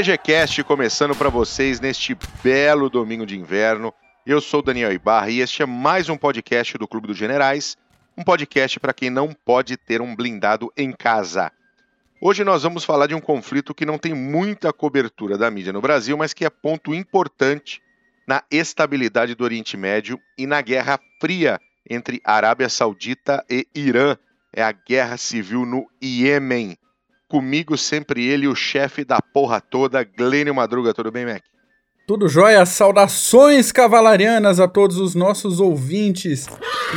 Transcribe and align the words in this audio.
CGCast 0.00 0.64
começando 0.64 1.14
para 1.14 1.28
vocês 1.28 1.78
neste 1.78 2.16
belo 2.42 2.88
domingo 2.88 3.26
de 3.26 3.38
inverno. 3.38 3.92
Eu 4.24 4.40
sou 4.40 4.62
Daniel 4.62 4.90
Ibarra 4.90 5.28
e 5.28 5.40
este 5.40 5.62
é 5.62 5.66
mais 5.66 6.08
um 6.08 6.16
podcast 6.16 6.78
do 6.78 6.88
Clube 6.88 7.06
dos 7.06 7.18
Generais, 7.18 7.76
um 8.16 8.24
podcast 8.24 8.80
para 8.80 8.94
quem 8.94 9.10
não 9.10 9.34
pode 9.44 9.76
ter 9.76 10.00
um 10.00 10.16
blindado 10.16 10.72
em 10.74 10.90
casa. 10.90 11.52
Hoje 12.18 12.44
nós 12.44 12.62
vamos 12.62 12.82
falar 12.82 13.08
de 13.08 13.14
um 13.14 13.20
conflito 13.20 13.74
que 13.74 13.84
não 13.84 13.98
tem 13.98 14.14
muita 14.14 14.72
cobertura 14.72 15.36
da 15.36 15.50
mídia 15.50 15.70
no 15.70 15.82
Brasil, 15.82 16.16
mas 16.16 16.32
que 16.32 16.46
é 16.46 16.50
ponto 16.50 16.94
importante 16.94 17.82
na 18.26 18.42
estabilidade 18.50 19.34
do 19.34 19.44
Oriente 19.44 19.76
Médio 19.76 20.18
e 20.38 20.46
na 20.46 20.62
Guerra 20.62 20.98
Fria 21.20 21.60
entre 21.90 22.22
Arábia 22.24 22.70
Saudita 22.70 23.44
e 23.50 23.66
Irã. 23.74 24.16
É 24.50 24.62
a 24.62 24.72
guerra 24.72 25.18
civil 25.18 25.66
no 25.66 25.86
Iêmen. 26.02 26.78
Comigo 27.30 27.78
sempre 27.78 28.26
ele, 28.26 28.48
o 28.48 28.56
chefe 28.56 29.04
da 29.04 29.22
porra 29.22 29.60
toda, 29.60 30.02
Glênio 30.02 30.52
Madruga. 30.52 30.92
Tudo 30.92 31.12
bem, 31.12 31.24
Mac? 31.24 31.44
Tudo 32.04 32.28
jóia? 32.28 32.66
Saudações 32.66 33.70
cavalarianas 33.70 34.58
a 34.58 34.66
todos 34.66 34.96
os 34.96 35.14
nossos 35.14 35.60
ouvintes 35.60 36.48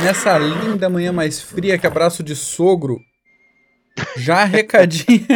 nessa 0.02 0.36
linda 0.36 0.90
manhã 0.90 1.12
mais 1.12 1.40
fria 1.40 1.78
que 1.78 1.86
abraço 1.86 2.20
de 2.20 2.34
sogro. 2.34 2.98
Já 4.16 4.42
recadinho. 4.42 5.24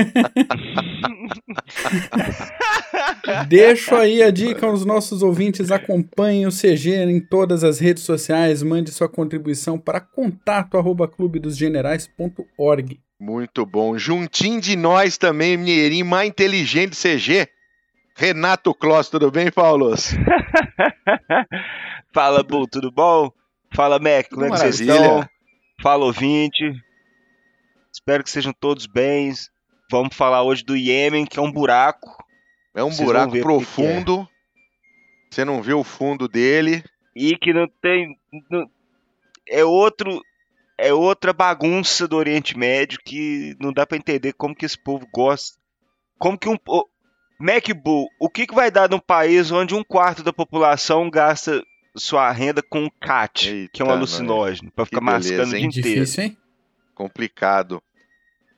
Deixo 3.46 3.94
aí 3.94 4.20
a 4.20 4.32
dica 4.32 4.66
aos 4.66 4.84
nossos 4.84 5.22
ouvintes. 5.22 5.70
Acompanhem 5.70 6.44
o 6.44 6.50
CG 6.50 7.04
em 7.04 7.20
todas 7.20 7.62
as 7.62 7.78
redes 7.78 8.02
sociais. 8.02 8.64
Mande 8.64 8.90
sua 8.90 9.08
contribuição 9.08 9.78
para 9.78 10.00
contato 10.00 10.76
arroba 10.76 11.06
clubedosgenerais.org. 11.06 12.98
Muito 13.20 13.66
bom. 13.66 13.98
Juntinho 13.98 14.60
de 14.60 14.76
nós 14.76 15.18
também, 15.18 15.56
mineirinho 15.56 16.06
mais 16.06 16.28
inteligente 16.28 16.96
CG. 16.96 17.48
Renato 18.14 18.74
Kloss, 18.74 19.08
tudo 19.08 19.30
bem, 19.30 19.50
Paulo? 19.50 19.94
Fala, 22.12 22.42
Bu, 22.42 22.66
tudo 22.66 22.90
bom? 22.90 23.32
Fala, 23.74 23.98
Mac, 23.98 24.28
como 24.28 24.44
é 24.44 24.50
que 24.50 24.56
vocês 24.56 24.80
estão? 24.80 25.28
Fala, 25.82 26.04
ouvinte. 26.04 26.72
Espero 27.92 28.22
que 28.22 28.30
sejam 28.30 28.52
todos 28.52 28.86
bens. 28.86 29.50
Vamos 29.90 30.14
falar 30.14 30.42
hoje 30.42 30.64
do 30.64 30.76
Iêmen, 30.76 31.26
que 31.26 31.38
é 31.38 31.42
um 31.42 31.50
buraco. 31.50 32.08
É 32.74 32.82
um 32.82 32.90
vocês 32.90 33.06
buraco 33.06 33.38
profundo. 33.40 34.22
É. 34.22 34.38
Você 35.30 35.44
não 35.44 35.62
viu 35.62 35.80
o 35.80 35.84
fundo 35.84 36.28
dele. 36.28 36.82
E 37.14 37.36
que 37.36 37.52
não 37.52 37.68
tem. 37.82 38.18
Não, 38.50 38.70
é 39.48 39.64
outro 39.64 40.22
é 40.78 40.94
outra 40.94 41.32
bagunça 41.32 42.06
do 42.06 42.16
Oriente 42.16 42.56
Médio 42.56 43.00
que 43.04 43.56
não 43.60 43.72
dá 43.72 43.84
para 43.84 43.98
entender 43.98 44.32
como 44.32 44.54
que 44.54 44.64
esse 44.64 44.78
povo 44.78 45.06
gosta. 45.12 45.58
Como 46.18 46.38
que 46.38 46.48
um. 46.48 46.56
Oh, 46.66 46.84
MacBull, 47.40 48.08
o 48.20 48.30
que, 48.30 48.46
que 48.46 48.54
vai 48.54 48.70
dar 48.70 48.88
num 48.88 48.98
país 48.98 49.50
onde 49.50 49.74
um 49.74 49.84
quarto 49.84 50.22
da 50.22 50.32
população 50.32 51.10
gasta 51.10 51.62
sua 51.96 52.30
renda 52.30 52.62
com 52.62 52.90
CAT, 53.00 53.48
Eita, 53.48 53.70
que 53.72 53.82
é 53.82 53.84
um 53.84 53.90
alucinógeno, 53.90 54.70
para 54.72 54.84
ficar 54.84 55.00
beleza, 55.00 55.36
mascando 55.36 55.56
hein? 55.56 55.66
o 55.66 55.70
dia 55.70 55.80
inteiro? 55.80 56.04
Difícil, 56.04 56.24
hein? 56.24 56.36
Complicado. 56.94 57.82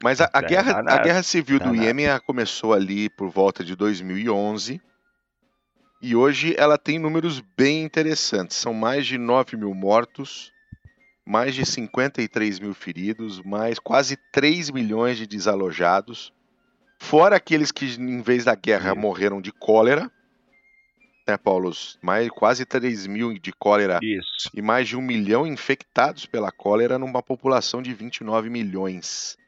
Mas 0.02 0.20
a, 0.20 0.30
a 0.32 0.40
guerra, 0.40 0.82
a 0.86 0.98
guerra 0.98 1.22
civil 1.22 1.58
do 1.58 1.74
Iêmen 1.74 2.06
começou 2.26 2.72
ali 2.72 3.10
por 3.10 3.28
volta 3.28 3.62
de 3.62 3.76
2011. 3.76 4.80
E 6.02 6.16
hoje 6.16 6.54
ela 6.56 6.78
tem 6.78 6.98
números 6.98 7.42
bem 7.54 7.84
interessantes. 7.84 8.56
São 8.56 8.72
mais 8.72 9.06
de 9.06 9.18
9 9.18 9.58
mil 9.58 9.74
mortos, 9.74 10.50
mais 11.30 11.54
de 11.54 11.64
53 11.64 12.58
mil 12.58 12.74
feridos, 12.74 13.40
mais 13.40 13.78
quase 13.78 14.16
3 14.32 14.70
milhões 14.70 15.16
de 15.16 15.28
desalojados, 15.28 16.32
fora 16.98 17.36
aqueles 17.36 17.70
que, 17.70 17.86
em 17.86 18.20
vez 18.20 18.46
da 18.46 18.56
guerra, 18.56 18.96
morreram 18.96 19.40
de 19.40 19.52
cólera, 19.52 20.10
né, 21.28 21.36
Paulo? 21.36 21.70
Mais, 22.02 22.28
quase 22.30 22.66
3 22.66 23.06
mil 23.06 23.38
de 23.38 23.52
cólera 23.52 24.00
Isso. 24.02 24.50
e 24.52 24.60
mais 24.60 24.88
de 24.88 24.96
um 24.96 25.00
milhão 25.00 25.46
infectados 25.46 26.26
pela 26.26 26.50
cólera 26.50 26.98
numa 26.98 27.22
população 27.22 27.80
de 27.80 27.94
29 27.94 28.50
milhões. 28.50 29.38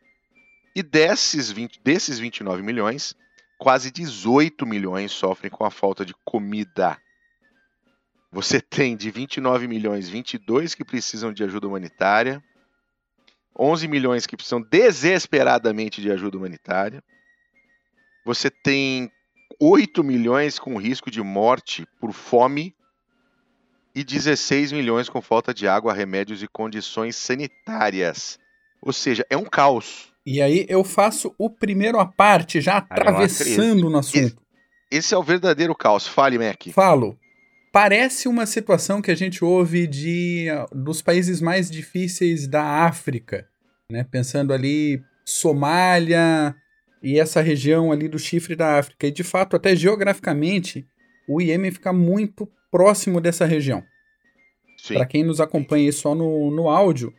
E 0.76 0.84
desses, 0.84 1.50
20, 1.50 1.80
desses 1.82 2.20
29 2.20 2.62
milhões, 2.62 3.16
quase 3.58 3.90
18 3.90 4.64
milhões 4.64 5.10
sofrem 5.10 5.50
com 5.50 5.64
a 5.64 5.70
falta 5.70 6.06
de 6.06 6.14
comida. 6.24 6.96
Você 8.32 8.62
tem 8.62 8.96
de 8.96 9.10
29 9.10 9.68
milhões, 9.68 10.08
22 10.08 10.74
que 10.74 10.84
precisam 10.84 11.34
de 11.34 11.44
ajuda 11.44 11.68
humanitária, 11.68 12.42
11 13.58 13.86
milhões 13.86 14.26
que 14.26 14.36
precisam 14.36 14.62
desesperadamente 14.62 16.00
de 16.00 16.10
ajuda 16.10 16.38
humanitária. 16.38 17.04
Você 18.24 18.48
tem 18.50 19.12
8 19.60 20.02
milhões 20.02 20.58
com 20.58 20.78
risco 20.78 21.10
de 21.10 21.20
morte 21.20 21.86
por 22.00 22.12
fome 22.14 22.74
e 23.94 24.02
16 24.02 24.72
milhões 24.72 25.10
com 25.10 25.20
falta 25.20 25.52
de 25.52 25.68
água, 25.68 25.92
remédios 25.92 26.42
e 26.42 26.48
condições 26.48 27.16
sanitárias. 27.16 28.38
Ou 28.80 28.94
seja, 28.94 29.26
é 29.28 29.36
um 29.36 29.44
caos. 29.44 30.10
E 30.24 30.40
aí 30.40 30.64
eu 30.70 30.82
faço 30.82 31.34
o 31.36 31.50
primeiro 31.50 32.00
à 32.00 32.06
parte, 32.06 32.62
já 32.62 32.78
atravessando 32.78 33.90
no 33.90 33.98
assunto. 33.98 34.40
Esse 34.90 35.14
é 35.14 35.18
o 35.18 35.22
verdadeiro 35.22 35.74
caos. 35.74 36.06
Fale, 36.06 36.38
Mac. 36.38 36.68
Falo. 36.72 37.18
Parece 37.72 38.28
uma 38.28 38.44
situação 38.44 39.00
que 39.00 39.10
a 39.10 39.14
gente 39.14 39.42
ouve 39.42 39.86
de 39.86 40.46
dos 40.70 41.00
países 41.00 41.40
mais 41.40 41.70
difíceis 41.70 42.46
da 42.46 42.62
África, 42.62 43.48
né? 43.90 44.04
Pensando 44.04 44.52
ali 44.52 45.02
Somália 45.24 46.54
e 47.02 47.18
essa 47.18 47.40
região 47.40 47.90
ali 47.90 48.08
do 48.08 48.18
chifre 48.18 48.54
da 48.54 48.78
África. 48.78 49.06
E 49.06 49.10
de 49.10 49.24
fato, 49.24 49.56
até 49.56 49.74
geograficamente, 49.74 50.86
o 51.26 51.40
Iêmen 51.40 51.70
fica 51.70 51.94
muito 51.94 52.46
próximo 52.70 53.22
dessa 53.22 53.46
região. 53.46 53.82
Para 54.88 55.06
quem 55.06 55.24
nos 55.24 55.40
acompanha 55.40 55.90
só 55.92 56.14
no, 56.14 56.50
no 56.50 56.68
áudio, 56.68 57.14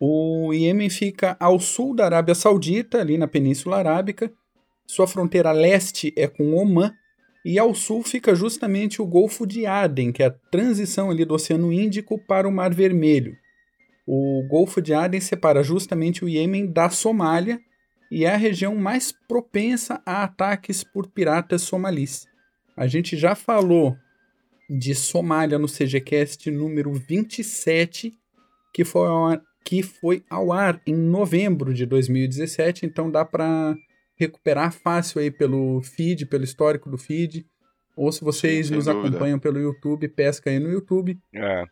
o 0.00 0.50
Iêmen 0.54 0.88
fica 0.88 1.36
ao 1.38 1.60
sul 1.60 1.94
da 1.94 2.06
Arábia 2.06 2.34
Saudita, 2.34 3.00
ali 3.00 3.18
na 3.18 3.28
Península 3.28 3.76
Arábica. 3.76 4.32
Sua 4.86 5.06
fronteira 5.06 5.52
leste 5.52 6.14
é 6.16 6.26
com 6.26 6.54
Omã 6.54 6.94
e 7.48 7.58
ao 7.58 7.74
sul 7.74 8.02
fica 8.02 8.34
justamente 8.34 9.00
o 9.00 9.06
Golfo 9.06 9.46
de 9.46 9.64
Aden, 9.64 10.12
que 10.12 10.22
é 10.22 10.26
a 10.26 10.30
transição 10.30 11.10
ali 11.10 11.24
do 11.24 11.32
Oceano 11.32 11.72
Índico 11.72 12.18
para 12.18 12.46
o 12.46 12.52
Mar 12.52 12.74
Vermelho. 12.74 13.38
O 14.06 14.46
Golfo 14.46 14.82
de 14.82 14.92
Aden 14.92 15.18
separa 15.18 15.62
justamente 15.62 16.22
o 16.22 16.28
Iêmen 16.28 16.66
da 16.70 16.90
Somália 16.90 17.58
e 18.10 18.26
é 18.26 18.34
a 18.34 18.36
região 18.36 18.76
mais 18.76 19.12
propensa 19.26 19.98
a 20.04 20.24
ataques 20.24 20.84
por 20.84 21.06
piratas 21.06 21.62
somalis. 21.62 22.26
A 22.76 22.86
gente 22.86 23.16
já 23.16 23.34
falou 23.34 23.96
de 24.68 24.94
Somália 24.94 25.58
no 25.58 25.68
CGCast 25.68 26.50
número 26.50 26.92
27, 26.92 28.12
que 28.74 28.84
foi 28.84 29.08
ao 29.08 29.24
ar, 29.24 29.42
que 29.64 29.82
foi 29.82 30.22
ao 30.28 30.52
ar 30.52 30.82
em 30.86 30.94
novembro 30.94 31.72
de 31.72 31.86
2017, 31.86 32.84
então 32.84 33.10
dá 33.10 33.24
para 33.24 33.74
recuperar 34.18 34.72
fácil 34.72 35.20
aí 35.20 35.30
pelo 35.30 35.80
feed, 35.80 36.26
pelo 36.26 36.44
histórico 36.44 36.90
do 36.90 36.98
feed. 36.98 37.46
Ou 37.96 38.12
se 38.12 38.22
vocês 38.22 38.68
Sim, 38.68 38.74
nos 38.74 38.84
dúvida. 38.84 39.08
acompanham 39.08 39.38
pelo 39.38 39.58
YouTube, 39.58 40.08
pesca 40.08 40.50
aí 40.50 40.58
no 40.58 40.70
YouTube. 40.70 41.18
É. 41.34 41.64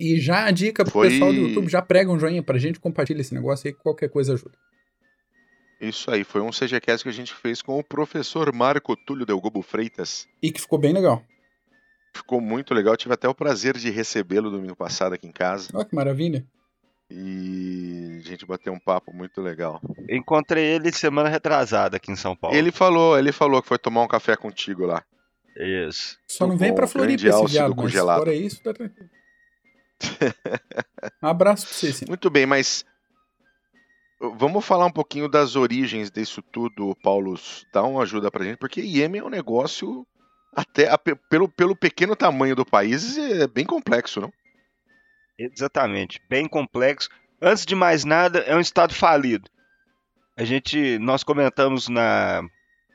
E 0.00 0.20
já 0.20 0.44
a 0.44 0.50
dica 0.50 0.84
pro 0.84 0.92
Foi... 0.92 1.10
pessoal 1.10 1.32
do 1.32 1.38
YouTube, 1.38 1.68
já 1.68 1.82
prega 1.82 2.10
um 2.10 2.18
joinha 2.18 2.42
pra 2.42 2.58
gente, 2.58 2.78
compartilha 2.78 3.20
esse 3.20 3.34
negócio 3.34 3.66
aí, 3.66 3.74
qualquer 3.74 4.08
coisa 4.08 4.34
ajuda. 4.34 4.56
Isso 5.80 6.10
aí, 6.10 6.24
foi 6.24 6.40
um 6.40 6.50
CGCast 6.50 7.04
que 7.04 7.08
a 7.08 7.12
gente 7.12 7.32
fez 7.32 7.62
com 7.62 7.78
o 7.78 7.84
professor 7.84 8.52
Marco 8.52 8.96
Túlio 8.96 9.24
Delgobo 9.24 9.62
Freitas. 9.62 10.26
E 10.42 10.50
que 10.50 10.60
ficou 10.60 10.78
bem 10.78 10.92
legal. 10.92 11.22
Ficou 12.14 12.40
muito 12.40 12.74
legal, 12.74 12.96
tive 12.96 13.14
até 13.14 13.28
o 13.28 13.34
prazer 13.34 13.76
de 13.76 13.90
recebê-lo 13.90 14.50
domingo 14.50 14.74
passado 14.74 15.12
aqui 15.12 15.26
em 15.26 15.32
casa. 15.32 15.68
Olha 15.72 15.84
que 15.84 15.94
maravilha. 15.94 16.44
E 17.10 18.20
a 18.20 18.28
gente 18.28 18.44
bateu 18.44 18.72
um 18.72 18.78
papo 18.78 19.14
muito 19.14 19.40
legal. 19.40 19.80
Encontrei 20.08 20.64
ele 20.64 20.92
semana 20.92 21.28
retrasada 21.28 21.96
aqui 21.96 22.12
em 22.12 22.16
São 22.16 22.36
Paulo. 22.36 22.56
Ele 22.56 22.70
falou, 22.70 23.18
ele 23.18 23.32
falou 23.32 23.62
que 23.62 23.68
foi 23.68 23.78
tomar 23.78 24.02
um 24.02 24.08
café 24.08 24.36
contigo 24.36 24.84
lá. 24.84 25.02
Isso. 25.56 26.18
Só 26.28 26.46
não 26.46 26.56
vem 26.56 26.74
pra 26.74 26.86
Floripa 26.86 27.26
esse 27.26 27.46
viado, 27.46 27.74
mas 27.74 27.84
congelado. 27.84 28.18
fora 28.18 28.34
isso, 28.34 28.62
tá 28.62 28.72
tranquilo. 28.72 29.10
um 31.22 31.26
abraço 31.26 31.66
pra 31.66 31.74
você, 31.74 31.92
sim. 31.92 32.04
Muito 32.06 32.30
bem, 32.30 32.46
mas 32.46 32.84
vamos 34.20 34.64
falar 34.64 34.86
um 34.86 34.92
pouquinho 34.92 35.28
das 35.28 35.56
origens 35.56 36.10
disso 36.10 36.42
tudo, 36.42 36.94
Paulo. 37.02 37.34
Dá 37.72 37.82
uma 37.82 38.02
ajuda 38.02 38.30
pra 38.30 38.44
gente, 38.44 38.58
porque 38.58 38.80
Iêmen 38.80 39.20
é 39.20 39.24
um 39.24 39.30
negócio, 39.30 40.06
até 40.54 40.88
pelo, 41.28 41.48
pelo 41.48 41.74
pequeno 41.74 42.14
tamanho 42.14 42.54
do 42.54 42.66
país, 42.66 43.16
é 43.16 43.46
bem 43.46 43.64
complexo, 43.64 44.20
não? 44.20 44.32
Exatamente, 45.38 46.20
bem 46.28 46.48
complexo. 46.48 47.08
Antes 47.40 47.64
de 47.64 47.74
mais 47.74 48.04
nada, 48.04 48.40
é 48.40 48.56
um 48.56 48.60
estado 48.60 48.92
falido. 48.92 49.48
A 50.36 50.44
gente, 50.44 50.98
nós 50.98 51.22
comentamos 51.22 51.88
na, 51.88 52.42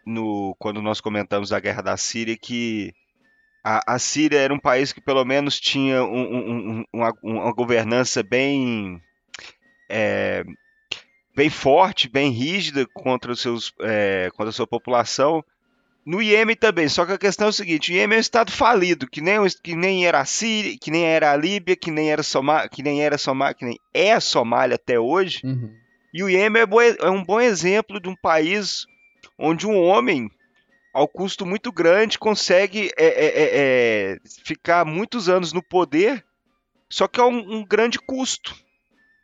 no, 0.06 0.56
quando 0.60 0.82
nós 0.82 1.00
comentamos 1.00 1.54
a 1.54 1.60
guerra 1.60 1.82
da 1.82 1.98
Síria 1.98 2.38
que 2.38 2.94
a, 3.64 3.96
a 3.96 4.00
Síria 4.00 4.40
era 4.40 4.54
um 4.54 4.60
país 4.60 4.92
que 4.92 5.00
pelo 5.00 5.24
menos 5.24 5.60
tinha 5.60 6.04
um, 6.04 6.80
um, 6.80 6.86
uma, 6.92 7.14
uma, 7.24 7.54
governança 7.54 8.22
bem 8.22 9.02
é, 9.90 10.44
bem 11.34 11.50
forte, 11.50 12.10
bem 12.10 12.30
rígida 12.30 12.86
contra 12.94 13.32
os 13.32 13.42
seus 13.42 13.74
é, 13.82 14.30
contra 14.32 14.50
a 14.50 14.54
sua 14.54 14.68
população 14.68 15.44
no 16.06 16.22
Iêmen 16.22 16.56
também, 16.56 16.90
só 16.90 17.06
que 17.06 17.14
a 17.14 17.18
questão 17.18 17.48
é 17.48 17.50
o 17.50 17.54
seguinte: 17.54 17.92
o 17.92 17.96
Iêmen 17.96 18.18
é 18.18 18.20
um 18.20 18.22
estado 18.22 18.52
falido, 18.52 19.08
que 19.08 19.22
nem, 19.22 19.38
que 19.64 19.76
nem 19.76 20.06
era 20.06 20.20
a 20.20 20.26
Síria, 20.26 20.78
que 20.80 20.92
nem 20.92 21.06
era 21.06 21.32
a 21.32 21.38
Líbia, 21.38 21.76
que 21.76 21.92
nem 21.92 22.12
era 22.12 22.22
Somá, 22.22 22.68
que 22.68 22.84
nem 22.84 23.02
era 23.02 23.18
Somália, 23.18 23.54
que 23.54 23.66
nem 23.66 23.80
é 23.94 24.14
a 24.14 24.20
Somália 24.20 24.76
até 24.76 25.00
hoje. 25.00 25.40
Uhum. 25.44 25.74
E 26.14 26.22
o 26.22 26.30
Iêmen 26.30 26.64
é, 26.64 27.06
é 27.06 27.10
um 27.10 27.24
bom 27.24 27.40
exemplo 27.40 28.00
de 28.00 28.10
um 28.10 28.16
país 28.16 28.86
onde 29.38 29.66
um 29.66 29.82
homem, 29.82 30.30
ao 30.94 31.08
custo 31.08 31.46
muito 31.46 31.72
grande, 31.72 32.20
consegue 32.20 32.92
é, 32.98 33.06
é, 33.06 33.26
é, 33.26 34.14
é 34.14 34.20
ficar 34.44 34.86
muitos 34.86 35.30
anos 35.30 35.54
no 35.54 35.64
poder, 35.64 36.24
só 36.90 37.08
que 37.08 37.20
é 37.20 37.24
um, 37.24 37.60
um 37.60 37.66
grande 37.66 37.98
custo 37.98 38.54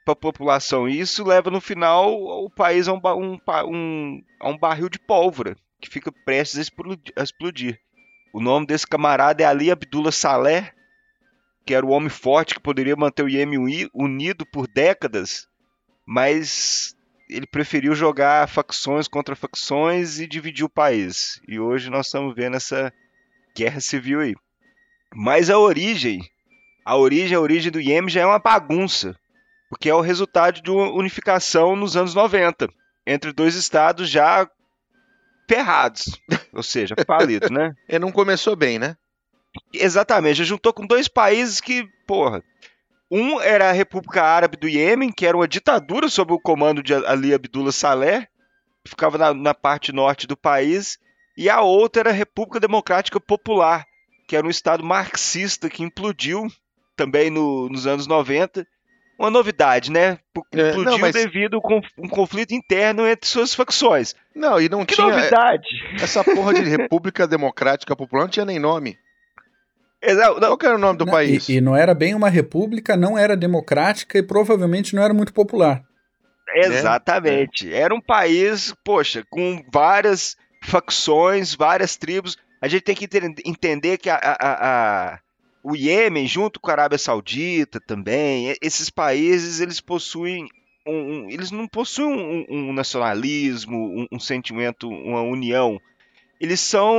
para 0.06 0.14
a 0.14 0.16
população. 0.16 0.88
E 0.88 1.00
isso 1.00 1.26
leva 1.26 1.52
no 1.52 1.60
final 1.60 2.14
o 2.14 2.50
país 2.50 2.88
a 2.88 2.94
um, 2.94 3.02
um, 3.04 4.24
a 4.40 4.50
um 4.50 4.58
barril 4.58 4.90
de 4.90 4.98
pólvora 4.98 5.58
que 5.80 5.90
fica 5.90 6.12
prestes 6.12 6.72
a 7.16 7.24
explodir. 7.24 7.80
O 8.34 8.40
nome 8.40 8.66
desse 8.66 8.86
camarada 8.86 9.42
é 9.42 9.46
Ali 9.46 9.72
Abdullah 9.72 10.12
Saleh, 10.12 10.72
que 11.66 11.74
era 11.74 11.86
o 11.86 11.90
homem 11.90 12.10
forte 12.10 12.54
que 12.54 12.60
poderia 12.60 12.96
manter 12.96 13.24
o 13.24 13.30
Iêmen 13.30 13.90
unido 13.94 14.46
por 14.46 14.68
décadas, 14.68 15.48
mas 16.06 16.96
ele 17.30 17.46
preferiu 17.46 17.94
jogar 17.94 18.50
facções 18.50 19.08
contra 19.08 19.36
facções 19.36 20.20
e 20.20 20.28
dividir 20.28 20.66
o 20.66 20.70
país. 20.70 21.40
E 21.48 21.60
hoje 21.60 21.90
nós 21.90 22.08
estamos 22.08 22.34
vendo 22.36 22.58
essa 22.58 22.92
guerra 23.56 23.80
civil 23.80 24.20
aí. 24.20 24.36
Mas 25.14 25.50
a 25.50 25.58
origem, 25.58 26.20
a 26.84 26.96
origem, 26.96 27.36
a 27.36 27.40
origem 27.40 27.72
do 27.72 27.80
Iêmen 27.80 28.10
já 28.10 28.22
é 28.22 28.26
uma 28.26 28.40
bagunça, 28.40 29.16
porque 29.70 29.90
é 29.90 29.94
o 29.94 30.02
resultado 30.02 30.62
de 30.62 30.72
uma 30.72 30.92
unificação 30.92 31.76
nos 31.76 31.96
anos 31.96 32.14
90 32.14 32.68
entre 33.06 33.32
dois 33.32 33.56
estados 33.56 34.10
já 34.10 34.50
ferrados. 35.50 36.22
Ou 36.54 36.62
seja, 36.62 36.96
falidos, 37.08 37.50
né? 37.50 37.74
Ele 37.88 38.00
não 38.06 38.12
começou 38.12 38.56
bem, 38.56 38.78
né? 38.78 38.96
Exatamente. 39.74 40.38
Já 40.38 40.44
juntou 40.44 40.72
com 40.72 40.86
dois 40.86 41.08
países 41.08 41.60
que, 41.60 41.90
porra. 42.06 42.44
Um 43.12 43.42
era 43.42 43.70
a 43.70 43.74
República 43.74 44.22
Árabe 44.22 44.56
do 44.56 44.70
Iêmen, 44.70 45.12
que 45.12 45.26
era 45.26 45.36
uma 45.36 45.48
ditadura 45.48 46.08
sob 46.08 46.32
o 46.32 46.40
comando 46.40 46.84
de 46.84 46.94
Ali 46.94 47.34
Abdullah 47.34 47.72
Saleh, 47.72 48.28
que 48.84 48.92
ficava 48.92 49.18
na, 49.18 49.34
na 49.34 49.54
parte 49.56 49.92
norte 49.92 50.28
do 50.28 50.38
país. 50.38 51.00
E 51.36 51.50
a 51.50 51.62
outra 51.62 52.04
era 52.04 52.10
a 52.12 52.14
República 52.14 52.60
Democrática 52.60 53.20
Popular, 53.20 53.84
que 54.28 54.36
era 54.36 54.46
um 54.46 54.50
estado 54.52 54.84
marxista 54.84 55.68
que 55.68 55.82
implodiu 55.82 56.48
também 56.96 57.32
no, 57.32 57.68
nos 57.68 57.88
anos 57.88 58.06
90 58.06 58.68
uma 59.20 59.30
novidade, 59.30 59.92
né? 59.92 60.18
É, 60.54 60.70
Explodiu 60.70 60.92
não, 60.92 60.98
mas... 60.98 61.14
devido 61.14 61.58
a 61.62 62.02
um 62.02 62.08
conflito 62.08 62.54
interno 62.54 63.06
entre 63.06 63.28
suas 63.28 63.54
facções. 63.54 64.16
Não, 64.34 64.62
e 64.62 64.70
não 64.70 64.86
que 64.86 64.96
tinha. 64.96 65.08
novidade! 65.08 65.68
Essa 66.02 66.24
porra 66.24 66.54
de 66.54 66.62
República 66.62 67.28
Democrática 67.28 67.96
Popular 67.98 68.24
não 68.24 68.30
tinha 68.30 68.46
nem 68.46 68.58
nome. 68.58 68.98
Exato. 70.02 70.40
Qual 70.40 70.58
era 70.64 70.76
o 70.76 70.80
nome 70.80 70.98
do 70.98 71.06
não, 71.06 71.12
país? 71.12 71.50
E, 71.50 71.58
e, 71.58 71.62
não 71.62 71.76
era 71.76 71.94
bem 71.94 72.16
uma 72.16 72.30
república, 72.30 72.96
não 72.96 73.18
era 73.18 73.36
democrática 73.36 74.18
e 74.18 74.24
provavelmente 74.24 74.96
não 74.96 75.04
era 75.04 75.14
muito 75.14 75.34
popular. 75.34 75.84
Exatamente. 76.56 77.72
É. 77.72 77.80
Era 77.80 77.94
um 77.94 78.02
país, 78.02 78.74
poxa, 78.86 79.26
com 79.30 79.62
várias 79.72 80.38
facções, 80.64 81.54
várias 81.54 81.98
tribos. 81.98 82.38
A 82.62 82.70
gente 82.70 82.84
tem 82.84 82.96
que 82.96 83.10
entender 83.46 83.98
que 83.98 84.10
a, 84.10 84.16
a, 84.16 85.14
a 85.14 85.20
o 85.64 85.76
Iêmen, 85.76 86.28
junto 86.28 86.60
com 86.60 86.70
a 86.70 86.74
Arábia 86.74 86.98
Saudita 86.98 87.80
também, 87.80 88.56
esses 88.62 88.90
países 88.90 89.60
eles 89.60 89.82
possuem 89.82 90.48
um, 90.88 90.94
um, 90.94 91.30
eles 91.30 91.52
não 91.52 91.68
possuem 91.68 92.46
um, 92.50 92.70
um 92.70 92.74
nacionalismo, 92.74 94.08
um, 94.12 94.20
sentimento, 94.20 94.90
uma 94.90 95.22
união. 95.22 95.80
Eles 96.40 96.60
são 96.60 96.90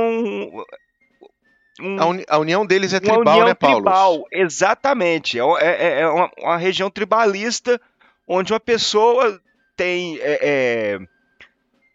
a, 1.99 2.05
uni 2.05 2.23
a, 2.27 2.37
união 2.37 2.65
deles 2.65 2.93
é 2.93 2.99
tribal, 2.99 3.45
né, 3.45 3.53
Paulo? 3.53 3.83
Tribal, 3.83 4.27
exatamente. 4.31 5.39
É, 5.39 5.43
é, 5.59 6.01
é 6.01 6.07
uma, 6.07 6.31
uma, 6.37 6.57
região 6.57 6.89
tribalista 6.89 7.81
onde 8.27 8.53
uma 8.53 8.59
pessoa 8.59 9.41
tem 9.75 10.17
é, 10.19 10.39
é 10.41 10.99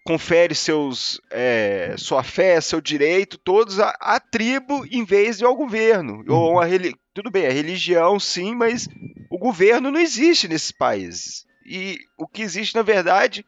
confere 0.06 0.54
seus, 0.54 1.20
é, 1.30 1.96
sua 1.98 2.22
fé, 2.22 2.60
seu 2.60 2.80
direito, 2.80 3.36
todos 3.36 3.80
à, 3.80 3.90
à, 4.00 4.20
tribo 4.20 4.86
em 4.88 5.04
vez 5.04 5.38
de 5.38 5.44
ao 5.44 5.56
governo. 5.56 6.24
Uhum. 6.28 6.34
Ou 6.34 6.60
a, 6.60 6.66
tudo 7.12 7.28
bem, 7.28 7.44
a 7.44 7.50
religião 7.50 8.18
sim, 8.20 8.54
mas 8.54 8.88
o 9.28 9.36
governo 9.36 9.90
não 9.90 9.98
existe 9.98 10.46
nesses 10.46 10.70
países. 10.70 11.44
E 11.66 11.98
o 12.16 12.28
que 12.28 12.40
existe, 12.40 12.76
na 12.76 12.82
verdade, 12.82 13.44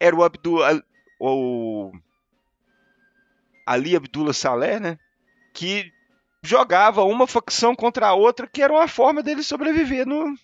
era 0.00 0.14
o 0.14 0.24
Abdul, 0.24 0.60
o 1.20 1.92
Ali 3.64 3.94
Abdullah 3.94 4.32
Saleh, 4.32 4.80
né? 4.80 4.98
Que 5.54 5.92
jogava 6.42 7.04
uma 7.04 7.28
facção 7.28 7.76
contra 7.76 8.08
a 8.08 8.14
outra, 8.14 8.48
que 8.48 8.60
era 8.60 8.72
uma 8.72 8.88
forma 8.88 9.22
dele 9.22 9.44
sobreviver 9.44 10.04
no, 10.04 10.34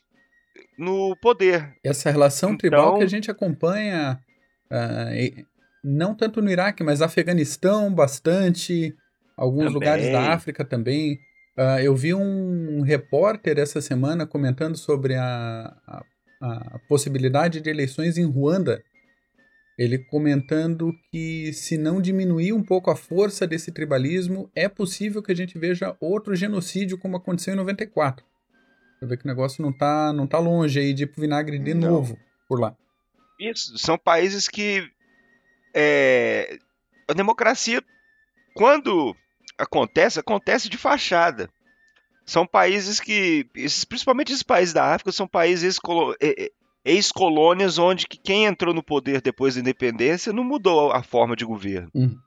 no 0.78 1.16
poder. 1.16 1.76
Essa 1.82 2.12
relação 2.12 2.50
então, 2.50 2.58
tribal 2.58 2.98
que 2.98 3.04
a 3.04 3.08
gente 3.08 3.28
acompanha 3.28 4.22
Uh, 4.70 5.46
não 5.82 6.14
tanto 6.14 6.42
no 6.42 6.50
Iraque, 6.50 6.82
mas 6.82 7.00
Afeganistão 7.00 7.92
bastante, 7.92 8.94
alguns 9.36 9.64
também. 9.64 9.74
lugares 9.74 10.12
da 10.12 10.32
África 10.32 10.64
também. 10.64 11.18
Uh, 11.56 11.80
eu 11.82 11.96
vi 11.96 12.14
um 12.14 12.82
repórter 12.82 13.58
essa 13.58 13.80
semana 13.80 14.26
comentando 14.26 14.76
sobre 14.76 15.14
a, 15.14 15.74
a, 15.86 16.04
a, 16.40 16.78
possibilidade 16.88 17.60
de 17.60 17.68
eleições 17.68 18.16
em 18.16 18.24
Ruanda. 18.24 18.82
Ele 19.76 19.98
comentando 19.98 20.92
que 21.10 21.52
se 21.52 21.78
não 21.78 22.00
diminuir 22.00 22.52
um 22.52 22.62
pouco 22.62 22.90
a 22.90 22.96
força 22.96 23.46
desse 23.46 23.72
tribalismo, 23.72 24.50
é 24.54 24.68
possível 24.68 25.22
que 25.22 25.32
a 25.32 25.36
gente 25.36 25.58
veja 25.58 25.96
outro 26.00 26.34
genocídio 26.34 26.98
como 26.98 27.16
aconteceu 27.16 27.54
em 27.54 27.56
94. 27.56 28.24
Você 28.98 29.06
vê 29.06 29.16
que 29.16 29.24
o 29.24 29.28
negócio 29.28 29.62
não 29.62 29.70
está 29.70 30.12
não 30.12 30.26
tá 30.26 30.38
longe 30.38 30.80
aí 30.80 30.92
de 30.92 31.04
ir 31.04 31.06
pro 31.06 31.20
vinagre 31.20 31.58
de 31.58 31.74
não. 31.74 31.90
novo 31.90 32.18
por 32.48 32.60
lá. 32.60 32.76
Isso, 33.38 33.78
são 33.78 33.96
países 33.96 34.48
que 34.48 34.90
é, 35.74 36.58
a 37.06 37.12
democracia, 37.12 37.82
quando 38.54 39.14
acontece, 39.56 40.18
acontece 40.18 40.68
de 40.68 40.76
fachada. 40.76 41.48
São 42.24 42.46
países 42.46 43.00
que, 43.00 43.46
principalmente 43.88 44.32
esses 44.32 44.42
países 44.42 44.74
da 44.74 44.92
África, 44.92 45.12
são 45.12 45.26
países 45.26 45.78
ex-colônias 46.84 47.78
onde 47.78 48.06
quem 48.06 48.44
entrou 48.44 48.74
no 48.74 48.82
poder 48.82 49.22
depois 49.22 49.54
da 49.54 49.60
independência 49.60 50.32
não 50.32 50.44
mudou 50.44 50.92
a 50.92 51.02
forma 51.02 51.34
de 51.34 51.44
governo. 51.44 51.90
Uhum. 51.94 52.18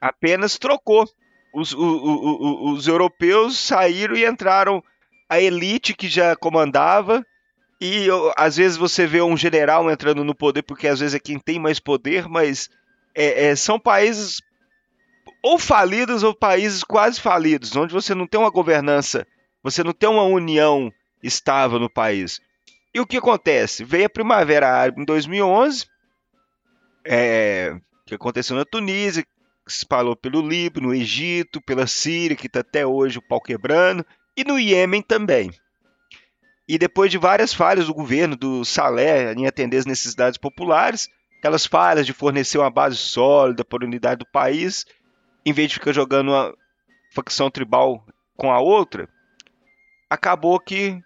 Apenas 0.00 0.58
trocou. 0.58 1.08
Os, 1.52 1.72
os, 1.72 2.02
os, 2.02 2.78
os 2.78 2.86
europeus 2.86 3.58
saíram 3.58 4.14
e 4.14 4.24
entraram 4.24 4.82
a 5.28 5.40
elite 5.40 5.94
que 5.94 6.08
já 6.08 6.36
comandava 6.36 7.26
e 7.80 8.08
às 8.36 8.56
vezes 8.56 8.76
você 8.76 9.06
vê 9.06 9.22
um 9.22 9.36
general 9.36 9.90
entrando 9.90 10.24
no 10.24 10.34
poder 10.34 10.62
porque 10.62 10.88
às 10.88 11.00
vezes 11.00 11.14
é 11.14 11.20
quem 11.20 11.38
tem 11.38 11.58
mais 11.58 11.78
poder, 11.78 12.28
mas 12.28 12.68
é, 13.14 13.46
é, 13.46 13.56
são 13.56 13.78
países 13.78 14.40
ou 15.42 15.58
falidos 15.58 16.22
ou 16.22 16.34
países 16.34 16.82
quase 16.82 17.20
falidos, 17.20 17.76
onde 17.76 17.92
você 17.92 18.14
não 18.14 18.26
tem 18.26 18.40
uma 18.40 18.50
governança, 18.50 19.26
você 19.62 19.84
não 19.84 19.92
tem 19.92 20.08
uma 20.08 20.24
união 20.24 20.92
estável 21.22 21.78
no 21.78 21.88
país. 21.88 22.40
E 22.92 23.00
o 23.00 23.06
que 23.06 23.18
acontece? 23.18 23.84
Veio 23.84 24.06
a 24.06 24.10
Primavera 24.10 24.68
Árabe 24.68 25.02
em 25.02 25.04
2011, 25.04 25.86
é, 27.04 27.76
que 28.06 28.14
aconteceu 28.14 28.56
na 28.56 28.64
Tunísia, 28.64 29.22
que 29.22 29.72
se 29.72 29.78
espalhou 29.78 30.16
pelo 30.16 30.46
Líbano, 30.46 30.88
no 30.88 30.94
Egito, 30.94 31.60
pela 31.60 31.86
Síria, 31.86 32.36
que 32.36 32.46
está 32.46 32.60
até 32.60 32.84
hoje 32.86 33.18
o 33.18 33.22
pau 33.22 33.40
quebrando, 33.40 34.04
e 34.36 34.42
no 34.42 34.58
Iêmen 34.58 35.02
também. 35.02 35.52
E 36.68 36.76
depois 36.76 37.10
de 37.10 37.16
várias 37.16 37.54
falhas 37.54 37.86
do 37.86 37.94
governo 37.94 38.36
do 38.36 38.64
Salé 38.64 39.32
em 39.32 39.46
atender 39.46 39.78
as 39.78 39.86
necessidades 39.86 40.38
populares, 40.38 41.08
aquelas 41.38 41.64
falhas 41.64 42.04
de 42.04 42.12
fornecer 42.12 42.58
uma 42.58 42.70
base 42.70 42.96
sólida 42.96 43.64
para 43.64 43.84
a 43.84 43.86
unidade 43.86 44.18
do 44.18 44.26
país, 44.26 44.84
em 45.46 45.52
vez 45.52 45.68
de 45.68 45.74
ficar 45.74 45.92
jogando 45.92 46.28
uma 46.28 46.54
facção 47.10 47.50
tribal 47.50 48.04
com 48.36 48.52
a 48.52 48.60
outra, 48.60 49.08
acabou 50.10 50.60
que 50.60 51.00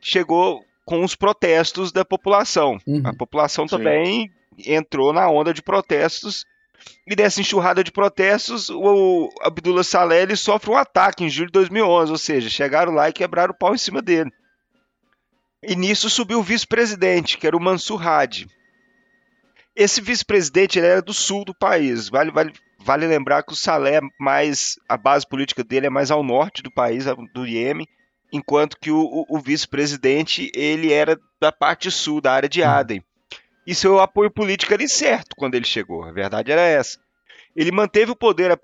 chegou 0.00 0.64
com 0.84 1.02
os 1.02 1.16
protestos 1.16 1.90
da 1.90 2.04
população. 2.04 2.78
Uhum. 2.86 3.02
A 3.04 3.12
população 3.12 3.66
Sim. 3.66 3.76
também 3.76 4.30
entrou 4.64 5.12
na 5.12 5.28
onda 5.28 5.52
de 5.52 5.62
protestos 5.62 6.44
e 7.06 7.16
dessa 7.16 7.40
enxurrada 7.40 7.82
de 7.82 7.90
protestos, 7.90 8.70
o 8.70 9.28
Abdullah 9.42 9.82
Saleh 9.82 10.36
sofre 10.36 10.70
um 10.70 10.76
ataque 10.76 11.24
em 11.24 11.28
julho 11.28 11.46
de 11.46 11.52
2011, 11.52 12.12
ou 12.12 12.18
seja, 12.18 12.48
chegaram 12.48 12.92
lá 12.92 13.08
e 13.08 13.12
quebraram 13.12 13.52
o 13.52 13.56
pau 13.56 13.74
em 13.74 13.78
cima 13.78 14.00
dele. 14.00 14.32
E 15.66 15.74
nisso 15.74 16.10
subiu 16.10 16.40
o 16.40 16.42
vice-presidente, 16.42 17.38
que 17.38 17.46
era 17.46 17.56
o 17.56 17.60
Mansur 17.60 18.06
Hadi. 18.06 18.46
Esse 19.74 20.00
vice-presidente 20.00 20.78
era 20.78 21.02
do 21.02 21.12
sul 21.12 21.44
do 21.44 21.54
país. 21.54 22.08
Vale, 22.08 22.30
vale, 22.30 22.52
vale 22.78 23.06
lembrar 23.06 23.42
que 23.42 23.52
o 23.52 23.56
Salé 23.56 23.96
é 23.96 24.00
mais. 24.18 24.78
A 24.88 24.96
base 24.96 25.26
política 25.26 25.64
dele 25.64 25.86
é 25.86 25.90
mais 25.90 26.10
ao 26.10 26.22
norte 26.22 26.62
do 26.62 26.70
país, 26.70 27.04
do 27.32 27.46
Iêmen, 27.46 27.88
enquanto 28.32 28.78
que 28.78 28.90
o, 28.90 29.00
o, 29.00 29.36
o 29.36 29.40
vice-presidente 29.40 30.50
ele 30.54 30.92
era 30.92 31.18
da 31.40 31.50
parte 31.50 31.90
sul, 31.90 32.20
da 32.20 32.32
área 32.32 32.48
de 32.48 32.62
hum. 32.62 32.68
Aden. 32.68 33.04
E 33.66 33.74
seu 33.74 33.98
apoio 33.98 34.30
político 34.30 34.74
era 34.74 34.82
incerto 34.82 35.34
quando 35.36 35.54
ele 35.54 35.64
chegou. 35.64 36.04
A 36.04 36.12
verdade 36.12 36.52
era 36.52 36.60
essa. 36.60 36.98
ele 37.56 37.72
manteve 37.72 38.12
o 38.12 38.16
poder 38.16 38.56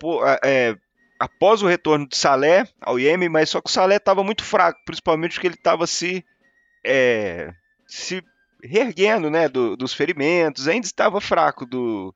é, 0.43 0.75
após 1.19 1.61
o 1.61 1.67
retorno 1.67 2.07
de 2.07 2.15
Salé 2.15 2.67
ao 2.79 2.99
Iêmen, 2.99 3.29
mas 3.29 3.49
só 3.49 3.59
que 3.61 3.69
o 3.69 3.73
Salé 3.73 3.97
estava 3.97 4.23
muito 4.23 4.43
fraco, 4.43 4.79
principalmente 4.85 5.33
porque 5.33 5.47
ele 5.47 5.55
estava 5.55 5.87
se, 5.87 6.23
é, 6.83 7.53
se 7.87 8.23
reerguendo 8.63 9.29
né, 9.29 9.49
do, 9.49 9.75
dos 9.75 9.93
ferimentos, 9.93 10.67
ainda 10.67 10.85
estava 10.85 11.19
fraco, 11.19 11.65
do, 11.65 12.13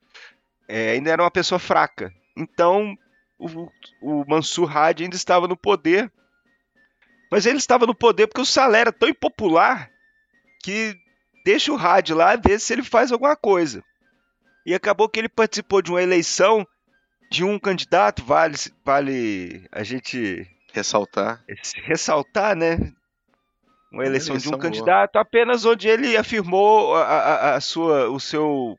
é, 0.67 0.91
ainda 0.91 1.11
era 1.11 1.23
uma 1.23 1.31
pessoa 1.31 1.59
fraca. 1.59 2.13
Então 2.35 2.97
o, 3.37 3.69
o 4.01 4.25
Mansur 4.27 4.75
Hadi 4.75 5.03
ainda 5.03 5.15
estava 5.15 5.47
no 5.47 5.57
poder, 5.57 6.11
mas 7.31 7.45
ele 7.45 7.57
estava 7.57 7.85
no 7.85 7.95
poder 7.95 8.27
porque 8.27 8.41
o 8.41 8.45
Salé 8.45 8.81
era 8.81 8.91
tão 8.91 9.09
impopular 9.09 9.89
que 10.63 10.95
deixa 11.43 11.71
o 11.71 11.77
Hadi 11.77 12.13
lá 12.13 12.35
ver 12.35 12.59
se 12.59 12.73
ele 12.73 12.83
faz 12.83 13.11
alguma 13.11 13.35
coisa. 13.35 13.83
E 14.65 14.73
acabou 14.73 15.07
que 15.07 15.19
ele 15.19 15.29
participou 15.29 15.81
de 15.81 15.91
uma 15.91 16.01
eleição 16.01 16.65
de 17.29 17.43
um 17.43 17.59
candidato, 17.59 18.23
vale, 18.23 18.57
vale 18.83 19.67
a 19.71 19.83
gente 19.83 20.47
ressaltar. 20.73 21.43
Ressaltar, 21.83 22.55
né? 22.55 22.77
Uma 23.95 24.05
eleição, 24.05 24.33
uma 24.33 24.35
eleição 24.35 24.37
de 24.37 24.47
um 24.47 24.51
boa. 24.51 24.61
candidato, 24.61 25.15
apenas 25.15 25.63
onde 25.63 25.87
ele 25.87 26.17
afirmou 26.17 26.93
a, 26.95 27.01
a, 27.01 27.55
a 27.55 27.61
sua, 27.61 28.09
o 28.09 28.19
seu, 28.19 28.77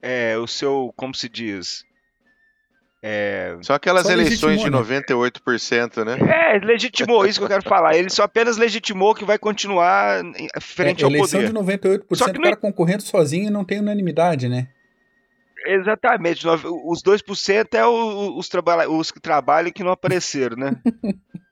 é, 0.00 0.38
o 0.38 0.46
seu, 0.46 0.92
como 0.96 1.12
se 1.12 1.28
diz, 1.28 1.84
é... 3.02 3.56
São 3.62 3.76
aquelas 3.76 4.06
só 4.06 4.12
eleições 4.12 4.60
de 4.60 4.70
98%, 4.70 6.04
né? 6.04 6.18
É, 6.54 6.58
legitimou, 6.58 7.26
isso 7.26 7.38
que 7.38 7.44
eu 7.44 7.48
quero 7.48 7.62
falar. 7.62 7.96
Ele 7.96 8.10
só 8.10 8.24
apenas 8.24 8.56
legitimou 8.56 9.14
que 9.14 9.24
vai 9.24 9.38
continuar 9.38 10.22
frente 10.60 11.02
é, 11.02 11.04
ao 11.04 11.10
poder. 11.10 11.36
Eleição 11.36 11.44
de 11.44 11.52
98%, 11.52 12.04
só 12.14 12.32
que 12.32 12.38
o 12.38 12.42
cara 12.42 12.56
concorrendo 12.56 13.02
sozinho 13.02 13.50
não 13.50 13.64
tem 13.64 13.80
unanimidade, 13.80 14.48
né? 14.48 14.68
Exatamente. 15.66 16.46
Os 16.48 17.02
2% 17.02 17.74
é 17.74 17.86
os, 17.86 18.48
os, 18.48 18.88
os 18.88 19.10
que 19.10 19.20
trabalham 19.20 19.68
e 19.68 19.72
que 19.72 19.84
não 19.84 19.90
apareceram, 19.92 20.56
né? 20.56 20.72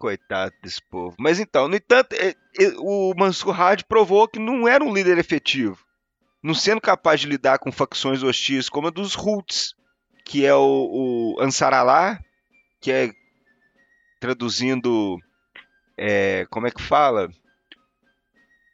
Coitado 0.00 0.54
desse 0.62 0.80
povo. 0.80 1.14
Mas 1.18 1.38
então, 1.38 1.68
no 1.68 1.76
entanto, 1.76 2.14
é, 2.14 2.30
é, 2.58 2.72
o 2.78 3.12
Mansur 3.14 3.60
Hadi 3.60 3.84
provou 3.84 4.26
que 4.26 4.38
não 4.38 4.66
era 4.66 4.82
um 4.82 4.94
líder 4.94 5.18
efetivo. 5.18 5.78
Não 6.42 6.54
sendo 6.54 6.80
capaz 6.80 7.20
de 7.20 7.26
lidar 7.26 7.58
com 7.58 7.70
facções 7.70 8.22
hostis 8.22 8.70
como 8.70 8.86
a 8.86 8.90
dos 8.90 9.14
Houthis, 9.14 9.74
que 10.24 10.46
é 10.46 10.54
o, 10.54 11.36
o 11.36 11.36
Ansar 11.38 11.74
Allah, 11.74 12.18
que 12.80 12.90
é 12.90 13.12
traduzindo, 14.18 15.18
é, 15.98 16.46
como 16.48 16.66
é 16.66 16.70
que 16.70 16.80
fala? 16.80 17.28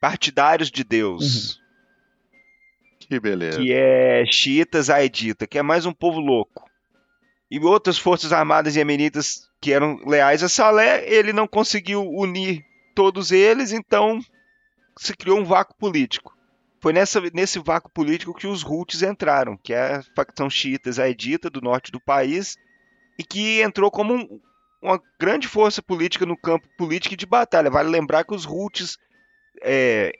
Partidários 0.01 0.71
de 0.71 0.85
Deus. 0.85 1.57
Uhum. 1.57 1.63
Que 3.01 3.19
beleza. 3.19 3.59
Que 3.59 3.73
é 3.73 4.25
xiitas 4.27 4.91
aedita, 4.91 5.45
que 5.45 5.59
é 5.59 5.63
mais 5.63 5.87
um 5.87 5.93
povo 5.93 6.21
louco. 6.21 6.71
E 7.51 7.59
outras 7.59 7.99
forças 7.99 8.33
armadas 8.33 8.77
iemenitas 8.77 9.46
que 9.61 9.73
eram 9.73 9.99
leais 10.07 10.43
a 10.43 10.49
Salé, 10.49 11.09
ele 11.09 11.33
não 11.33 11.47
conseguiu 11.47 12.03
unir 12.09 12.65
todos 12.95 13.31
eles, 13.31 13.73
então 13.73 14.21
se 14.99 15.15
criou 15.15 15.39
um 15.39 15.45
vácuo 15.45 15.77
político. 15.77 16.37
Foi 16.81 16.93
nessa, 16.93 17.21
nesse 17.33 17.59
vácuo 17.59 17.91
político 17.91 18.35
que 18.35 18.47
os 18.47 18.65
Houthis 18.65 19.03
entraram, 19.03 19.57
que 19.57 19.73
é 19.73 19.97
a 19.97 20.03
facção 20.15 20.49
xiita 20.49 20.93
zaidita 20.93 21.51
do 21.51 21.61
norte 21.61 21.91
do 21.91 22.01
país, 22.01 22.57
e 23.19 23.25
que 23.25 23.61
entrou 23.61 23.91
como 23.91 24.15
um, 24.15 24.41
uma 24.83 25.01
grande 25.19 25.49
força 25.49 25.83
política 25.83 26.25
no 26.27 26.37
campo 26.37 26.69
político 26.77 27.15
e 27.15 27.17
de 27.17 27.27
batalha. 27.27 27.71
Vale 27.71 27.89
lembrar 27.89 28.25
que 28.25 28.35
os 28.35 28.47
Houthis 28.47 28.97
é, 29.63 30.13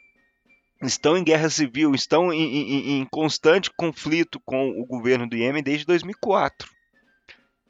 estão 0.83 1.17
em 1.17 1.25
guerra 1.25 1.49
civil, 1.49 1.95
estão 1.95 2.33
em, 2.33 2.43
em, 2.43 3.01
em, 3.01 3.05
constante 3.07 3.71
conflito 3.77 4.41
com 4.41 4.71
o 4.71 4.87
governo 4.87 5.29
do 5.29 5.37
Iêmen 5.37 5.63
desde 5.63 5.87
2004. 5.87 6.76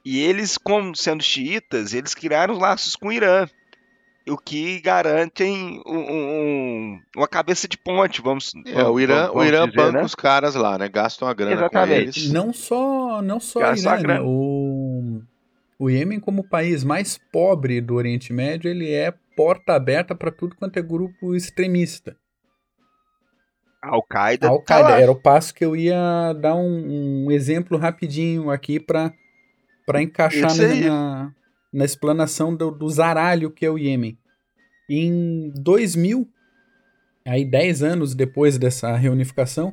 E 0.09 0.21
eles, 0.21 0.57
como 0.57 0.95
sendo 0.95 1.21
xiitas, 1.21 1.93
eles 1.93 2.15
criaram 2.15 2.57
laços 2.57 2.95
com 2.95 3.09
o 3.09 3.13
Irã, 3.13 3.49
o 4.29 4.39
que 4.39 4.79
garantem 4.81 5.83
um, 5.85 5.99
um, 5.99 7.01
uma 7.17 7.27
cabeça 7.27 7.67
de 7.67 7.77
ponte, 7.77 8.23
vamos. 8.23 8.53
É, 8.67 8.85
o 8.85 9.01
Irã, 9.01 9.27
vamos, 9.27 9.43
o 9.43 9.45
Irã 9.45 9.67
dizer, 9.67 9.77
banca 9.77 9.99
né? 9.99 10.05
os 10.05 10.15
caras 10.15 10.55
lá, 10.55 10.79
né? 10.79 10.89
Gastam 10.89 11.27
a 11.27 11.35
grana 11.35 11.55
Exatamente. 11.55 11.91
com 11.91 12.21
eles. 12.21 12.31
Não 12.31 12.53
só, 12.53 13.21
não 13.21 13.41
só 13.41 13.75
Irã, 13.75 13.97
né? 14.03 14.21
o 14.23 15.23
o 15.77 15.91
Iêmen 15.91 16.21
como 16.21 16.43
o 16.43 16.49
país 16.49 16.85
mais 16.85 17.19
pobre 17.33 17.81
do 17.81 17.97
Oriente 17.97 18.33
Médio, 18.33 18.71
ele 18.71 18.93
é 18.93 19.13
porta 19.37 19.75
aberta 19.75 20.15
para 20.15 20.31
tudo 20.31 20.55
quanto 20.55 20.79
é 20.79 20.83
grupo 20.83 21.35
extremista. 21.35 22.17
Al-Qaeda. 23.83 24.49
Al-Qaeda, 24.51 24.89
tá 24.89 25.01
era 25.01 25.11
o 25.11 25.21
passo 25.21 25.53
que 25.53 25.65
eu 25.65 25.75
ia 25.75 26.33
dar 26.41 26.55
um, 26.55 27.27
um 27.27 27.31
exemplo 27.33 27.77
rapidinho 27.77 28.51
aqui 28.51 28.79
para 28.79 29.13
encaixar 29.95 30.55
na, 30.57 30.75
na, 30.75 31.35
na, 31.73 31.85
explanação 31.85 32.55
do, 32.55 32.71
do 32.71 32.89
zaralho 32.89 33.51
que 33.51 33.65
é 33.65 33.71
o 33.71 33.79
Iêmen. 33.79 34.19
Em 34.89 35.53
2000, 35.55 36.29
aí 37.27 37.45
10 37.45 37.83
anos 37.83 38.15
depois 38.15 38.59
dessa 38.59 38.95
reunificação, 38.97 39.73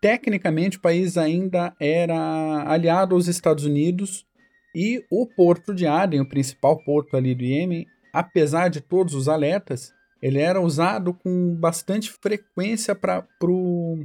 tecnicamente 0.00 0.78
o 0.78 0.80
país 0.80 1.16
ainda 1.16 1.74
era 1.80 2.70
aliado 2.70 3.14
aos 3.14 3.28
Estados 3.28 3.64
Unidos 3.64 4.26
e 4.74 5.02
o 5.10 5.26
porto 5.26 5.74
de 5.74 5.86
Aden, 5.86 6.20
o 6.20 6.28
principal 6.28 6.76
porto 6.84 7.16
ali 7.16 7.34
do 7.34 7.42
Iêmen, 7.42 7.86
apesar 8.12 8.68
de 8.68 8.80
todos 8.80 9.14
os 9.14 9.28
alertas, 9.28 9.92
ele 10.20 10.38
era 10.38 10.60
usado 10.60 11.14
com 11.14 11.54
bastante 11.54 12.10
frequência 12.10 12.94
para 12.94 13.24
o 13.42 14.04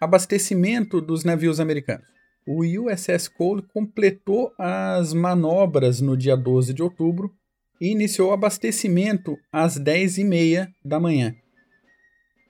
abastecimento 0.00 1.00
dos 1.00 1.24
navios 1.24 1.60
americanos. 1.60 2.06
O 2.46 2.64
USS 2.64 3.28
Cole 3.28 3.62
completou 3.62 4.52
as 4.58 5.12
manobras 5.12 6.00
no 6.00 6.16
dia 6.16 6.36
12 6.36 6.72
de 6.72 6.82
outubro 6.82 7.30
e 7.80 7.90
iniciou 7.90 8.30
o 8.30 8.32
abastecimento 8.32 9.36
às 9.52 9.78
10h30 9.78 10.68
da 10.84 10.98
manhã. 10.98 11.34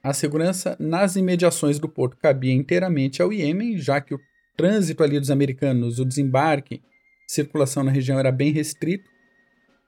A 0.03 0.13
segurança 0.13 0.75
nas 0.79 1.15
imediações 1.15 1.77
do 1.77 1.87
porto 1.87 2.17
cabia 2.17 2.53
inteiramente 2.53 3.21
ao 3.21 3.31
Iêmen, 3.31 3.77
já 3.77 4.01
que 4.01 4.15
o 4.15 4.19
trânsito 4.57 5.03
ali 5.03 5.19
dos 5.19 5.29
americanos, 5.29 5.99
o 5.99 6.05
desembarque, 6.05 6.81
circulação 7.27 7.83
na 7.83 7.91
região 7.91 8.17
era 8.17 8.31
bem 8.31 8.51
restrito, 8.51 9.09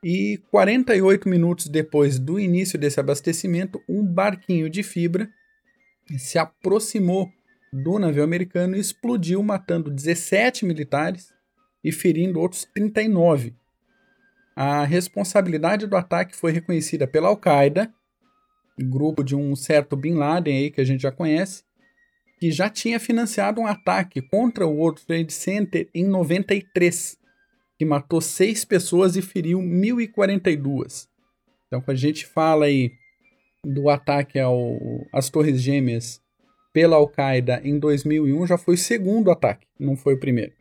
e 0.03 0.39
48 0.51 1.27
minutos 1.27 1.67
depois 1.67 2.19
do 2.19 2.39
início 2.39 2.77
desse 2.77 2.99
abastecimento, 2.99 3.81
um 3.87 4.05
barquinho 4.05 4.69
de 4.69 4.83
fibra 4.83 5.29
se 6.17 6.37
aproximou 6.37 7.31
do 7.73 7.97
navio 7.97 8.23
americano 8.23 8.75
explodiu, 8.75 9.41
matando 9.41 9.89
17 9.89 10.63
militares 10.63 11.33
e 11.83 11.91
ferindo 11.91 12.39
outros 12.39 12.65
39. 12.73 13.55
A 14.55 14.85
responsabilidade 14.85 15.87
do 15.87 15.97
ataque 15.97 16.35
foi 16.35 16.51
reconhecida 16.51 17.07
pela 17.07 17.29
Al-Qaeda, 17.29 17.91
grupo 18.79 19.23
de 19.23 19.35
um 19.35 19.55
certo 19.55 19.95
Bin 19.95 20.13
Laden 20.13 20.55
aí 20.55 20.69
que 20.69 20.79
a 20.79 20.83
gente 20.83 21.01
já 21.01 21.11
conhece, 21.11 21.63
que 22.39 22.51
já 22.51 22.69
tinha 22.69 22.99
financiado 22.99 23.59
um 23.59 23.65
ataque 23.65 24.21
contra 24.21 24.67
o 24.67 24.77
World 24.77 25.03
Trade 25.03 25.33
Center 25.33 25.89
em 25.95 26.05
93 26.05 27.17
que 27.77 27.85
matou 27.85 28.21
seis 28.21 28.63
pessoas 28.63 29.15
e 29.17 29.21
feriu 29.21 29.59
1.042. 29.59 31.07
Então, 31.67 31.81
quando 31.81 31.97
a 31.97 31.99
gente 31.99 32.25
fala 32.25 32.65
aí 32.65 32.91
do 33.65 33.89
ataque 33.89 34.39
ao, 34.39 34.77
às 35.11 35.29
Torres 35.29 35.61
Gêmeas 35.61 36.22
pela 36.73 36.95
Al-Qaeda 36.95 37.61
em 37.63 37.77
2001, 37.77 38.47
já 38.47 38.57
foi 38.57 38.73
o 38.73 38.77
segundo 38.77 39.31
ataque, 39.31 39.67
não 39.79 39.95
foi 39.95 40.15
o 40.15 40.19
primeiro. 40.19 40.51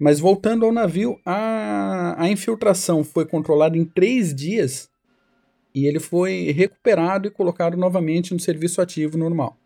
Mas 0.00 0.18
voltando 0.18 0.64
ao 0.64 0.72
navio, 0.72 1.20
a, 1.24 2.16
a 2.18 2.28
infiltração 2.30 3.04
foi 3.04 3.26
controlada 3.26 3.76
em 3.76 3.84
três 3.84 4.34
dias 4.34 4.88
e 5.74 5.86
ele 5.86 6.00
foi 6.00 6.50
recuperado 6.52 7.28
e 7.28 7.30
colocado 7.30 7.76
novamente 7.76 8.32
no 8.32 8.40
serviço 8.40 8.80
ativo 8.80 9.18
normal. 9.18 9.56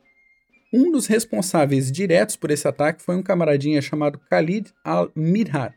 Um 0.75 0.91
dos 0.91 1.07
responsáveis 1.07 1.93
diretos 1.93 2.35
por 2.35 2.51
esse 2.51 2.67
ataque 2.67 3.03
foi 3.03 3.15
um 3.15 3.23
camaradinha 3.23 3.83
chamado 3.83 4.19
Khalid 4.31 4.73
al-Midhar, 4.83 5.75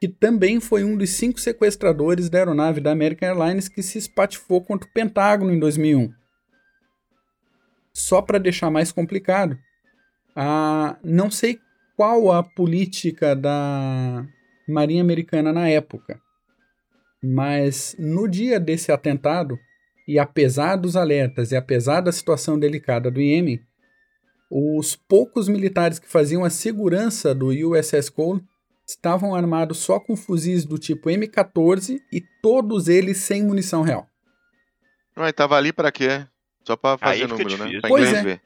que 0.00 0.06
também 0.06 0.60
foi 0.60 0.84
um 0.84 0.96
dos 0.96 1.10
cinco 1.10 1.40
sequestradores 1.40 2.30
da 2.30 2.38
aeronave 2.38 2.80
da 2.80 2.92
American 2.92 3.28
Airlines 3.28 3.68
que 3.68 3.82
se 3.82 3.98
espatifou 3.98 4.62
contra 4.62 4.88
o 4.88 4.92
Pentágono 4.92 5.52
em 5.52 5.58
2001. 5.58 6.12
Só 7.94 8.20
para 8.20 8.38
deixar 8.38 8.70
mais 8.70 8.90
complicado, 8.90 9.58
a, 10.34 10.96
não 11.02 11.30
sei 11.30 11.60
qual 11.96 12.32
a 12.32 12.42
política 12.42 13.36
da 13.36 14.26
Marinha 14.68 15.02
Americana 15.02 15.52
na 15.52 15.68
época, 15.68 16.20
mas 17.22 17.94
no 17.98 18.28
dia 18.28 18.58
desse 18.58 18.90
atentado, 18.90 19.58
e 20.06 20.18
apesar 20.18 20.76
dos 20.76 20.96
alertas 20.96 21.52
e 21.52 21.56
apesar 21.56 22.00
da 22.00 22.12
situação 22.12 22.58
delicada 22.58 23.10
do 23.10 23.20
Iêmen, 23.20 23.60
os 24.50 24.94
poucos 24.94 25.48
militares 25.48 25.98
que 25.98 26.08
faziam 26.08 26.44
a 26.44 26.50
segurança 26.50 27.34
do 27.34 27.46
USS 27.46 28.10
Cole 28.10 28.42
estavam 28.86 29.34
armados 29.34 29.78
só 29.78 29.98
com 29.98 30.14
fuzis 30.14 30.64
do 30.64 30.78
tipo 30.78 31.08
M14 31.08 32.00
e 32.12 32.22
todos 32.42 32.88
eles 32.88 33.18
sem 33.18 33.42
munição 33.42 33.82
real. 33.82 34.06
Mas 35.16 35.32
tava 35.32 35.56
ali 35.56 35.72
para 35.72 35.90
quê? 35.90 36.26
Só 36.66 36.76
para 36.76 36.96
fazer 36.98 37.26
número, 37.28 37.56
né? 37.58 37.80
Pra 37.80 37.88
pois 37.88 38.12
é. 38.12 38.22
ver. 38.22 38.40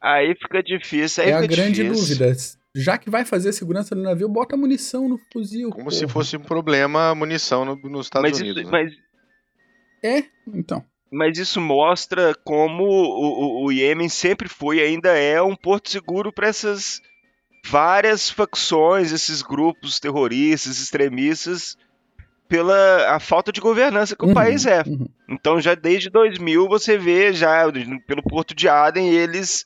Aí 0.00 0.34
fica 0.40 0.62
difícil. 0.62 1.24
Aí 1.24 1.30
é 1.30 1.32
fica 1.40 1.44
a 1.44 1.56
grande 1.56 1.82
difícil. 1.82 2.16
dúvida. 2.18 2.36
Já 2.74 2.96
que 2.98 3.10
vai 3.10 3.24
fazer 3.24 3.52
segurança 3.52 3.94
do 3.94 4.02
navio, 4.02 4.28
bota 4.28 4.56
munição 4.56 5.08
no 5.08 5.18
fuzil. 5.32 5.70
Como 5.70 5.90
se 5.90 6.02
porra. 6.02 6.12
fosse 6.12 6.36
um 6.36 6.40
problema 6.40 7.10
a 7.10 7.14
munição 7.14 7.64
no- 7.64 7.76
nos 7.76 8.06
Estados 8.06 8.30
Mas 8.30 8.40
Unidos. 8.40 8.62
isso, 8.62 8.70
né? 8.70 8.82
mas, 8.84 8.92
É, 10.02 10.24
então. 10.54 10.84
mas 11.10 11.38
isso 11.38 11.60
mostra 11.60 12.34
como 12.44 12.84
o, 12.84 13.62
o, 13.62 13.64
o 13.66 13.72
Iêmen 13.72 14.08
sempre 14.08 14.48
foi 14.48 14.76
e 14.78 14.82
ainda 14.82 15.10
é 15.18 15.42
um 15.42 15.56
porto 15.56 15.90
seguro 15.90 16.32
para 16.32 16.46
essas 16.46 17.00
várias 17.66 18.30
facções, 18.30 19.10
esses 19.10 19.42
grupos 19.42 19.98
terroristas, 19.98 20.78
extremistas, 20.78 21.76
pela 22.48 23.14
a 23.14 23.20
falta 23.20 23.52
de 23.52 23.60
governança 23.60 24.16
que 24.16 24.24
o 24.24 24.28
Uhum, 24.28 24.34
país 24.34 24.64
é. 24.66 24.82
uhum. 24.86 25.06
Então 25.28 25.60
já 25.60 25.74
desde 25.74 26.08
2000 26.10 26.66
você 26.68 26.96
vê 26.96 27.32
já 27.32 27.64
pelo 28.06 28.22
Porto 28.22 28.54
de 28.54 28.68
Aden 28.68 29.10
eles 29.12 29.64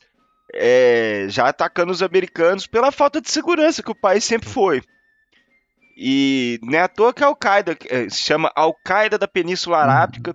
é, 0.53 1.27
já 1.29 1.49
atacando 1.49 1.93
os 1.93 2.03
americanos 2.03 2.67
pela 2.67 2.91
falta 2.93 3.21
de 3.21 3.31
segurança 3.31 3.83
que 3.83 3.91
o 3.91 3.95
país 3.95 4.25
sempre 4.25 4.49
foi. 4.49 4.83
E 5.97 6.59
não 6.63 6.79
é 6.79 6.83
à 6.83 6.89
toa 6.89 7.13
que 7.13 7.23
a 7.23 7.27
Al-Qaeda 7.27 7.77
é, 7.89 8.09
se 8.09 8.23
chama 8.23 8.51
Al-Qaeda 8.55 9.19
da 9.19 9.29
Península 9.29 9.77
Uhum. 9.79 9.83
Arábica. 9.83 10.35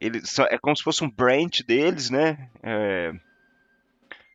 Eles 0.00 0.38
é 0.38 0.56
como 0.58 0.76
se 0.76 0.82
fosse 0.82 1.02
um 1.02 1.10
branch 1.10 1.62
deles, 1.66 2.08
né? 2.10 2.48
É, 2.62 3.12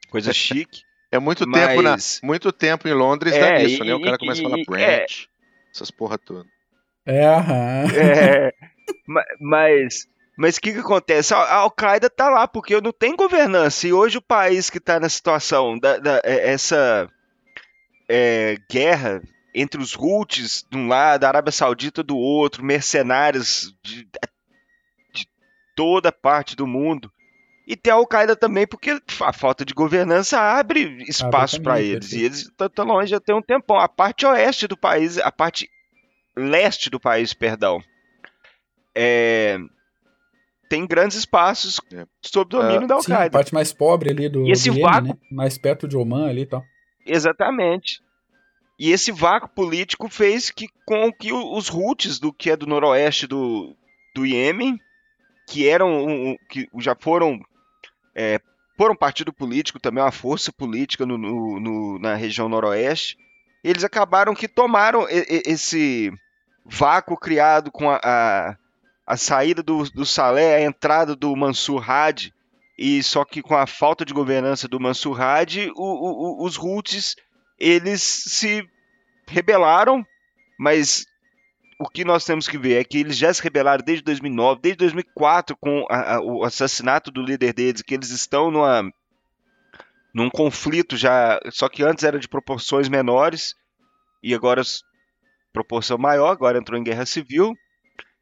coisa 0.09 0.33
chique. 0.33 0.83
É 1.11 1.19
muito 1.19 1.45
tempo, 1.49 1.81
na, 1.81 1.91
Mas- 1.91 2.19
muito 2.23 2.51
tempo 2.51 2.87
em 2.87 2.93
Londres 2.93 3.33
É, 3.33 3.39
dá 3.39 3.59
nisso, 3.63 3.83
e- 3.83 3.87
né? 3.87 3.93
O 3.95 4.01
cara 4.01 4.17
começa 4.17 4.41
a 4.41 4.43
falar 4.43 4.63
branch, 4.67 5.27
essas 5.73 5.89
porra 5.91 6.17
toda. 6.17 6.45
É, 7.05 7.25
aham. 7.25 7.85
É, 7.95 8.53
ma- 9.07 9.25
mas 9.39 10.07
mas 10.37 10.57
o 10.57 10.61
que, 10.61 10.73
que 10.73 10.79
acontece? 10.79 11.33
A 11.33 11.53
Al-Qaeda 11.57 12.09
tá 12.09 12.27
lá 12.29 12.47
porque 12.47 12.81
não 12.81 12.91
tem 12.91 13.15
governança. 13.15 13.87
E 13.87 13.93
hoje 13.93 14.17
o 14.17 14.21
país 14.21 14.69
que 14.69 14.79
tá 14.79 14.99
na 14.99 15.07
situação 15.09 15.77
da, 15.77 15.97
da- 15.97 16.21
é- 16.23 16.51
essa 16.51 17.07
é, 18.09 18.57
guerra 18.69 19.21
entre 19.53 19.79
os 19.79 19.95
Houthis 19.95 20.65
de 20.71 20.77
um 20.77 20.87
lado, 20.87 21.23
a 21.23 21.27
Arábia 21.27 21.51
Saudita 21.51 22.01
do 22.01 22.17
outro, 22.17 22.63
mercenários 22.65 23.75
de, 23.83 24.07
de 25.13 25.27
toda 25.75 26.11
parte 26.11 26.55
do 26.55 26.65
mundo. 26.65 27.11
E 27.67 27.77
tem 27.77 27.93
a 27.93 27.95
Al-Qaeda 27.95 28.35
também, 28.35 28.65
porque 28.67 28.99
a 29.21 29.31
falta 29.31 29.63
de 29.63 29.73
governança 29.73 30.39
abre 30.39 31.03
espaço 31.07 31.61
para 31.61 31.79
eles. 31.79 32.11
E 32.11 32.23
eles 32.23 32.39
estão 32.59 32.85
longe 32.85 33.11
já 33.11 33.19
tem 33.19 33.35
um 33.35 33.41
tempão. 33.41 33.77
A 33.77 33.87
parte 33.87 34.25
oeste 34.25 34.67
do 34.67 34.75
país, 34.75 35.17
a 35.19 35.31
parte 35.31 35.69
leste 36.35 36.89
do 36.89 36.99
país, 36.99 37.33
perdão, 37.33 37.81
é, 38.95 39.57
tem 40.69 40.85
grandes 40.87 41.17
espaços 41.17 41.79
É. 41.93 42.05
sob 42.21 42.49
domínio 42.49 42.87
da 42.87 42.99
Sim, 43.01 43.11
a 43.11 43.15
Al-Qaeda. 43.15 43.31
parte 43.31 43.53
mais 43.53 43.71
pobre 43.73 44.09
ali 44.11 44.29
do, 44.29 44.45
E 44.47 44.51
esse 44.51 44.69
vácuo- 44.69 45.09
né? 45.09 45.13
Mais 45.31 45.57
perto 45.57 45.87
de 45.87 45.95
Oman 45.97 46.27
ali 46.29 46.41
e 46.41 46.45
tal. 46.45 46.63
Exatamente. 47.05 48.01
E 48.79 48.91
esse 48.91 49.11
vácuo 49.11 49.49
político 49.49 50.09
fez 50.09 50.49
que 50.49 50.67
com 50.85 51.11
que 51.13 51.31
os 51.31 51.69
Houthis 51.69 52.19
do 52.19 52.33
que 52.33 52.49
é 52.49 52.55
do 52.55 52.65
noroeste 52.65 53.27
do, 53.27 53.75
do 54.15 54.25
Iêmen, 54.25 54.79
que 55.47 55.67
eram 55.67 56.05
um- 56.05 56.37
que 56.49 56.67
já 56.79 56.95
foram 56.99 57.39
é, 58.15 58.39
foram 58.77 58.95
partido 58.95 59.31
político 59.33 59.79
também 59.79 60.03
uma 60.03 60.11
força 60.11 60.51
política 60.51 61.05
no- 61.05 61.17
no- 61.17 61.59
no- 61.59 61.99
na 61.99 62.15
região 62.15 62.47
noroeste, 62.49 63.17
eles 63.63 63.83
acabaram 63.83 64.33
que 64.35 64.47
tomaram 64.47 65.05
esse 65.09 66.11
vácuo 66.65 67.17
criado 67.17 67.71
com 67.71 67.89
a, 67.89 67.99
a, 68.03 68.55
a 69.07 69.17
saída 69.17 69.61
do, 69.63 69.83
do 69.91 70.05
Saleh, 70.05 70.55
a 70.55 70.61
entrada 70.61 71.15
do 71.15 71.35
Mansur 71.35 71.83
Hadi, 71.89 72.33
e 72.77 73.01
só 73.03 73.23
que 73.23 73.41
com 73.41 73.55
a 73.55 73.67
falta 73.67 74.03
de 74.03 74.13
governança 74.13 74.67
do 74.67 74.79
Mansur 74.79 75.21
Hadi, 75.21 75.71
o- 75.75 76.41
o- 76.41 76.45
os 76.45 76.57
Houthis 76.57 77.15
eles 77.59 78.01
se 78.01 78.67
rebelaram, 79.27 80.05
mas 80.59 81.05
o 81.79 81.87
que 81.87 82.03
nós 82.03 82.25
temos 82.25 82.47
que 82.47 82.57
ver 82.57 82.79
é 82.79 82.83
que 82.83 82.97
eles 82.99 83.17
já 83.17 83.33
se 83.33 83.41
rebelaram 83.43 83.83
desde 83.85 84.03
2009, 84.03 84.59
desde 84.61 84.77
2004 84.79 85.55
com 85.57 85.85
a- 85.89 86.15
a- 86.15 86.21
o 86.21 86.43
assassinato 86.43 87.11
do 87.11 87.21
líder 87.21 87.53
deles, 87.53 87.81
que 87.81 87.93
eles 87.93 88.09
estão 88.09 88.49
numa 88.51 88.83
num 90.13 90.29
conflito 90.29 90.95
já, 90.95 91.39
só 91.51 91.67
que 91.67 91.83
antes 91.83 92.03
era 92.03 92.19
de 92.19 92.27
proporções 92.27 92.87
menores 92.87 93.55
e 94.21 94.33
agora 94.33 94.61
proporção 95.51 95.97
maior, 95.97 96.29
agora 96.31 96.57
entrou 96.57 96.79
em 96.79 96.83
guerra 96.83 97.05
civil. 97.05 97.55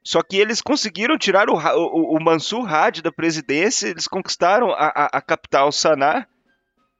Só 0.03 0.23
que 0.23 0.37
eles 0.37 0.61
conseguiram 0.61 1.17
tirar 1.17 1.49
o, 1.49 1.53
o, 1.53 2.17
o 2.17 2.23
Mansur 2.23 2.67
Hadi 2.67 3.01
da 3.01 3.11
presidência, 3.11 3.87
eles 3.87 4.07
conquistaram 4.07 4.71
a, 4.71 4.87
a, 4.87 5.05
a 5.17 5.21
capital 5.21 5.71
Sanaa 5.71 6.25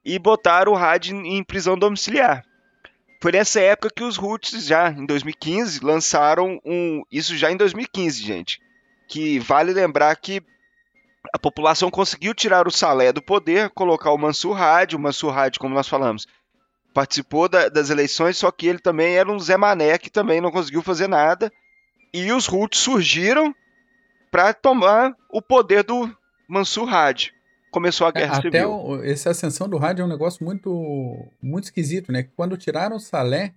e 0.05 0.19
botaram 0.19 0.73
o 0.73 0.77
Hadi 0.77 1.13
em, 1.13 1.37
em 1.37 1.43
prisão 1.43 1.77
domiciliar. 1.77 2.43
Foi 3.21 3.31
nessa 3.31 3.59
época 3.59 3.91
que 3.95 4.03
os 4.03 4.17
Houthis, 4.17 4.65
já 4.65 4.89
em 4.89 5.05
2015, 5.05 5.79
lançaram 5.83 6.59
um. 6.65 7.03
Isso 7.11 7.37
já 7.37 7.51
em 7.51 7.57
2015, 7.57 8.21
gente. 8.21 8.59
Que 9.07 9.37
vale 9.39 9.73
lembrar 9.73 10.15
que 10.15 10.41
a 11.33 11.37
população 11.39 11.91
conseguiu 11.91 12.33
tirar 12.33 12.67
o 12.67 12.71
Salé 12.71 13.11
do 13.13 13.21
poder, 13.21 13.69
colocar 13.71 14.11
o 14.11 14.17
Mansur 14.17 14.59
Hadi. 14.61 14.95
O 14.95 14.99
Mansur 14.99 15.37
Hadi, 15.37 15.59
como 15.59 15.75
nós 15.75 15.87
falamos, 15.87 16.27
participou 16.93 17.47
da- 17.47 17.69
das 17.69 17.89
eleições, 17.89 18.37
só 18.37 18.51
que 18.51 18.67
ele 18.67 18.79
também 18.79 19.15
era 19.15 19.31
um 19.31 19.39
Zé 19.39 19.55
Mané 19.57 19.97
que 19.97 20.09
também 20.09 20.41
não 20.41 20.51
conseguiu 20.51 20.81
fazer 20.81 21.07
nada. 21.07 21.51
E 22.13 22.31
os 22.31 22.49
Houthis 22.49 22.81
surgiram 22.81 23.53
para 24.31 24.53
tomar 24.53 25.13
o 25.29 25.41
poder 25.41 25.83
do 25.83 26.09
Mansur 26.47 26.93
Hadi. 26.93 27.33
Começou 27.71 28.05
a 28.05 28.11
guerra 28.11 28.35
É, 28.35 28.37
Até 28.39 28.41
civil. 28.59 28.71
o, 28.71 29.03
essa 29.05 29.29
ascensão 29.29 29.69
do 29.69 29.77
rádio 29.77 30.01
é 30.03 30.05
um 30.05 30.09
negócio 30.09 30.43
muito, 30.43 31.15
muito 31.41 31.65
esquisito, 31.65 32.11
né? 32.11 32.27
Quando 32.35 32.57
tiraram 32.57 32.97
o 32.97 32.99
Salé, 32.99 33.53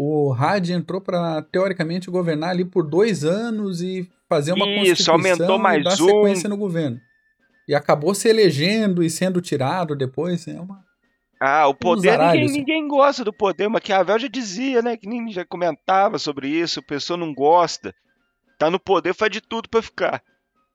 o 0.00 0.30
rádio 0.30 0.76
entrou 0.76 1.00
para 1.00 1.42
teoricamente 1.42 2.08
governar 2.08 2.50
ali 2.50 2.64
por 2.64 2.84
dois 2.84 3.24
anos 3.24 3.82
e 3.82 4.08
fazer 4.28 4.52
uma 4.52 4.64
Isso, 4.64 4.78
constituição 4.78 5.14
aumentou 5.14 5.58
mais 5.58 5.80
e 5.80 5.84
dar 5.84 5.94
um. 5.94 6.06
sequência 6.06 6.48
no 6.48 6.56
governo. 6.56 7.00
E 7.66 7.74
acabou 7.74 8.14
se 8.14 8.28
elegendo 8.28 9.02
e 9.02 9.10
sendo 9.10 9.40
tirado 9.40 9.96
depois. 9.96 10.46
É 10.46 10.60
uma... 10.60 10.84
Ah, 11.40 11.66
o 11.66 11.74
poder, 11.74 12.16
ninguém, 12.16 12.44
assim. 12.44 12.58
ninguém 12.58 12.86
gosta 12.86 13.24
do 13.24 13.32
poder. 13.32 13.68
Maquiavel 13.68 14.20
já 14.20 14.28
dizia, 14.28 14.82
né? 14.82 14.96
Que 14.96 15.08
nem 15.08 15.32
já 15.32 15.44
comentava 15.44 16.16
sobre 16.16 16.48
isso. 16.48 16.78
A 16.78 16.82
pessoa 16.82 17.16
não 17.16 17.34
gosta. 17.34 17.92
Tá 18.56 18.70
no 18.70 18.78
poder, 18.78 19.12
faz 19.14 19.32
de 19.32 19.40
tudo 19.40 19.68
pra 19.68 19.82
ficar. 19.82 20.22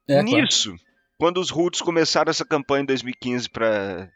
É, 0.05 0.21
claro. 0.21 0.41
Nisso, 0.41 0.75
quando 1.17 1.37
os 1.37 1.49
Houthis 1.49 1.81
começaram 1.81 2.29
essa 2.29 2.43
campanha 2.43 2.83
em 2.83 2.87
2015 2.87 3.49
para 3.49 4.09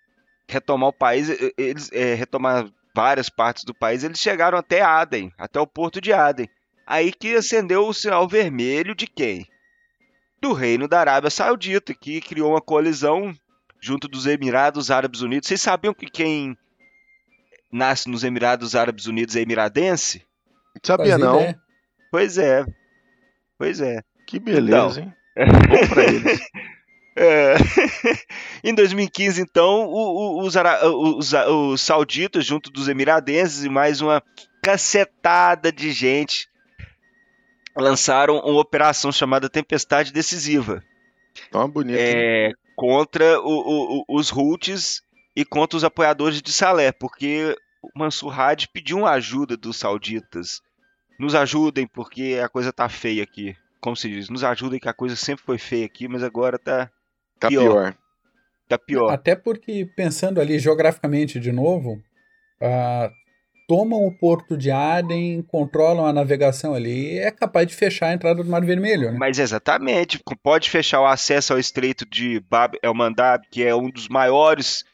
retomar 0.50 0.90
o 0.90 0.94
país, 0.94 1.30
eles 1.58 1.90
é, 1.94 2.14
retomar 2.14 2.70
várias 2.98 3.30
partes 3.30 3.64
do 3.64 3.76
país, 3.76 4.04
eles 4.04 4.20
chegaram 4.20 4.58
até 4.58 4.82
Aden, 4.82 5.32
até 5.38 5.60
o 5.60 5.68
porto 5.68 6.02
de 6.02 6.12
Aden. 6.12 6.50
Aí 6.86 7.12
que 7.14 7.36
acendeu 7.36 7.88
o 7.88 7.94
sinal 7.94 8.28
vermelho 8.28 8.96
de 8.96 9.06
quem? 9.06 9.46
Do 10.42 10.52
Reino 10.52 10.88
da 10.88 11.00
Arábia 11.00 11.30
Saudita, 11.30 11.94
que 11.94 12.20
criou 12.20 12.54
uma 12.54 12.62
coalizão 12.62 13.32
junto 13.80 14.08
dos 14.08 14.26
Emirados 14.26 14.90
Árabes 14.90 15.22
Unidos. 15.22 15.48
Vocês 15.48 15.62
sabiam 15.62 15.94
que 15.94 16.08
quem 16.08 16.58
nasce 17.72 18.10
nos 18.10 18.24
Emirados 18.24 18.76
Árabes 18.76 19.06
Unidos 19.06 19.36
é 19.36 19.42
emiradense? 19.42 20.26
Sabia 20.84 21.20
não. 21.20 21.36
ideia. 21.36 21.60
Pois 22.10 22.38
é. 22.40 22.66
Pois 23.60 23.80
é. 23.80 24.02
Que 24.26 24.40
beleza, 24.40 25.02
Então. 25.02 25.04
hein? 25.04 25.14
Bom 25.70 25.88
pra 25.94 26.04
eles. 26.04 26.40
É. 27.20 27.56
em 28.64 28.74
2015, 28.76 29.42
então, 29.42 29.90
os, 29.92 30.56
os- 30.56 31.34
os 31.34 31.82
sauditas, 31.82 32.46
junto 32.46 32.70
dos 32.70 32.88
emiradenses 32.88 33.64
e 33.64 33.70
mais 33.70 34.02
uma 34.02 34.22
cacetada 34.62 35.72
de 35.72 35.92
gente, 35.92 36.48
lançaram 37.76 38.38
uma 38.40 38.60
operação 38.60 39.12
chamada 39.12 39.50
Tempestade 39.50 40.12
Decisiva 40.12 40.84
Tão 41.52 41.70
bonito. 41.70 41.98
é, 42.00 42.52
contra 42.76 43.40
o- 43.42 44.02
o- 44.02 44.06
os 44.10 44.32
Houthis 44.32 45.02
e 45.36 45.46
contra 45.46 45.78
os 45.78 45.84
apoiadores 45.84 46.42
de 46.42 46.52
Salé, 46.52 46.92
porque 46.92 47.56
o 47.82 47.90
Mansur 47.98 48.40
Hadi 48.40 48.68
pediu 48.68 48.98
uma 49.00 49.12
ajuda 49.12 49.56
dos 49.56 49.78
sauditas. 49.78 50.62
Nos 51.20 51.34
ajudem, 51.36 51.88
porque 51.88 52.40
a 52.44 52.50
coisa 52.50 52.72
tá 52.74 52.88
feia 52.90 53.24
aqui. 53.24 53.56
Como 53.80 53.96
se 53.96 54.10
diz, 54.10 54.30
nos 54.30 54.44
ajudem 54.44 54.80
que 54.80 54.90
a 54.90 54.94
coisa 54.94 55.16
sempre 55.16 55.44
foi 55.46 55.58
feia 55.58 55.86
aqui, 55.86 56.08
mas 56.08 56.22
agora 56.24 56.58
tá, 56.60 56.90
Tá 57.40 57.48
pior. 57.48 57.64
pior. 57.64 57.98
tá 58.68 58.78
pior. 58.78 59.10
Até 59.12 59.36
porque, 59.36 59.88
pensando 59.96 60.42
ali 60.42 60.60
geograficamente 60.60 61.40
de 61.40 61.52
novo, 61.52 62.02
ah, 62.62 63.10
tomam 63.68 64.06
o 64.06 64.12
porto 64.18 64.58
de 64.58 64.72
Aden, 64.72 65.44
controlam 65.44 66.06
a 66.06 66.14
navegação 66.14 66.74
ali, 66.74 67.20
é 67.20 67.30
capaz 67.30 67.68
de 67.68 67.76
fechar 67.76 68.08
a 68.08 68.14
entrada 68.14 68.44
do 68.44 68.50
Mar 68.50 68.64
Vermelho, 68.64 69.12
né? 69.12 69.18
Mas 69.20 69.38
exatamente, 69.38 70.20
pode 70.42 70.70
fechar 70.70 71.02
o 71.02 71.06
acesso 71.06 71.54
ao 71.54 71.60
estreito 71.60 72.06
de 72.10 72.40
Bab 72.50 72.78
el 72.82 72.94
Mandab, 72.94 73.46
que 73.52 73.64
é 73.64 73.76
um 73.76 73.90
dos 73.90 74.08
maiores 74.08 74.86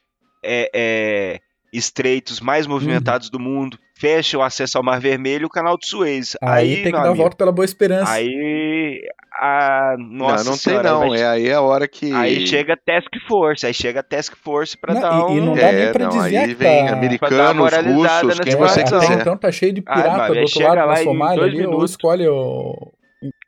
é, 0.44 0.70
é, 0.74 1.40
estreitos 1.72 2.40
mais 2.42 2.66
movimentados 2.66 3.30
do 3.30 3.40
mundo. 3.40 3.78
Fecha 3.96 4.38
o 4.38 4.42
acesso 4.42 4.78
ao 4.78 4.84
Mar 4.84 5.00
Vermelho 5.00 5.44
e 5.44 5.46
o 5.46 5.50
canal 5.50 5.78
de 5.78 5.88
Suez. 5.88 6.36
Aí, 6.42 6.50
Aí, 6.70 6.76
tem 6.78 6.86
que 6.86 6.92
dar 6.92 7.00
a 7.00 7.02
amigo, 7.06 7.16
volta 7.16 7.38
pela 7.38 7.52
Boa 7.52 7.66
Esperança. 7.66 8.12
Aí 8.12 9.02
a 9.36 9.96
nossa 9.98 10.44
não, 10.44 10.52
não 10.52 10.52
tem 10.52 10.60
senhora, 10.60 10.90
não. 10.92 11.10
vai- 11.10 11.20
É 11.22 11.26
aí 11.28 11.52
a 11.52 11.62
hora 11.62 11.88
que. 11.88 12.12
Aí 12.14 12.46
chega 12.48 12.74
a 12.74 12.78
Task 12.78 13.10
Force, 13.28 13.66
aí 13.66 13.74
chega 13.74 14.00
a 14.00 14.04
Task 14.04 14.36
Force 14.36 14.78
pra 14.78 14.94
Não, 14.94 15.02
dar 15.02 15.10
e- 15.32 15.36
e 15.38 15.40
um... 15.42 15.46
não 15.46 15.54
dá 15.56 15.72
nem 15.72 15.82
É, 15.84 15.92
pra 15.92 16.04
não, 16.06 16.10
dizer 16.12 16.38
aí 16.38 16.48
que 16.48 16.54
vem 16.56 16.86
tá- 16.86 16.94
americanos, 16.94 17.74
russos, 17.74 18.40
quem 18.40 18.54
É, 18.54 18.56
você 18.56 18.84
quiser. 18.84 19.20
então 19.22 19.38
tá 19.38 19.52
cheio 19.52 19.74
de 19.74 19.82
pirata 19.82 20.34
do 20.34 20.40
outro 20.40 20.48
chega 20.54 20.74
lado 20.74 20.90
da 20.90 20.96
Somália 20.98 21.44
ali, 21.44 21.62
ou 21.66 21.70
minutos. 21.72 21.92
escolhe 21.92 22.28
o 22.28 22.74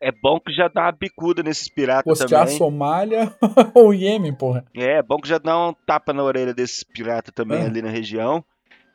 É 0.02 0.10
bom 0.12 0.40
que 0.40 0.54
já 0.54 0.70
dá 0.74 0.84
uma 0.84 0.92
bicuda 0.94 1.44
nesses 1.44 1.68
piratas 1.68 2.06
postear 2.20 2.44
a 2.44 2.46
também. 2.46 2.58
Somália 2.58 3.34
ou 3.76 3.90
o 3.90 3.94
Iêmen, 3.94 4.34
porra. 4.34 4.64
É, 4.76 5.00
é 5.00 5.04
bom 5.04 5.18
que 5.18 5.28
já 5.28 5.38
dá 5.38 5.58
um 5.68 5.74
tapa 5.86 6.14
na 6.14 6.24
orelha 6.24 6.54
desses 6.54 6.82
piratas 6.84 7.34
também 7.36 7.62
Ah. 7.62 7.66
ali 7.66 7.82
na 7.82 7.90
região. 7.90 8.44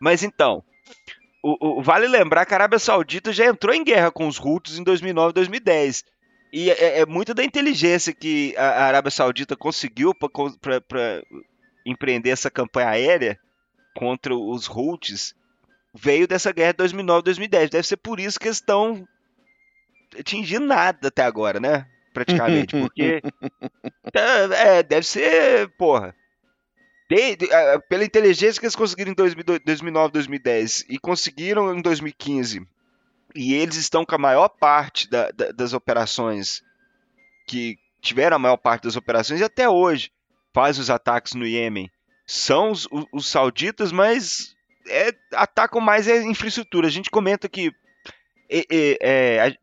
Mas 0.01 0.23
então, 0.23 0.63
o, 1.43 1.79
o- 1.79 1.83
vale 1.83 2.07
lembrar 2.07 2.45
que 2.47 2.55
a 2.55 2.57
Arábia 2.57 2.79
Saudita 2.79 3.33
já 3.33 3.47
entrou 3.47 3.75
em 3.75 3.85
guerra 3.85 4.11
com 4.11 4.27
os 4.27 4.39
Houthis 4.39 4.79
em 4.79 4.85
2009 4.85 5.31
e 5.31 5.35
2010. 5.35 6.05
E 6.53 6.71
é, 6.71 7.01
é 7.01 7.07
muito 7.07 7.33
da 7.33 7.45
inteligência 7.45 8.13
que 8.13 8.55
a 8.57 8.85
Arábia 8.87 9.11
Saudita 9.11 9.57
conseguiu 9.57 10.13
para 10.15 11.23
empreender 11.87 12.31
essa 12.31 12.51
campanha 12.51 12.89
aérea 12.91 13.39
contra 13.95 14.35
os 14.35 14.69
Houthis 14.69 15.35
veio 15.95 16.27
dessa 16.29 16.53
guerra 16.53 16.73
de 16.73 16.79
2009 16.79 17.21
e 17.21 17.25
2010. 17.25 17.71
Deve 17.71 17.87
ser 17.87 17.97
por 17.97 18.21
isso 18.21 18.39
que 18.39 18.47
eles 18.49 18.57
estão 18.59 19.07
atingindo 20.19 20.67
nada 20.67 21.09
até 21.09 21.23
agora, 21.23 21.61
né? 21.61 21.87
Praticamente. 22.13 22.77
Porque. 22.81 23.23
tá, 24.13 24.21
É, 24.57 24.83
deve 24.83 25.07
ser, 25.07 25.69
porra. 25.79 26.15
De- 27.11 27.35
de- 27.35 27.53
ah, 27.53 27.81
pela 27.89 28.05
inteligência 28.05 28.61
que 28.61 28.67
eles 28.67 28.77
conseguiram 28.77 29.11
em 29.11 29.15
2002 29.15 29.61
2009, 29.65 30.13
2010 30.13 30.85
e 30.89 30.97
conseguiram 30.97 31.77
em 31.77 31.83
2015, 31.83 32.65
e 33.35 33.53
eles 33.55 33.75
estão 33.77 34.05
com 34.05 34.15
a 34.15 34.19
maior 34.19 34.49
parte 34.49 35.11
da- 35.11 35.31
da- 35.33 35.51
das 35.51 35.73
operações 35.73 36.63
que 37.49 37.77
tiveram 38.01 38.37
a 38.37 38.39
maior 38.39 38.57
parte 38.57 38.85
das 38.85 38.95
operações 38.95 39.41
e 39.41 39.45
até 39.45 39.69
hoje 39.69 40.13
faz 40.55 40.79
os 40.79 40.89
ataques 40.89 41.35
no 41.35 41.45
Iêmen. 41.45 41.91
São 42.25 42.71
os, 42.71 42.87
os- 42.93 43.07
os 43.13 43.27
sauditas, 43.29 43.91
mas 43.91 44.55
é, 44.89 45.13
atacam 45.35 45.81
mais 45.81 46.07
a 46.07 46.17
infraestrutura. 46.23 46.87
A 46.87 46.91
gente 46.91 47.11
comenta 47.11 47.49
que 47.49 47.73
é, 48.49 49.41
a- 49.49 49.57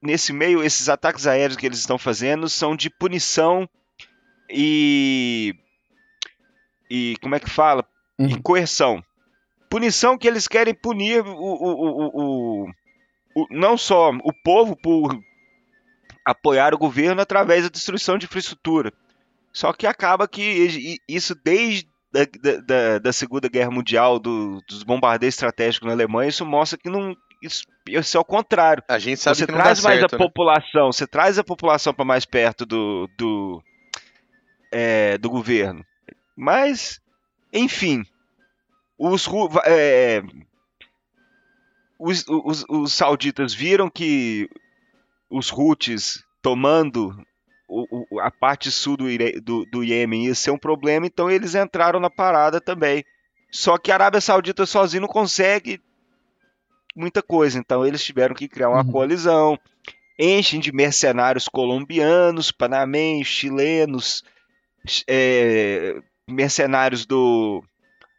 nesse 0.00 0.32
meio, 0.32 0.62
esses 0.62 0.88
ataques 0.88 1.26
aéreos 1.26 1.56
que 1.56 1.66
eles 1.66 1.78
estão 1.80 1.98
fazendo 1.98 2.48
são 2.48 2.76
de 2.76 2.88
punição 2.88 3.68
e. 4.48 5.54
E 6.96 7.16
como 7.20 7.34
é 7.34 7.40
que 7.40 7.50
fala? 7.50 7.84
E 8.18 8.34
Uhum. 8.34 8.42
coerção. 8.42 9.02
Punição 9.68 10.16
que 10.16 10.28
eles 10.28 10.46
querem 10.46 10.72
punir 10.74 11.24
o, 11.26 11.34
o, 11.34 11.72
o, 11.72 12.10
o- 12.14 12.70
o- 13.34 13.46
não 13.50 13.76
só 13.76 14.10
o 14.10 14.32
povo 14.44 14.76
por 14.76 15.18
apoiar 16.24 16.72
o 16.72 16.78
governo 16.78 17.20
através 17.20 17.64
da 17.64 17.68
destruição 17.68 18.16
de 18.16 18.26
infraestrutura. 18.26 18.92
Só 19.52 19.72
que 19.72 19.86
acaba 19.86 20.28
que 20.28 20.98
isso 21.08 21.34
desde 21.44 21.88
da, 22.12 22.20
da- 22.40 22.60
da, 22.60 22.98
da 23.00 23.12
Segunda 23.12 23.48
Guerra 23.48 23.72
Mundial, 23.72 24.20
do- 24.20 24.60
dos 24.68 24.84
bombardeios 24.84 25.34
estratégicos 25.34 25.88
na 25.88 25.92
Alemanha, 25.94 26.28
isso 26.28 26.46
mostra 26.46 26.78
que 26.78 26.88
não. 26.88 27.16
Isso, 27.42 27.64
isso 27.88 28.16
é 28.16 28.20
o 28.20 28.24
contrário 28.24 28.82
A 28.88 28.98
gente 29.00 29.20
sabe 29.20 29.36
você 29.36 29.44
que 29.46 29.50
não 29.52 29.58
dá 29.58 29.64
traz 29.64 29.82
mais 29.82 29.98
certo, 29.98 30.14
a 30.14 30.18
né? 30.18 30.24
população, 30.24 30.92
você 30.92 31.06
traz 31.08 31.38
a 31.38 31.44
população 31.44 31.92
para 31.92 32.04
mais 32.04 32.24
perto 32.24 32.64
do 32.64 33.08
do, 33.18 33.62
é, 34.72 35.18
do 35.18 35.28
governo. 35.28 35.84
Mas, 36.36 37.00
enfim, 37.52 38.04
os, 38.98 39.26
é, 39.64 40.22
os, 41.98 42.24
os, 42.28 42.64
os 42.68 42.92
sauditas 42.92 43.54
viram 43.54 43.88
que 43.88 44.48
os 45.30 45.50
Houthis 45.52 46.22
tomando 46.42 47.16
o- 47.68 48.04
o- 48.16 48.20
a 48.20 48.30
parte 48.30 48.70
sul 48.70 48.96
do, 48.96 49.06
do, 49.42 49.64
do 49.66 49.82
Iêmen 49.84 50.26
ia 50.26 50.34
ser 50.34 50.50
um 50.50 50.58
problema, 50.58 51.06
então 51.06 51.30
eles 51.30 51.54
entraram 51.54 51.98
na 51.98 52.10
parada 52.10 52.60
também. 52.60 53.04
Só 53.50 53.78
que 53.78 53.90
a 53.90 53.94
Arábia 53.94 54.20
Saudita 54.20 54.66
sozinho 54.66 55.02
não 55.02 55.08
consegue 55.08 55.80
muita 56.94 57.22
coisa, 57.22 57.58
então 57.58 57.84
eles 57.86 58.04
tiveram 58.04 58.34
que 58.34 58.48
criar 58.48 58.68
uma 58.68 58.84
Uhum. 58.84 58.90
coalizão, 58.92 59.58
enchem 60.18 60.60
de 60.60 60.72
mercenários 60.72 61.48
colombianos, 61.48 62.52
panamenhos, 62.52 63.26
chilenos, 63.28 64.22
é, 65.08 66.00
mercenários 66.28 67.04
do 67.04 67.62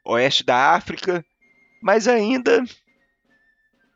oeste 0.05 0.43
da 0.43 0.75
África, 0.75 1.25
mas 1.81 2.07
ainda 2.07 2.63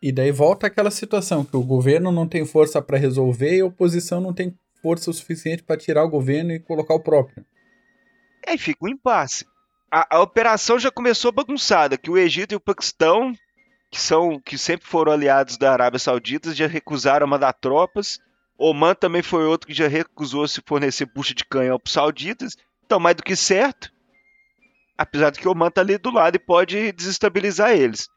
E 0.02 0.12
daí 0.12 0.32
volta 0.32 0.68
aquela 0.68 0.92
situação 0.92 1.44
que 1.44 1.56
o 1.56 1.64
governo 1.64 2.12
não 2.12 2.28
tem 2.28 2.46
força 2.46 2.82
pra 2.82 2.98
resolver 2.98 3.58
e 3.58 3.62
a 3.62 3.66
oposição 3.66 4.20
não 4.20 4.34
tem 4.34 4.58
força 4.82 5.12
o 5.12 5.14
suficiente 5.14 5.64
pra 5.64 5.78
tirar 5.78 6.04
o 6.04 6.10
governo 6.10 6.52
e 6.54 6.60
colocar 6.60 6.94
o 6.94 7.00
próprio. 7.00 7.46
aí 8.48 8.58
fica 8.58 8.86
um 8.86 8.90
impasse. 8.90 9.46
A, 9.92 10.18
a 10.18 10.22
operação 10.22 10.80
já 10.80 10.92
começou 10.92 11.32
bagunçada, 11.32 11.98
que 11.98 12.10
o 12.10 12.18
Egito 12.18 12.54
e 12.54 12.56
o 12.56 12.60
Paquistão, 12.60 13.34
que 13.92 14.00
são 14.00 14.40
que 14.40 14.58
sempre 14.58 14.88
foram 14.88 15.12
aliados 15.12 15.58
da 15.58 15.74
Arábia 15.74 16.00
Saudita, 16.00 16.54
já 16.54 16.68
recusaram 16.68 17.28
mandar 17.28 17.54
tropas. 17.54 18.20
Oman 18.58 18.94
também 18.94 19.24
foi 19.24 19.46
outro 19.46 19.68
que 19.68 19.74
já 19.74 19.88
recusou 19.88 20.48
se 20.48 20.62
fornecer 20.66 21.06
bucha 21.06 21.34
de 21.34 21.46
canhão 21.46 21.80
para 21.80 21.88
os 21.88 21.94
sauditas. 21.94 22.56
Então, 22.86 23.00
mais 23.00 23.16
do 23.16 23.24
que 23.24 23.36
certo. 23.36 23.92
Apesar 25.02 25.30
de 25.32 25.40
que 25.40 25.48
Oman 25.48 25.72
tá 25.72 25.82
ali 25.82 25.98
do 25.98 26.12
lado 26.12 26.36
e 26.36 26.40
pode 26.40 26.92
desestabilizar 26.92 27.72
eles. 27.72 28.10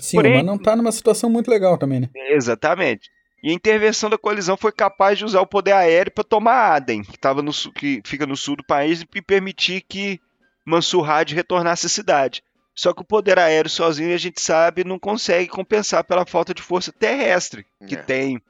Sim, 0.00 0.16
Porém- 0.18 0.34
mas 0.36 0.44
não 0.46 0.56
tá 0.56 0.76
numa 0.76 0.92
situação 0.92 1.28
muito 1.28 1.50
legal 1.50 1.76
também, 1.76 2.00
né? 2.00 2.08
Exatamente. 2.14 3.10
E 3.42 3.50
a 3.50 3.54
intervenção 3.54 4.08
da 4.08 4.16
coalizão 4.18 4.56
foi 4.56 4.70
capaz 4.70 5.18
de 5.18 5.24
usar 5.24 5.40
o 5.40 5.46
poder 5.46 5.72
aéreo 5.72 6.12
para 6.12 6.22
tomar 6.22 6.72
Aden, 6.76 7.02
que, 7.02 7.18
tava 7.18 7.42
no 7.42 7.52
sul- 7.52 7.72
que 7.72 8.00
fica 8.04 8.26
no 8.26 8.36
sul 8.36 8.54
do 8.56 8.64
país, 8.64 9.04
e 9.14 9.20
permitir 9.22 9.80
que 9.88 10.20
Mansur 10.64 11.10
Hadi 11.10 11.34
retornasse 11.34 11.86
à 11.86 11.88
cidade. 11.88 12.42
Só 12.74 12.92
que 12.92 13.00
o 13.00 13.04
poder 13.04 13.38
aéreo 13.38 13.68
sozinho, 13.70 14.14
a 14.14 14.18
gente 14.18 14.40
sabe, 14.40 14.84
não 14.84 14.98
consegue 14.98 15.48
compensar 15.48 16.04
pela 16.04 16.24
falta 16.24 16.54
de 16.54 16.62
força 16.62 16.92
terrestre 16.92 17.66
que 17.88 17.94
É. 17.96 18.02
tem 18.02 18.40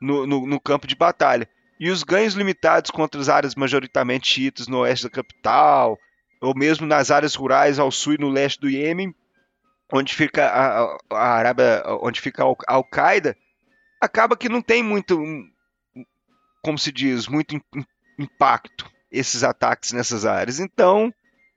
no, 0.00 0.26
no- 0.26 0.46
no 0.46 0.58
campo 0.60 0.86
de 0.86 0.96
batalha. 0.96 1.48
E 1.78 1.90
os 1.90 2.02
ganhos 2.02 2.34
limitados 2.34 2.90
contra 2.90 3.20
as 3.20 3.28
áreas 3.28 3.54
majoritariamente 3.54 4.28
chiitas 4.28 4.66
no 4.66 4.78
oeste 4.78 5.04
da 5.04 5.10
capital, 5.10 5.98
ou 6.42 6.54
mesmo 6.54 6.86
nas 6.86 7.10
áreas 7.10 7.34
rurais 7.34 7.78
ao 7.78 7.90
sul 7.90 8.14
e 8.14 8.18
no 8.18 8.28
leste 8.28 8.60
do 8.60 8.68
Iêmen, 8.68 9.14
onde 9.92 10.14
fica 10.14 10.46
a, 10.46 10.82
a- 11.10 11.36
Arábia, 11.38 11.82
onde 12.02 12.20
fica 12.20 12.42
a 12.42 12.46
Al- 12.46 12.56
a 12.66 12.74
Al-Qaeda, 12.74 13.36
acaba 14.00 14.36
que 14.36 14.48
não 14.48 14.60
tem 14.60 14.82
muito, 14.82 15.16
como 16.62 16.78
se 16.78 16.92
diz, 16.92 17.26
muito 17.28 17.54
im- 17.54 17.60
im- 17.74 17.84
impacto 18.18 18.90
esses 19.10 19.42
ataques 19.44 19.92
nessas 19.92 20.24
áreas. 20.24 20.58
Então, 20.58 21.12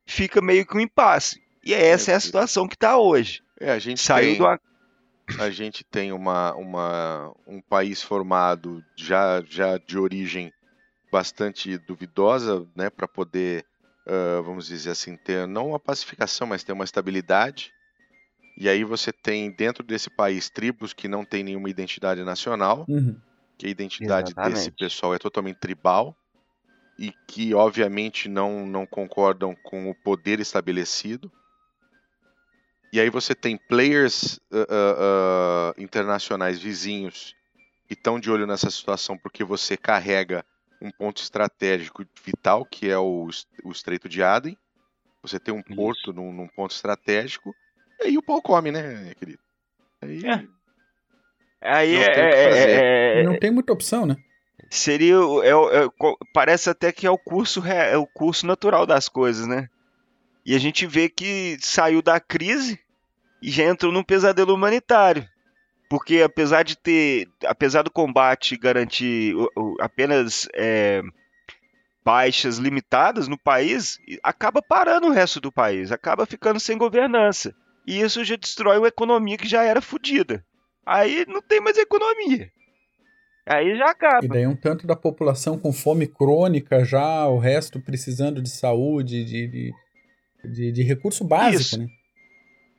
fica 0.06 0.42
meio 0.42 0.66
que 0.66 0.76
um 0.76 0.82
impasse. 0.82 1.42
E 1.64 1.74
essa 1.74 2.12
é 2.12 2.16
a 2.16 2.20
situação 2.20 2.68
que 2.68 2.76
está 2.76 2.98
hoje. 2.98 3.42
É, 3.60 3.72
a 3.72 3.80
gente 3.80 4.00
Saiu 4.02 4.30
tem, 4.32 4.38
do 4.38 4.46
a- 4.48 4.60
a 5.40 5.50
gente 5.50 5.84
tem 5.84 6.12
uma, 6.12 6.54
uma, 6.54 7.34
um 7.48 7.60
país 7.62 8.02
formado 8.04 8.84
já, 8.96 9.42
já 9.48 9.78
de 9.78 9.98
origem 9.98 10.54
bastante 11.12 11.78
duvidosa, 11.78 12.68
né, 12.76 12.90
para 12.90 13.08
poder, 13.08 13.66
ah, 14.08 14.42
vamos 14.42 14.68
dizer 14.68 14.92
assim, 14.92 15.16
ter 15.18 15.48
não 15.48 15.70
uma 15.70 15.80
pacificação, 15.80 16.48
mas 16.48 16.64
ter 16.64 16.74
uma 16.74 16.84
estabilidade. 16.84 17.74
E 18.58 18.70
aí 18.70 18.84
você 18.84 19.12
tem 19.12 19.52
dentro 19.52 19.84
desse 19.84 20.10
país 20.10 20.50
tribos 20.50 20.94
que 20.94 21.08
não 21.08 21.26
têm 21.26 21.44
nenhuma 21.44 21.70
identidade 21.70 22.24
nacional, 22.24 22.86
Uhum. 22.88 23.20
que 23.58 23.68
a 23.68 23.70
identidade 23.70 24.34
desse 24.34 24.46
Exatamente. 24.46 24.72
pessoal 24.72 25.14
é 25.14 25.20
totalmente 25.20 25.58
tribal 25.58 26.16
e 26.98 27.12
que 27.28 27.54
obviamente 27.54 28.30
não, 28.30 28.66
não 28.66 28.86
concordam 28.86 29.56
com 29.56 29.90
o 29.90 29.96
poder 29.96 30.40
estabelecido. 30.40 31.30
E 32.94 33.00
aí 33.00 33.10
você 33.10 33.36
tem 33.36 33.58
players 33.58 34.40
ah, 34.54 34.66
ah, 34.70 35.74
internacionais 35.78 36.60
vizinhos 36.60 37.36
que 37.88 37.94
estão 37.94 38.20
de 38.20 38.32
olho 38.32 38.48
nessa 38.48 38.72
situação 38.72 39.18
porque 39.18 39.44
você 39.44 39.76
carrega 39.76 40.46
um 40.82 40.92
ponto 40.92 41.22
estratégico 41.22 42.06
vital 42.24 42.66
que 42.66 42.90
é 42.90 42.98
o, 42.98 43.28
o 43.64 43.72
Estreito 43.72 44.08
de 44.10 44.22
Aden. 44.22 44.58
Você 45.22 45.40
tem 45.40 45.54
um 45.54 45.60
Isso. 45.60 45.76
porto 45.76 46.14
num, 46.14 46.32
num 46.32 46.48
ponto 46.48 46.72
estratégico 46.72 47.54
e 48.00 48.08
aí 48.08 48.18
o 48.18 48.22
pau 48.24 48.42
come, 48.42 48.72
né, 48.72 49.14
querido? 49.16 49.40
Aí, 50.02 50.26
É. 50.26 50.44
Aí 51.62 51.94
Não 51.94 52.02
é, 52.02 52.14
tem 52.14 52.24
é- 52.24 52.76
é- 53.18 53.22
E 53.22 53.24
não 53.24 53.40
tem 53.40 53.50
muita 53.52 53.74
opção, 53.74 54.06
né? 54.06 54.16
seria 54.70 55.20
o- 55.20 55.42
é 55.44 55.50
é 55.50 55.90
parece 56.34 56.70
até 56.70 56.92
que 56.92 57.08
é 57.08 57.10
o 57.10 57.18
curso 57.18 57.66
é 57.66 57.98
o 57.98 58.06
curso 58.06 58.46
natural 58.46 58.86
das 58.86 59.08
coisas, 59.08 59.48
né? 59.48 59.70
E 60.46 60.56
a 60.56 60.60
gente 60.60 60.86
vê 60.86 61.10
que 61.10 61.58
saiu 61.60 62.02
da 62.02 62.20
crise 62.20 62.80
e 63.42 63.50
já 63.50 63.64
entrou 63.64 63.92
num 63.92 64.04
pesadelo 64.04 64.54
humanitário. 64.54 65.28
Porque 65.90 66.22
apesar 66.22 66.64
de 66.64 66.76
ter, 66.76 67.28
apesar 67.46 67.84
do 67.84 67.92
combate 67.92 68.58
garantir 68.58 69.36
apenas 69.80 70.48
é, 70.56 71.02
baixas 72.04 72.58
limitadas 72.58 73.28
no 73.28 73.38
país, 73.38 74.00
acaba 74.24 74.62
parando 74.62 75.08
o 75.08 75.12
resto 75.12 75.40
do 75.40 75.52
país, 75.52 75.92
acaba 75.92 76.26
ficando 76.26 76.60
sem 76.60 76.78
governança. 76.78 77.54
E 77.88 78.02
isso 78.02 78.24
já 78.24 78.36
destrói 78.36 78.78
uma 78.78 78.88
economia 78.88 79.38
que 79.38 79.48
já 79.48 79.64
era 79.64 79.82
fodida. 79.82 80.44
Aí 80.86 81.26
não 81.28 81.42
tem 81.42 81.62
mais 81.62 81.78
economia. 81.78 82.50
Aí 83.48 83.78
já 83.78 83.86
acaba. 83.86 84.26
E 84.26 84.28
daí 84.28 84.48
um 84.48 84.56
tanto 84.56 84.88
da 84.88 84.96
população 84.96 85.58
com 85.58 85.72
fome 85.72 86.08
crônica 86.08 86.84
já, 86.84 87.28
o 87.28 87.38
resto 87.38 87.80
precisando 87.80 88.42
de 88.42 88.50
saúde, 88.50 89.24
de, 89.24 89.48
de, 89.48 89.74
de, 90.44 90.72
de 90.72 90.84
recurso 90.84 91.24
básico, 91.24 91.62
Isso. 91.62 91.80
né? 91.80 91.88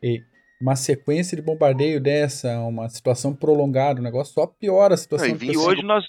E 0.02 0.22
uma 0.60 0.76
sequência 0.76 1.36
de 1.36 1.42
bombardeio 1.42 2.00
dessa, 2.00 2.58
uma 2.60 2.88
situação 2.88 3.34
prolongada, 3.34 4.00
o 4.00 4.02
negócio 4.02 4.34
só 4.34 4.46
piora 4.46 4.94
a 4.94 4.96
situação. 4.96 5.28
Não, 5.28 5.36
e 5.42 5.56
hoje 5.56 5.82
nós... 5.82 6.04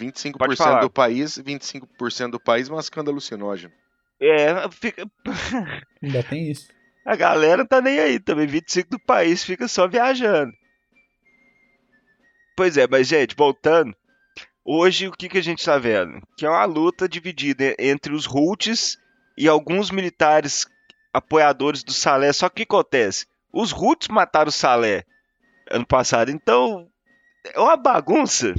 25% 0.00 0.80
do 0.80 0.90
país, 0.90 1.38
25% 1.38 2.30
do 2.30 2.40
país 2.40 2.68
mascando 2.68 3.10
alucinógeno. 3.10 3.72
É, 4.20 4.68
fica... 4.70 5.06
Ainda 6.02 6.22
tem 6.22 6.50
isso. 6.50 6.68
A 7.04 7.16
galera 7.16 7.64
tá 7.64 7.80
nem 7.80 7.98
aí 7.98 8.18
também, 8.18 8.46
25% 8.46 8.88
do 8.90 8.98
país 8.98 9.44
fica 9.44 9.68
só 9.68 9.88
viajando. 9.88 10.52
Pois 12.56 12.76
é, 12.76 12.86
mas 12.90 13.06
gente, 13.06 13.36
voltando. 13.36 13.94
Hoje 14.64 15.06
o 15.06 15.12
que, 15.12 15.28
que 15.28 15.38
a 15.38 15.42
gente 15.42 15.60
está 15.60 15.78
vendo? 15.78 16.20
Que 16.36 16.44
é 16.44 16.50
uma 16.50 16.64
luta 16.64 17.08
dividida 17.08 17.76
entre 17.78 18.12
os 18.12 18.26
Houthis 18.26 18.98
e 19.38 19.46
alguns 19.46 19.92
militares 19.92 20.66
apoiadores 21.12 21.84
do 21.84 21.92
Salé. 21.92 22.32
Só 22.32 22.48
que 22.48 22.54
o 22.54 22.56
que 22.56 22.62
acontece? 22.74 23.26
Os 23.52 23.72
Houthis 23.72 24.08
mataram 24.08 24.48
o 24.48 24.52
Salé 24.52 25.04
ano 25.70 25.86
passado. 25.86 26.30
Então 26.30 26.88
é 27.44 27.58
uma 27.58 27.76
bagunça 27.76 28.54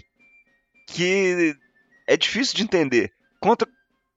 que 0.88 1.56
é 2.08 2.16
difícil 2.18 2.56
de 2.56 2.64
entender. 2.64 3.12
Contra 3.40 3.68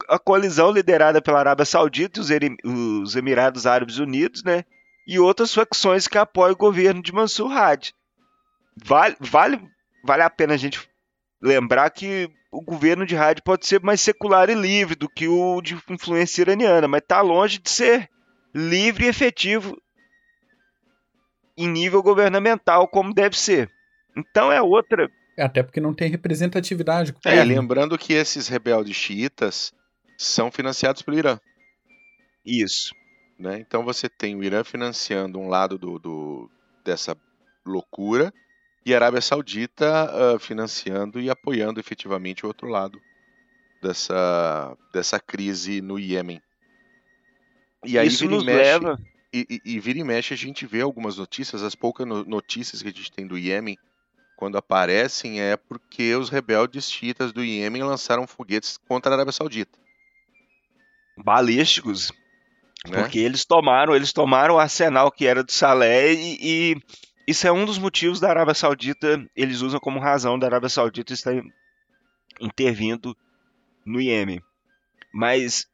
a 0.08 0.18
coalizão 0.18 0.70
liderada 0.70 1.20
pela 1.20 1.38
Arábia 1.38 1.64
Saudita 1.64 2.20
e 2.20 2.68
os 2.68 3.14
Emirados 3.16 3.66
Árabes 3.66 3.98
Unidos, 3.98 4.42
né? 4.42 4.64
E 5.06 5.18
outras 5.18 5.52
facções 5.52 6.08
que 6.08 6.18
apoiam 6.18 6.52
o 6.52 6.56
governo 6.56 7.02
de 7.02 7.12
Mansur 7.12 7.50
Hadi. 7.52 7.94
Vale, 8.76 9.16
vale, 9.20 9.60
vale 10.04 10.22
a 10.22 10.30
pena 10.30 10.54
a 10.54 10.56
gente 10.56 10.80
lembrar 11.40 11.90
que 11.90 12.30
o 12.50 12.60
governo 12.60 13.06
de 13.06 13.14
rádio 13.14 13.42
pode 13.44 13.66
ser 13.66 13.80
mais 13.80 14.00
secular 14.00 14.50
e 14.50 14.54
livre 14.54 14.94
do 14.94 15.08
que 15.08 15.28
o 15.28 15.60
de 15.60 15.78
influência 15.88 16.42
iraniana, 16.42 16.88
mas 16.88 17.02
está 17.02 17.20
longe 17.20 17.58
de 17.58 17.70
ser 17.70 18.08
livre 18.54 19.06
e 19.06 19.08
efetivo 19.08 19.76
em 21.64 21.68
nível 21.68 22.02
governamental 22.02 22.88
como 22.88 23.14
deve 23.14 23.38
ser. 23.38 23.70
Então 24.16 24.50
é 24.50 24.60
outra. 24.60 25.10
É, 25.36 25.44
até 25.44 25.62
porque 25.62 25.80
não 25.80 25.94
tem 25.94 26.10
representatividade. 26.10 27.14
É, 27.24 27.42
lembrando 27.42 27.96
que 27.96 28.12
esses 28.12 28.48
rebeldes 28.48 28.96
xiitas 28.96 29.72
são 30.18 30.50
financiados 30.50 31.02
pelo 31.02 31.18
Irã. 31.18 31.38
Isso. 32.44 32.94
Né? 33.38 33.58
Então 33.58 33.84
você 33.84 34.08
tem 34.08 34.36
o 34.36 34.44
Irã 34.44 34.62
financiando 34.62 35.38
um 35.38 35.48
lado 35.48 35.78
do, 35.78 35.98
do 35.98 36.50
dessa 36.84 37.16
loucura 37.64 38.32
e 38.84 38.92
a 38.92 38.96
Arábia 38.96 39.20
Saudita 39.20 40.10
uh, 40.34 40.38
financiando 40.38 41.20
e 41.20 41.30
apoiando 41.30 41.80
efetivamente 41.80 42.44
o 42.44 42.48
outro 42.48 42.68
lado 42.68 43.00
dessa, 43.82 44.76
dessa 44.92 45.18
crise 45.18 45.80
no 45.80 45.98
Iêmen. 45.98 46.40
E 47.84 47.98
aí 47.98 48.08
Isso 48.08 48.26
nos 48.26 48.44
mexe, 48.44 48.58
leva. 48.58 48.98
E, 49.32 49.46
e, 49.48 49.74
e, 49.76 49.80
vira 49.80 49.98
e 49.98 50.04
mexe 50.04 50.34
a 50.34 50.36
gente 50.36 50.66
vê 50.66 50.80
algumas 50.80 51.16
notícias, 51.16 51.62
as 51.62 51.74
poucas 51.74 52.06
notícias 52.06 52.82
que 52.82 52.88
a 52.88 52.92
gente 52.92 53.12
tem 53.12 53.26
do 53.26 53.38
Iêmen, 53.38 53.78
quando 54.36 54.58
aparecem 54.58 55.40
é 55.40 55.56
porque 55.56 56.14
os 56.16 56.30
rebeldes 56.30 56.90
xiitas 56.90 57.32
do 57.32 57.44
Iêmen 57.44 57.82
lançaram 57.82 58.26
foguetes 58.26 58.76
contra 58.88 59.12
a 59.12 59.14
Arábia 59.14 59.32
Saudita. 59.32 59.78
Balísticos. 61.16 62.10
Né? 62.88 63.02
Porque 63.02 63.18
eles 63.18 63.44
tomaram, 63.44 63.94
eles 63.94 64.12
tomaram 64.12 64.54
o 64.54 64.58
arsenal 64.58 65.12
que 65.12 65.26
era 65.26 65.44
do 65.44 65.52
Salé 65.52 66.14
e, 66.14 66.38
e 66.40 66.76
isso 67.26 67.46
é 67.46 67.52
um 67.52 67.64
dos 67.64 67.78
motivos 67.78 68.18
da 68.18 68.30
Arábia 68.30 68.54
Saudita, 68.54 69.24
eles 69.36 69.60
usam 69.60 69.78
como 69.78 70.00
razão 70.00 70.38
da 70.38 70.46
Arábia 70.46 70.68
Saudita 70.68 71.12
estar 71.12 71.34
intervindo 72.40 73.16
no 73.84 74.00
Iêmen. 74.00 74.42
Mas, 75.12 75.66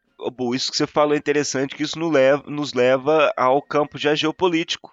isso 0.54 0.70
que 0.70 0.76
você 0.76 0.86
falou 0.86 1.14
é 1.14 1.18
interessante, 1.18 1.74
que 1.74 1.82
isso 1.82 1.98
nos 1.98 2.12
leva, 2.12 2.42
nos 2.46 2.72
leva 2.72 3.32
ao 3.36 3.60
campo 3.60 3.98
já 3.98 4.14
geopolítico 4.14 4.92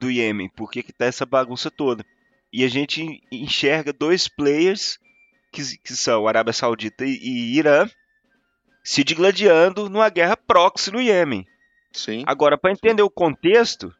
do 0.00 0.10
Iêmen. 0.10 0.48
Por 0.48 0.70
que 0.70 0.80
está 0.80 1.06
essa 1.06 1.24
bagunça 1.24 1.70
toda? 1.70 2.04
E 2.52 2.64
a 2.64 2.68
gente 2.68 3.22
enxerga 3.30 3.92
dois 3.92 4.28
players, 4.28 4.98
que, 5.50 5.62
que 5.78 5.96
são 5.96 6.28
Arábia 6.28 6.52
Saudita 6.52 7.04
e, 7.04 7.18
e 7.22 7.56
Irã, 7.56 7.88
se 8.84 9.02
digladiando 9.04 9.88
numa 9.88 10.08
guerra 10.10 10.36
proxy 10.36 10.90
no 10.90 11.00
Iêmen. 11.00 11.46
Sim. 11.92 12.24
Agora, 12.26 12.58
para 12.58 12.72
entender 12.72 13.02
o 13.02 13.10
contexto, 13.10 13.94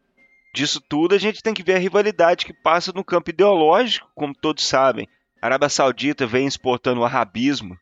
disso 0.54 0.80
tudo, 0.80 1.14
a 1.14 1.18
gente 1.18 1.42
tem 1.42 1.54
que 1.54 1.62
ver 1.62 1.76
a 1.76 1.78
rivalidade 1.78 2.44
que 2.44 2.52
passa 2.52 2.92
no 2.92 3.04
campo 3.04 3.30
ideológico, 3.30 4.10
como 4.14 4.34
todos 4.34 4.66
sabem. 4.66 5.08
A 5.40 5.46
Arábia 5.46 5.68
Saudita 5.68 6.26
vem 6.26 6.46
exportando 6.46 7.00
o 7.00 7.04
arabismo 7.04 7.78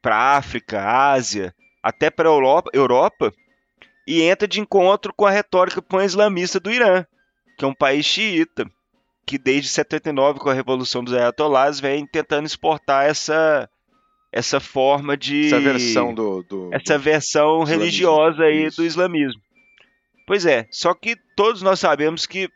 para 0.00 0.16
a 0.16 0.36
África, 0.36 0.82
Ásia, 0.82 1.54
até 1.86 2.10
para 2.10 2.28
a 2.28 2.32
Europa, 2.32 2.68
Europa, 2.74 3.32
e 4.04 4.20
entra 4.20 4.48
de 4.48 4.60
encontro 4.60 5.14
com 5.14 5.24
a 5.24 5.30
retórica 5.30 5.80
pan-islamista 5.80 6.58
do 6.58 6.72
Irã, 6.72 7.06
que 7.56 7.64
é 7.64 7.68
um 7.68 7.74
país 7.74 8.04
xiita, 8.04 8.68
que 9.24 9.38
desde 9.38 9.68
79, 9.68 10.40
com 10.40 10.50
a 10.50 10.52
Revolução 10.52 11.04
dos 11.04 11.14
Ayatollahs, 11.14 11.78
vem 11.78 12.04
tentando 12.04 12.44
exportar 12.44 13.06
essa 13.06 13.70
essa 14.32 14.58
forma 14.58 15.16
de 15.16 15.46
essa 15.46 15.60
versão 15.60 16.12
do, 16.12 16.42
do 16.42 16.70
essa 16.74 16.98
versão 16.98 17.60
do 17.60 17.64
religiosa 17.64 18.42
aí 18.42 18.66
Isso. 18.66 18.78
do 18.78 18.84
islamismo. 18.84 19.40
Pois 20.26 20.44
é, 20.44 20.66
só 20.72 20.92
que 20.92 21.16
todos 21.36 21.62
nós 21.62 21.78
sabemos 21.78 22.26
que 22.26 22.50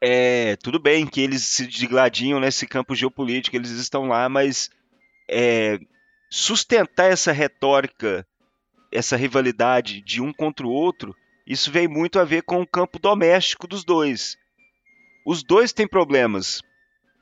é, 0.00 0.56
tudo 0.56 0.78
bem 0.78 1.06
que 1.06 1.22
eles 1.22 1.42
se 1.42 1.66
digladiam 1.66 2.38
nesse 2.38 2.66
campo 2.66 2.94
geopolítico, 2.94 3.56
eles 3.56 3.70
estão 3.70 4.06
lá, 4.06 4.28
mas 4.28 4.68
é, 5.28 5.80
sustentar 6.30 7.10
essa 7.10 7.32
retórica, 7.32 8.26
essa 8.92 9.16
rivalidade 9.16 10.00
de 10.02 10.20
um 10.20 10.32
contra 10.32 10.66
o 10.66 10.70
outro, 10.70 11.14
isso 11.46 11.70
vem 11.70 11.88
muito 11.88 12.18
a 12.18 12.24
ver 12.24 12.42
com 12.42 12.60
o 12.60 12.66
campo 12.66 12.98
doméstico 12.98 13.66
dos 13.66 13.84
dois. 13.84 14.36
Os 15.26 15.42
dois 15.42 15.72
têm 15.72 15.86
problemas 15.86 16.62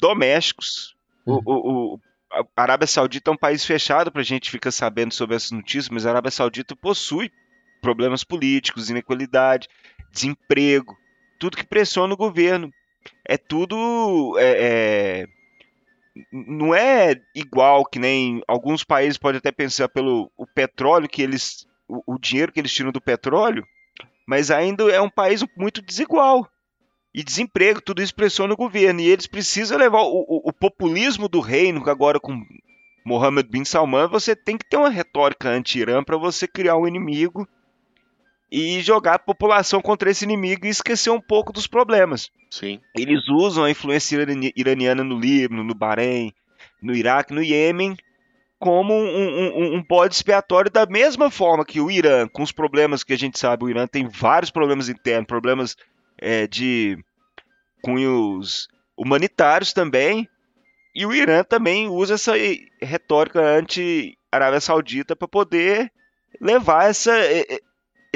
domésticos. 0.01 0.97
Uhum. 1.27 1.41
O, 1.45 1.53
o, 1.53 1.95
o, 1.95 2.01
a 2.33 2.63
Arábia 2.63 2.87
Saudita 2.87 3.31
é 3.31 3.35
um 3.35 3.37
país 3.37 3.65
fechado 3.65 4.11
para 4.11 4.21
a 4.21 4.25
gente 4.25 4.51
ficar 4.51 4.71
sabendo 4.71 5.15
sobre 5.15 5.37
essas 5.37 5.51
notícias, 5.51 5.89
mas 5.89 6.07
a 6.07 6.11
Arábia 6.11 6.31
Saudita 6.31 6.75
possui 6.75 7.31
problemas 7.81 8.25
políticos, 8.25 8.91
inequalidade, 8.91 9.69
desemprego, 10.11 10.97
tudo 11.39 11.57
que 11.57 11.67
pressiona 11.67 12.15
o 12.15 12.17
governo. 12.17 12.73
É 13.25 13.37
tudo. 13.37 14.37
É, 14.39 15.23
é, 15.23 15.27
não 16.33 16.75
é 16.75 17.21
igual 17.35 17.85
que 17.85 17.99
nem 17.99 18.43
alguns 18.47 18.85
países 18.85 19.19
podem 19.19 19.39
até 19.39 19.53
pensar 19.53 19.89
pelo 19.89 20.31
o 20.37 20.47
petróleo 20.47 21.09
que 21.09 21.23
eles. 21.23 21.67
O, 21.89 22.15
o 22.15 22.19
dinheiro 22.19 22.51
que 22.51 22.59
eles 22.59 22.73
tiram 22.73 22.91
do 22.91 23.01
petróleo, 23.01 23.65
mas 24.27 24.51
ainda 24.51 24.83
é 24.91 25.01
um 25.01 25.11
país 25.11 25.45
muito 25.57 25.81
desigual. 25.81 26.49
E 27.15 27.23
desemprego, 27.23 27.81
tudo 27.81 28.03
isso 28.03 28.15
pressiona 28.15 28.53
o 28.53 28.57
governo. 28.57 29.01
E 29.01 29.09
eles 29.09 29.27
precisam 29.27 29.79
levar 29.79 30.03
o, 30.03 30.25
o, 30.29 30.51
o 30.51 30.53
populismo 30.53 31.29
do 31.29 31.41
reino, 31.41 31.89
agora 31.89 32.19
com 32.21 32.45
Mohammed 33.07 33.49
bin 33.49 33.65
Salman, 33.65 34.09
você 34.09 34.35
tem 34.35 34.59
que 34.59 34.69
ter 34.69 34.77
uma 34.77 34.91
retórica 34.91 35.49
anti-Irã 35.49 36.03
para 36.03 36.17
você 36.17 36.49
criar 36.49 36.77
um 36.77 36.89
inimigo 36.89 37.49
e 38.51 38.81
jogar 38.81 39.15
a 39.15 39.19
população 39.19 39.81
contra 39.81 40.11
esse 40.11 40.25
inimigo 40.25 40.67
e 40.67 40.71
esquecer 40.71 41.11
um 41.11 41.21
pouco 41.21 41.53
dos 41.53 41.67
problemas. 41.67 42.31
Sim. 42.51 42.81
Eles 42.97 43.29
usam 43.29 43.65
a 43.65 43.71
influência 43.71 44.19
iraniana 44.55 45.03
no 45.03 45.19
Líbano, 45.19 45.65
no 45.65 45.75
Bahrein, 45.75 46.33
no 46.81 46.95
Iraque, 46.95 47.35
no 47.35 47.43
Iêmen, 47.43 47.97
como 48.59 48.95
um, 48.95 49.49
um, 49.49 49.75
um 49.77 49.83
bode 49.83 50.15
expiatório 50.15 50.71
da 50.71 50.87
mesma 50.87 51.31
forma 51.31 51.65
que 51.65 51.81
o 51.81 51.91
Irã, 51.91 52.27
com 52.29 52.43
os 52.43 52.53
problemas 52.53 53.05
que 53.05 53.13
a 53.13 53.19
gente 53.19 53.39
sabe, 53.39 53.65
o 53.65 53.71
Irã 53.71 53.87
tem 53.87 54.09
vários 54.09 54.51
problemas 54.51 54.89
internos, 54.89 55.27
problemas 55.27 55.77
é, 56.19 56.47
de 56.47 56.99
cunhos 57.83 58.69
humanitários 58.97 59.73
também, 59.73 60.29
e 60.95 61.05
o 61.05 61.13
Irã 61.13 61.45
também 61.45 61.89
usa 61.89 62.15
essa 62.15 62.33
retórica 62.81 63.41
anti-Arábia 63.41 64.61
Saudita 64.61 65.15
para 65.15 65.29
poder 65.29 65.93
levar 66.41 66.89
essa, 66.89 67.13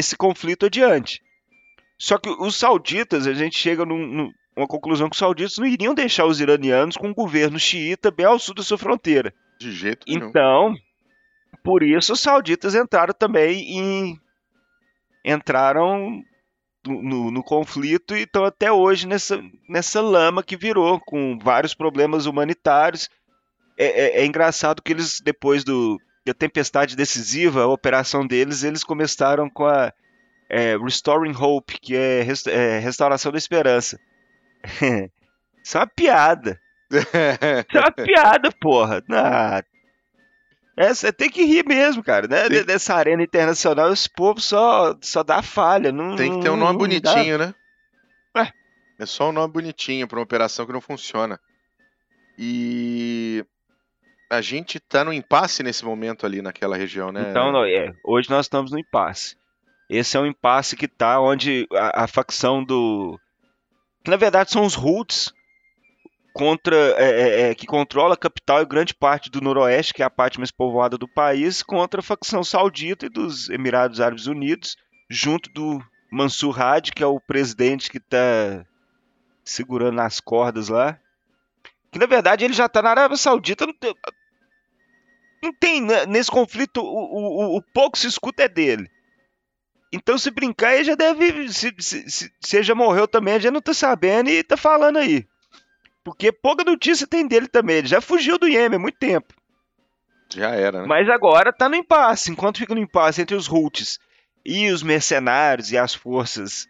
esse 0.00 0.16
conflito 0.16 0.66
adiante. 0.66 1.22
Só 1.98 2.18
que 2.18 2.28
os 2.28 2.56
sauditas, 2.56 3.26
a 3.26 3.32
gente 3.32 3.56
chega 3.56 3.84
num, 3.84 4.32
numa 4.56 4.66
conclusão 4.66 5.08
que 5.08 5.14
os 5.14 5.18
sauditas 5.18 5.58
não 5.58 5.66
iriam 5.66 5.94
deixar 5.94 6.26
os 6.26 6.40
iranianos 6.40 6.96
com 6.96 7.08
um 7.08 7.14
governo 7.14 7.58
xiita 7.58 8.10
bem 8.10 8.26
ao 8.26 8.38
sul 8.38 8.54
da 8.54 8.62
sua 8.62 8.78
fronteira. 8.78 9.32
De 9.58 9.70
jeito 9.70 10.06
nenhum. 10.08 10.28
Então, 10.28 10.74
por 11.62 11.82
isso 11.82 12.14
os 12.14 12.20
sauditas 12.20 12.74
entraram 12.74 13.12
também 13.12 13.78
em. 13.78 14.20
entraram 15.24 16.22
no, 16.86 17.02
no, 17.02 17.30
no, 17.30 17.42
conflito 17.42 18.16
e 18.16 18.22
estão 18.22 18.44
até 18.44 18.72
hoje 18.72 19.06
nessa, 19.06 19.38
nessa 19.68 20.00
lama 20.00 20.42
que 20.42 20.56
virou, 20.56 20.98
com 20.98 21.38
vários 21.38 21.74
problemas 21.74 22.24
humanitários. 22.24 23.10
É, 23.76 23.84
é, 23.84 24.22
é 24.22 24.26
engraçado 24.26 24.80
que 24.80 24.92
eles, 24.92 25.20
depois 25.20 25.64
do, 25.64 26.00
a 26.30 26.34
tempestade 26.34 26.96
decisiva, 26.96 27.62
a 27.62 27.68
operação 27.68 28.26
deles, 28.26 28.62
eles 28.62 28.84
começaram 28.84 29.48
com 29.48 29.66
a 29.66 29.92
é, 30.48 30.76
Restoring 30.76 31.34
Hope, 31.34 31.78
que 31.80 31.96
é, 31.96 32.26
é, 32.48 32.78
Restauração 32.78 33.30
da 33.30 33.38
Esperança. 33.38 33.98
Isso 35.62 35.76
é 35.76 35.80
uma 35.80 35.86
piada. 35.86 36.60
Isso 36.90 37.08
é 37.14 37.78
uma 37.78 37.92
piada, 37.92 38.50
porra. 38.60 39.02
Ah, 39.10 39.62
é, 40.76 40.94
você 40.94 41.12
tem 41.12 41.28
que 41.28 41.44
rir 41.44 41.64
mesmo, 41.66 42.02
cara, 42.02 42.26
né? 42.26 42.48
Tem... 42.48 42.64
Dessa 42.64 42.94
arena 42.94 43.22
internacional, 43.22 43.92
esse 43.92 44.08
povo 44.08 44.40
só, 44.40 44.96
só 45.00 45.22
dá 45.22 45.42
falha. 45.42 45.92
Não, 45.92 46.16
tem 46.16 46.36
que 46.36 46.42
ter 46.42 46.50
um 46.50 46.56
nome 46.56 46.78
bonitinho, 46.78 47.38
dá... 47.38 47.46
né? 47.48 47.54
É. 48.34 48.52
É 49.02 49.06
só 49.06 49.28
um 49.28 49.32
nome 49.32 49.52
bonitinho 49.52 50.08
para 50.08 50.18
uma 50.18 50.24
operação 50.24 50.64
que 50.66 50.72
não 50.72 50.80
funciona. 50.80 51.38
E 52.38 53.44
a 54.30 54.40
gente 54.40 54.78
tá 54.78 55.04
no 55.04 55.12
impasse 55.12 55.62
nesse 55.62 55.84
momento 55.84 56.24
ali 56.24 56.40
naquela 56.40 56.76
região, 56.76 57.10
né? 57.10 57.26
Então, 57.30 57.64
é, 57.64 57.92
hoje 58.04 58.30
nós 58.30 58.46
estamos 58.46 58.70
no 58.70 58.78
impasse. 58.78 59.36
Esse 59.90 60.16
é 60.16 60.20
um 60.20 60.26
impasse 60.26 60.76
que 60.76 60.86
tá 60.86 61.20
onde 61.20 61.66
a, 61.72 62.04
a 62.04 62.06
facção 62.06 62.62
do. 62.62 63.18
Que 64.04 64.10
na 64.10 64.16
verdade 64.16 64.52
são 64.52 64.64
os 64.64 64.76
Houthis 64.76 65.32
contra 66.32 66.76
é, 66.96 67.10
é, 67.10 67.40
é, 67.50 67.54
que 67.56 67.66
controla 67.66 68.14
a 68.14 68.16
capital 68.16 68.62
e 68.62 68.66
grande 68.66 68.94
parte 68.94 69.28
do 69.28 69.40
noroeste, 69.40 69.92
que 69.92 70.02
é 70.02 70.06
a 70.06 70.10
parte 70.10 70.38
mais 70.38 70.52
povoada 70.52 70.96
do 70.96 71.08
país, 71.08 71.60
contra 71.60 72.00
a 72.00 72.04
facção 72.04 72.44
saudita 72.44 73.06
e 73.06 73.10
dos 73.10 73.50
Emirados 73.50 74.00
Árabes 74.00 74.26
Unidos, 74.26 74.76
junto 75.10 75.50
do 75.50 75.82
Mansur 76.10 76.60
Hadi, 76.60 76.92
que 76.92 77.02
é 77.02 77.06
o 77.06 77.20
presidente 77.20 77.90
que 77.90 77.98
está 77.98 78.64
segurando 79.44 80.00
as 80.00 80.20
cordas 80.20 80.68
lá. 80.68 80.96
Que 81.90 81.98
na 81.98 82.06
verdade 82.06 82.44
ele 82.44 82.54
já 82.54 82.66
está 82.66 82.80
na 82.80 82.90
Arábia 82.90 83.16
Saudita, 83.16 83.66
não 85.42 85.52
tem, 85.52 85.80
né, 85.80 86.06
nesse 86.06 86.30
conflito 86.30 86.80
o, 86.80 86.84
o, 86.84 87.56
o, 87.56 87.62
pouco 87.62 87.96
se 87.98 88.06
escuta 88.06 88.42
é 88.42 88.48
dele. 88.48 88.90
Então 89.92 90.16
se 90.18 90.30
brincar 90.30 90.74
ele 90.74 90.84
já 90.84 90.94
deve, 90.94 91.52
se, 91.52 91.74
se, 91.78 92.10
se, 92.10 92.32
se 92.40 92.62
já 92.62 92.74
morreu 92.74 93.08
também, 93.08 93.40
já 93.40 93.50
não 93.50 93.58
está 93.58 93.74
sabendo 93.74 94.30
e 94.30 94.34
está 94.34 94.56
falando 94.56 94.98
aí. 94.98 95.26
Porque 96.04 96.32
pouca 96.32 96.64
notícia 96.64 97.06
tem 97.06 97.26
dele 97.26 97.46
também. 97.48 97.76
Ele 97.76 97.88
já 97.88 98.00
fugiu 98.00 98.38
do 98.38 98.48
Iêmen 98.48 98.76
há 98.76 98.80
muito 98.80 98.98
tempo. 98.98 99.34
Já 100.32 100.50
era, 100.50 100.82
né? 100.82 100.86
Mas 100.86 101.08
agora 101.08 101.52
tá 101.52 101.68
no 101.68 101.76
impasse. 101.76 102.30
Enquanto 102.30 102.58
fica 102.58 102.74
no 102.74 102.80
impasse 102.80 103.20
entre 103.20 103.34
os 103.34 103.48
Houthis 103.48 103.98
e 104.44 104.70
os 104.70 104.82
mercenários 104.82 105.72
e 105.72 105.78
as 105.78 105.94
forças 105.94 106.66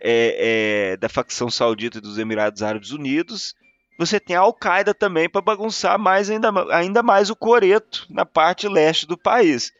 é, 0.00 0.92
é, 0.92 0.96
da 0.96 1.08
facção 1.08 1.50
saudita 1.50 2.00
dos 2.00 2.18
Emirados 2.18 2.62
Árabes 2.62 2.90
Unidos, 2.92 3.54
você 4.00 4.18
tem 4.18 4.34
a 4.34 4.40
Al-Qaeda 4.40 4.94
também 4.94 5.28
para 5.28 5.42
bagunçar 5.42 5.98
mais 5.98 6.30
ainda, 6.30 6.50
ainda 6.74 7.02
mais 7.02 7.28
o 7.28 7.36
coreto 7.36 8.06
na 8.08 8.24
parte 8.24 8.66
leste 8.66 9.06
do 9.06 9.18
país. 9.18 9.70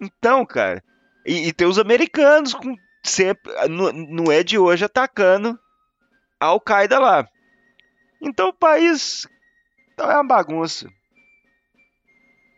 Então, 0.00 0.46
cara, 0.46 0.80
e, 1.26 1.48
e 1.48 1.52
tem 1.52 1.66
os 1.66 1.76
americanos 1.76 2.54
com, 2.54 2.76
sempre, 3.02 3.52
não, 3.68 3.92
não 3.92 4.32
é 4.32 4.44
de 4.44 4.56
hoje 4.56 4.84
atacando 4.84 5.58
a 6.38 6.46
Al-Qaeda 6.46 7.00
lá. 7.00 7.28
Então 8.22 8.50
o 8.50 8.54
país 8.54 9.26
então 9.92 10.08
é 10.08 10.14
uma 10.14 10.24
bagunça. 10.24 10.88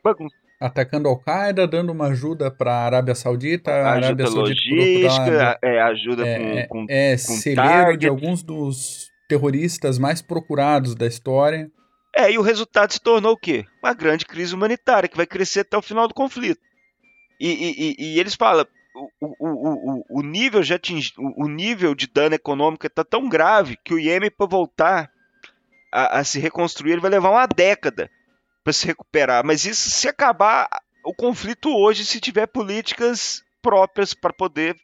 Bagunça. 0.05 0.37
Atacando 0.61 1.09
Al-Qaeda, 1.09 1.67
dando 1.67 1.93
uma 1.93 2.09
ajuda 2.09 2.51
para 2.51 2.73
a 2.75 2.85
Arábia 2.85 3.15
Saudita, 3.15 3.71
a 3.71 3.93
ajuda 3.93 4.07
Arábia 4.07 4.27
Saudita 4.27 4.75
logística, 4.75 5.59
é, 5.63 5.81
ajuda 5.81 6.29
é, 6.29 6.67
com, 6.67 6.85
com, 6.85 6.87
é, 6.91 7.13
com 7.13 7.17
celeiro 7.17 7.63
target. 7.63 8.01
de 8.01 8.09
alguns 8.09 8.43
dos 8.43 9.10
terroristas 9.31 9.97
mais 9.97 10.21
procurados 10.21 10.97
da 10.97 11.07
história. 11.07 11.71
É, 12.15 12.33
e 12.33 12.37
o 12.37 12.43
resultado 12.43 12.93
se 12.93 13.01
tornou 13.01 13.35
o 13.35 13.37
quê? 13.37 13.65
Uma 13.81 13.95
grande 13.95 14.27
crise 14.27 14.53
humanitária 14.53 15.09
que 15.09 15.17
vai 15.17 15.27
crescer 15.27 15.61
até 15.61 15.79
o 15.79 15.83
final 15.83 16.09
do 16.09 16.15
conflito. 16.15 16.61
E, 17.39 17.49
e, 17.49 17.71
e, 17.79 18.15
e 18.15 18.21
eles 18.21 18.35
falam, 18.35 18.67
o, 18.93 19.09
o, 19.21 19.49
o, 19.49 20.19
o, 20.19 20.23
nível 20.23 20.65
já 20.65 20.75
atingi, 20.75 21.13
o, 21.17 21.47
nível 21.49 21.95
de 21.95 22.09
dano 22.09 22.35
econômico 22.35 22.85
está 22.85 23.05
tão 23.05 23.29
grave 23.29 23.79
que 23.85 23.95
o 23.95 24.01
Iêmen 24.01 24.33
para 24.33 24.47
voltar 24.47 25.11
a, 25.93 26.19
a 26.19 26.25
se 26.25 26.41
reconstruir, 26.41 26.93
ele 26.93 27.01
vai 27.01 27.11
levar 27.11 27.31
uma 27.31 27.47
década 27.47 28.11
para 28.65 28.73
se 28.73 28.85
recuperar. 28.85 29.47
Mas 29.47 29.65
isso 29.65 29.89
se 29.89 30.09
acabar 30.09 30.69
o 31.05 31.15
conflito 31.15 31.71
hoje, 31.71 32.05
se 32.05 32.21
tiver 32.21 32.49
políticas 32.49 33.45
próprias 33.63 34.13
para 34.13 34.33
poder 34.33 34.77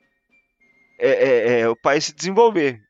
é, 1.00 1.10
é, 1.10 1.60
é, 1.60 1.68
o 1.68 1.74
país 1.74 2.04
se 2.04 2.14
desenvolver. 2.14 2.85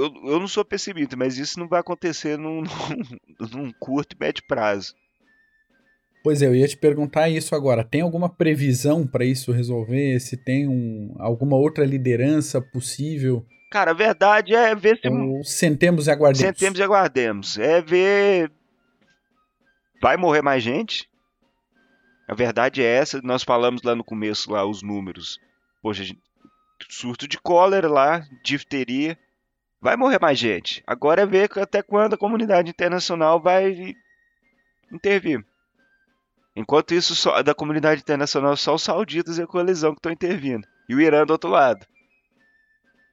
Eu, 0.00 0.32
eu 0.32 0.40
não 0.40 0.48
sou 0.48 0.64
pessimista, 0.64 1.16
mas 1.16 1.38
isso 1.38 1.58
não 1.58 1.68
vai 1.68 1.80
acontecer 1.80 2.38
num, 2.38 2.62
num, 3.40 3.48
num 3.52 3.72
curto 3.78 4.14
e 4.14 4.18
médio 4.18 4.42
prazo. 4.46 4.94
Pois 6.22 6.42
é, 6.42 6.46
eu 6.46 6.54
ia 6.54 6.68
te 6.68 6.76
perguntar 6.76 7.28
isso 7.30 7.54
agora. 7.54 7.82
Tem 7.82 8.02
alguma 8.02 8.28
previsão 8.28 9.06
para 9.06 9.24
isso 9.24 9.52
resolver? 9.52 10.20
Se 10.20 10.36
tem 10.36 10.68
um, 10.68 11.14
alguma 11.18 11.56
outra 11.56 11.84
liderança 11.84 12.60
possível 12.60 13.44
Cara, 13.70 13.92
a 13.92 13.94
verdade 13.94 14.52
é 14.52 14.74
ver 14.74 14.96
se. 14.96 15.06
Então, 15.06 15.44
sentemos 15.44 16.08
e 16.08 16.10
aguardemos. 16.10 16.40
Sentemos 16.40 16.78
e 16.80 16.82
aguardemos. 16.82 17.56
É 17.56 17.80
ver. 17.80 18.50
Vai 20.02 20.16
morrer 20.16 20.42
mais 20.42 20.60
gente? 20.60 21.08
A 22.26 22.34
verdade 22.34 22.82
é 22.82 22.86
essa. 22.86 23.22
Nós 23.22 23.44
falamos 23.44 23.82
lá 23.82 23.94
no 23.94 24.02
começo 24.02 24.50
lá 24.50 24.66
os 24.66 24.82
números. 24.82 25.38
Poxa, 25.80 26.02
surto 26.88 27.28
de 27.28 27.38
cólera 27.38 27.88
lá, 27.88 28.26
difteria. 28.42 29.16
Vai 29.80 29.96
morrer 29.96 30.20
mais 30.20 30.38
gente. 30.38 30.82
Agora 30.86 31.22
é 31.22 31.26
ver 31.26 31.50
até 31.58 31.82
quando 31.82 32.14
a 32.14 32.18
comunidade 32.18 32.70
internacional 32.70 33.40
vai 33.40 33.96
intervir. 34.92 35.44
Enquanto 36.54 36.92
isso, 36.92 37.14
só, 37.14 37.42
da 37.42 37.54
comunidade 37.54 38.02
internacional, 38.02 38.56
só 38.56 38.74
os 38.74 38.82
sauditas 38.82 39.38
e 39.38 39.42
a 39.42 39.46
coalizão 39.46 39.92
que 39.92 39.98
estão 39.98 40.12
intervindo. 40.12 40.66
E 40.88 40.94
o 40.94 41.00
Irã 41.00 41.24
do 41.24 41.30
outro 41.30 41.48
lado. 41.48 41.86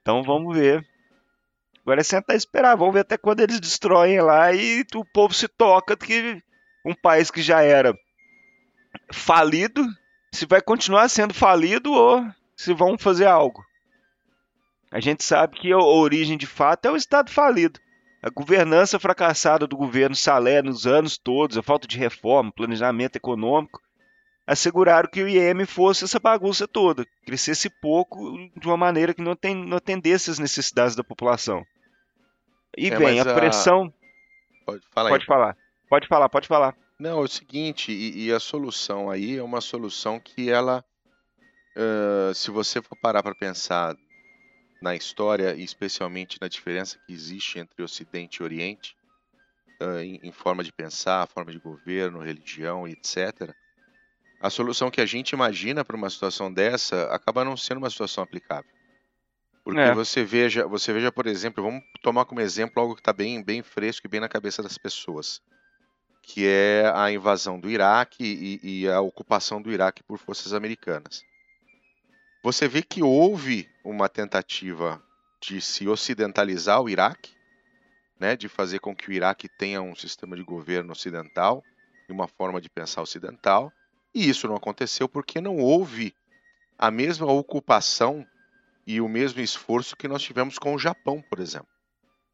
Então 0.01 0.23
vamos 0.23 0.57
ver. 0.57 0.85
Agora 1.81 2.01
é 2.01 2.03
sentar 2.03 2.35
e 2.35 2.37
esperar. 2.37 2.75
Vamos 2.75 2.93
ver 2.93 3.01
até 3.01 3.17
quando 3.17 3.39
eles 3.39 3.59
destroem 3.59 4.19
lá 4.19 4.51
e 4.51 4.85
o 4.95 5.05
povo 5.05 5.33
se 5.33 5.47
toca 5.47 5.95
que 5.95 6.43
um 6.85 6.93
país 6.93 7.31
que 7.31 7.41
já 7.41 7.61
era 7.61 7.97
falido, 9.11 9.85
se 10.33 10.45
vai 10.45 10.61
continuar 10.61 11.07
sendo 11.09 11.33
falido 11.33 11.91
ou 11.91 12.25
se 12.55 12.73
vão 12.73 12.97
fazer 12.97 13.27
algo. 13.27 13.66
A 14.91 14.99
gente 14.99 15.23
sabe 15.23 15.59
que 15.59 15.71
a 15.71 15.77
origem 15.77 16.37
de 16.37 16.47
fato 16.47 16.85
é 16.85 16.91
o 16.91 16.95
Estado 16.95 17.31
falido. 17.31 17.79
A 18.21 18.29
governança 18.29 18.99
fracassada 18.99 19.67
do 19.67 19.77
governo 19.77 20.15
Salé 20.15 20.61
nos 20.61 20.87
anos 20.87 21.17
todos, 21.17 21.57
a 21.57 21.63
falta 21.63 21.87
de 21.87 21.97
reforma, 21.97 22.51
planejamento 22.51 23.15
econômico, 23.15 23.81
asseguraram 24.45 25.09
que 25.09 25.21
o 25.21 25.27
IEM 25.27 25.65
fosse 25.65 26.05
essa 26.05 26.19
bagunça 26.19 26.67
toda, 26.67 27.05
crescesse 27.25 27.69
pouco 27.69 28.37
de 28.55 28.65
uma 28.65 28.77
maneira 28.77 29.13
que 29.13 29.21
não, 29.21 29.35
tem, 29.35 29.53
não 29.53 29.77
atendesse 29.77 30.31
as 30.31 30.39
necessidades 30.39 30.95
da 30.95 31.03
população. 31.03 31.65
E 32.77 32.89
é, 32.89 32.97
vem 32.97 33.19
a 33.19 33.25
pressão. 33.25 33.93
Pode, 34.65 34.81
falar, 34.93 35.09
pode 35.09 35.25
falar. 35.25 35.57
Pode 35.89 36.07
falar, 36.07 36.29
pode 36.29 36.47
falar. 36.47 36.75
Não, 36.99 37.19
é 37.19 37.21
o 37.21 37.27
seguinte, 37.27 37.91
e, 37.91 38.25
e 38.25 38.31
a 38.31 38.39
solução 38.39 39.09
aí 39.09 39.37
é 39.37 39.43
uma 39.43 39.61
solução 39.61 40.19
que 40.19 40.49
ela, 40.49 40.83
uh, 41.75 42.33
se 42.33 42.49
você 42.49 42.81
for 42.81 42.97
parar 42.99 43.21
para 43.21 43.35
pensar 43.35 43.95
na 44.81 44.95
história, 44.95 45.55
e 45.55 45.63
especialmente 45.63 46.37
na 46.39 46.47
diferença 46.47 46.99
que 47.05 47.13
existe 47.13 47.59
entre 47.59 47.83
Ocidente 47.83 48.37
e 48.37 48.43
Oriente, 48.43 48.95
em, 50.01 50.19
em 50.23 50.31
forma 50.31 50.63
de 50.63 50.71
pensar, 50.71 51.27
forma 51.27 51.51
de 51.51 51.59
governo, 51.59 52.19
religião, 52.19 52.87
etc., 52.87 53.53
a 54.39 54.49
solução 54.49 54.91
que 54.91 55.01
a 55.01 55.05
gente 55.05 55.31
imagina 55.31 55.83
para 55.83 55.95
uma 55.95 56.09
situação 56.09 56.53
dessa 56.53 57.05
acaba 57.05 57.43
não 57.43 57.57
sendo 57.57 57.79
uma 57.79 57.89
situação 57.89 58.23
aplicável. 58.23 58.69
Porque 59.63 59.79
é. 59.79 59.93
você 59.93 60.23
veja, 60.23 60.65
você 60.67 60.93
veja, 60.93 61.11
por 61.11 61.25
exemplo, 61.25 61.63
vamos 61.63 61.83
tomar 62.01 62.23
como 62.25 62.39
exemplo 62.39 62.81
algo 62.81 62.95
que 62.95 63.01
está 63.01 63.11
bem, 63.11 63.43
bem 63.43 63.61
fresco 63.63 64.05
e 64.05 64.09
bem 64.09 64.19
na 64.19 64.29
cabeça 64.29 64.61
das 64.63 64.77
pessoas, 64.77 65.41
que 66.21 66.45
é 66.45 66.89
a 66.95 67.11
invasão 67.11 67.59
do 67.59 67.69
Iraque 67.69 68.23
e, 68.63 68.83
e 68.83 68.87
a 68.87 69.01
ocupação 69.01 69.61
do 69.61 69.71
Iraque 69.71 70.03
por 70.03 70.19
forças 70.19 70.53
americanas. 70.53 71.25
Você 72.43 72.67
vê 72.67 72.81
que 72.81 73.03
houve 73.03 73.69
uma 73.89 74.09
tentativa 74.09 75.01
de 75.41 75.61
se 75.61 75.87
ocidentalizar 75.87 76.81
o 76.81 76.89
Iraque, 76.89 77.35
né, 78.19 78.35
de 78.35 78.49
fazer 78.49 78.79
com 78.79 78.95
que 78.95 79.09
o 79.09 79.13
Iraque 79.13 79.47
tenha 79.47 79.81
um 79.81 79.95
sistema 79.95 80.35
de 80.35 80.43
governo 80.43 80.91
ocidental 80.91 81.63
e 82.09 82.11
uma 82.11 82.27
forma 82.27 82.59
de 82.59 82.69
pensar 82.69 83.01
ocidental, 83.01 83.71
e 84.13 84.27
isso 84.27 84.47
não 84.47 84.55
aconteceu 84.55 85.07
porque 85.07 85.39
não 85.39 85.57
houve 85.57 86.13
a 86.77 86.91
mesma 86.91 87.31
ocupação 87.31 88.25
e 88.85 88.99
o 88.99 89.07
mesmo 89.07 89.39
esforço 89.41 89.95
que 89.95 90.07
nós 90.07 90.21
tivemos 90.21 90.57
com 90.59 90.73
o 90.73 90.79
Japão, 90.79 91.21
por 91.21 91.39
exemplo. 91.39 91.69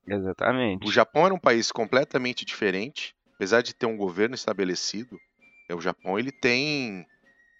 Exatamente. 0.08 0.88
O 0.88 0.92
Japão 0.92 1.26
era 1.26 1.34
um 1.34 1.40
país 1.40 1.72
completamente 1.72 2.46
diferente, 2.46 3.16
apesar 3.36 3.62
de 3.62 3.74
ter 3.74 3.86
um 3.86 3.98
governo 3.98 4.36
estabelecido. 4.36 5.20
O 5.72 5.82
Japão 5.82 6.18
ele 6.18 6.32
tem 6.32 7.06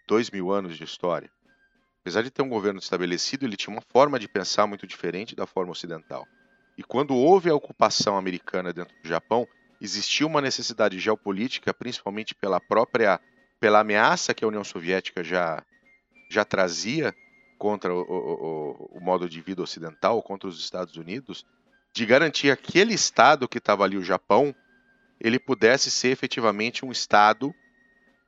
dois 0.08 0.30
mil 0.30 0.52
anos 0.52 0.78
de 0.78 0.84
história. 0.84 1.32
Apesar 2.04 2.22
de 2.22 2.30
ter 2.30 2.42
um 2.42 2.50
governo 2.50 2.80
estabelecido, 2.80 3.46
ele 3.46 3.56
tinha 3.56 3.74
uma 3.74 3.82
forma 3.82 4.20
de 4.20 4.28
pensar 4.28 4.68
muito 4.68 4.86
diferente 4.86 5.38
da 5.38 5.48
forma 5.48 5.72
ocidental. 5.72 6.28
E 6.78 6.84
quando 6.84 7.16
houve 7.16 7.50
a 7.50 7.56
ocupação 7.56 8.18
americana 8.18 8.74
dentro 8.74 8.94
do 9.02 9.08
Japão, 9.08 9.48
existiu 9.80 10.28
uma 10.28 10.42
necessidade 10.42 11.00
geopolítica, 11.00 11.74
principalmente 11.74 12.36
pela 12.36 12.60
própria 12.60 13.22
pela 13.58 13.80
ameaça 13.80 14.34
que 14.34 14.44
a 14.44 14.48
União 14.50 14.66
Soviética 14.66 15.24
já, 15.24 15.64
já 16.30 16.44
trazia 16.44 17.16
contra 17.58 17.94
o, 17.94 18.02
o, 18.02 18.98
o, 18.98 19.00
modo 19.00 19.30
de 19.30 19.40
vida 19.40 19.62
ocidental, 19.62 20.22
contra 20.22 20.50
os 20.50 20.60
Estados 20.60 20.98
Unidos, 20.98 21.46
de 21.94 22.06
garantir 22.06 22.52
aquele 22.52 22.94
Estado 22.94 23.48
que 23.48 23.60
estava 23.60 23.86
ali, 23.86 23.96
o 23.96 24.04
Japão, 24.04 24.54
ele 25.18 25.40
pudesse 25.40 25.90
ser 25.90 26.10
efetivamente 26.10 26.84
um 26.84 26.92
Estado 26.92 27.56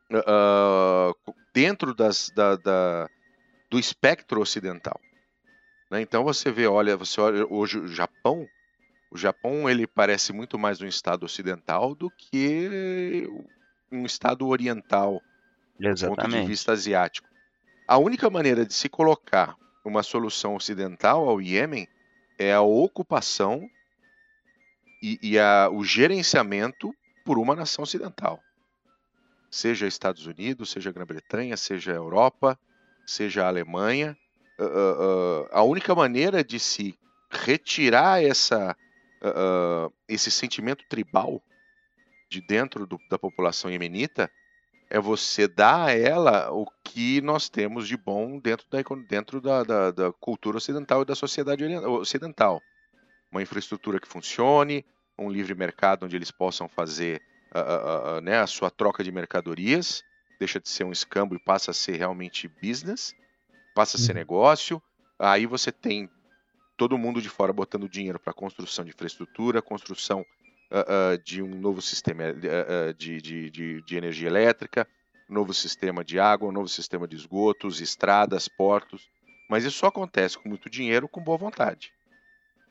uh, 0.10 1.34
dentro 1.54 1.94
das, 1.94 2.30
da, 2.30 2.56
da, 2.56 3.10
do 3.76 3.80
espectro 3.80 4.40
ocidental. 4.40 4.98
Né? 5.92 6.00
Então 6.00 6.24
você 6.24 6.50
vê, 6.50 6.66
olha, 6.66 6.96
você 6.96 7.20
olha 7.20 7.46
hoje 7.50 7.78
o 7.78 7.88
Japão, 7.90 8.48
o 9.12 9.18
Japão 9.18 9.70
ele 9.70 9.86
parece 9.86 10.32
muito 10.32 10.58
mais 10.58 10.82
um 10.82 10.88
Estado 10.88 11.26
ocidental 11.26 11.94
do 11.94 12.10
que 12.10 13.28
um 13.92 14.06
Estado 14.06 14.48
oriental, 14.48 15.22
Exatamente. 15.78 16.16
do 16.20 16.32
ponto 16.32 16.42
de 16.42 16.48
vista 16.48 16.72
asiático. 16.72 17.28
A 17.86 17.98
única 17.98 18.30
maneira 18.30 18.66
de 18.66 18.74
se 18.74 18.88
colocar 18.88 19.58
uma 19.84 20.04
solução 20.04 20.56
ocidental 20.56 21.28
ao 21.28 21.42
Iêmen 21.42 21.86
é 22.40 22.54
a 22.54 22.62
ocupação 22.62 23.70
e, 25.04 25.20
e 25.22 25.38
a, 25.38 25.70
o 25.70 25.84
gerenciamento 25.84 26.96
por 27.26 27.38
uma 27.38 27.54
nação 27.54 27.84
ocidental. 27.84 28.42
Seja 29.52 29.86
Estados 29.86 30.26
Unidos, 30.26 30.70
seja 30.70 30.94
Grã-Bretanha, 30.94 31.58
seja 31.58 31.92
Europa, 31.92 32.58
seja 33.06 33.48
Alemanha. 33.48 34.18
Uh, 34.60 34.64
uh, 34.64 35.50
a 35.52 35.64
única 35.64 35.94
maneira 35.94 36.44
de 36.44 36.60
se 36.60 36.98
retirar 37.30 38.24
essa, 38.24 38.76
esse 40.08 40.32
sentimento 40.32 40.86
tribal 40.88 41.42
de 42.30 42.40
dentro 42.40 42.86
do, 42.86 42.98
da 43.10 43.20
população 43.20 43.70
iemenita 43.70 44.32
é 44.90 45.00
você 45.00 45.48
dar 45.48 45.88
a 45.88 45.92
ela 45.92 46.52
o 46.52 46.66
que 46.84 47.20
nós 47.22 47.50
temos 47.50 47.88
de 47.88 47.98
bom 47.98 48.40
dentro 48.40 48.66
da, 48.70 48.80
dentro 49.08 49.42
da, 49.42 49.64
da, 49.64 49.92
da 49.92 50.14
cultura 50.14 50.58
ocidental 50.58 51.02
e 51.02 51.06
da 51.06 51.16
sociedade 51.16 51.66
ocidental. 51.88 52.62
Uma 53.32 53.42
infraestrutura 53.42 54.00
que 54.00 54.08
funcione, 54.08 54.86
um 55.18 55.30
livre 55.30 55.56
mercado 55.56 56.06
onde 56.06 56.16
eles 56.16 56.32
possam 56.32 56.68
fazer 56.68 57.22
a, 57.52 58.18
a, 58.18 58.22
né, 58.22 58.40
a 58.40 58.48
sua 58.48 58.70
troca 58.70 59.04
de 59.04 59.12
mercadorias, 59.12 60.04
deixa 60.40 60.60
de 60.60 60.70
ser 60.70 60.84
um 60.84 60.92
escambo 60.92 61.36
e 61.36 61.40
passa 61.40 61.72
a 61.72 61.74
ser 61.74 61.98
realmente 61.98 62.48
business, 62.62 63.14
passa 63.74 63.98
a 63.98 64.00
ser 64.00 64.12
uhum. 64.12 64.18
negócio. 64.18 64.82
Aí 65.20 65.46
você 65.46 65.72
tem 65.72 66.10
todo 66.78 66.98
mundo 66.98 67.22
de 67.22 67.30
fora 67.30 67.54
botando 67.54 67.90
dinheiro 67.90 68.20
para 68.20 68.34
construção 68.34 68.84
de 68.84 68.92
infraestrutura, 68.92 69.62
construção 69.62 70.22
uh, 70.72 71.14
uh, 71.14 71.24
de 71.24 71.42
um 71.42 71.56
novo 71.56 71.82
sistema 71.82 72.24
uh, 72.24 72.94
de, 72.94 73.22
de, 73.22 73.50
de, 73.50 73.82
de, 73.82 73.98
energia 73.98 74.28
elétrica, 74.28 74.88
novo 75.30 75.54
sistema 75.54 76.04
de 76.04 76.20
água, 76.20 76.52
novo 76.52 76.68
sistema 76.68 77.08
de 77.08 77.16
esgotos, 77.16 77.82
estradas, 77.82 78.48
portos. 78.48 79.10
Mas 79.50 79.64
isso 79.64 79.78
só 79.78 79.88
acontece 79.88 80.38
com 80.38 80.50
muito 80.50 80.70
dinheiro, 80.70 81.08
com 81.08 81.24
boa 81.24 81.38
vontade. 81.38 81.92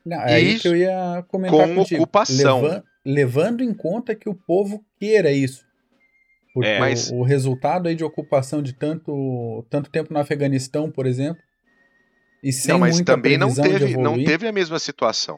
Não, 0.05 0.21
é 0.21 0.35
aí 0.35 0.59
que 0.59 0.67
eu 0.67 0.75
ia 0.75 1.25
comentar 1.27 1.67
com 1.67 1.75
contigo. 1.75 2.03
ocupação. 2.03 2.61
Leva, 2.61 2.83
levando 3.03 3.63
em 3.63 3.73
conta 3.73 4.13
que 4.13 4.29
o 4.29 4.35
povo 4.35 4.85
queira 4.99 5.31
isso. 5.31 5.65
Porque 6.55 6.69
é, 6.69 6.79
mas... 6.79 7.11
o, 7.11 7.15
o, 7.15 7.23
resultado 7.23 7.89
aí 7.89 7.95
de 7.95 8.03
ocupação 8.05 8.63
de 8.63 8.71
tanto, 8.71 9.65
tanto 9.69 9.89
tempo 9.89 10.13
no 10.13 10.19
Afeganistão, 10.21 10.89
por 10.89 11.05
exemplo, 11.05 11.43
e 12.41 12.53
sem 12.53 12.71
não, 12.71 12.79
mas 12.79 13.01
também 13.01 13.37
não 13.37 13.53
teve, 13.53 13.97
não 13.97 14.23
teve 14.23 14.47
a 14.47 14.53
mesma 14.53 14.79
situação. 14.79 15.37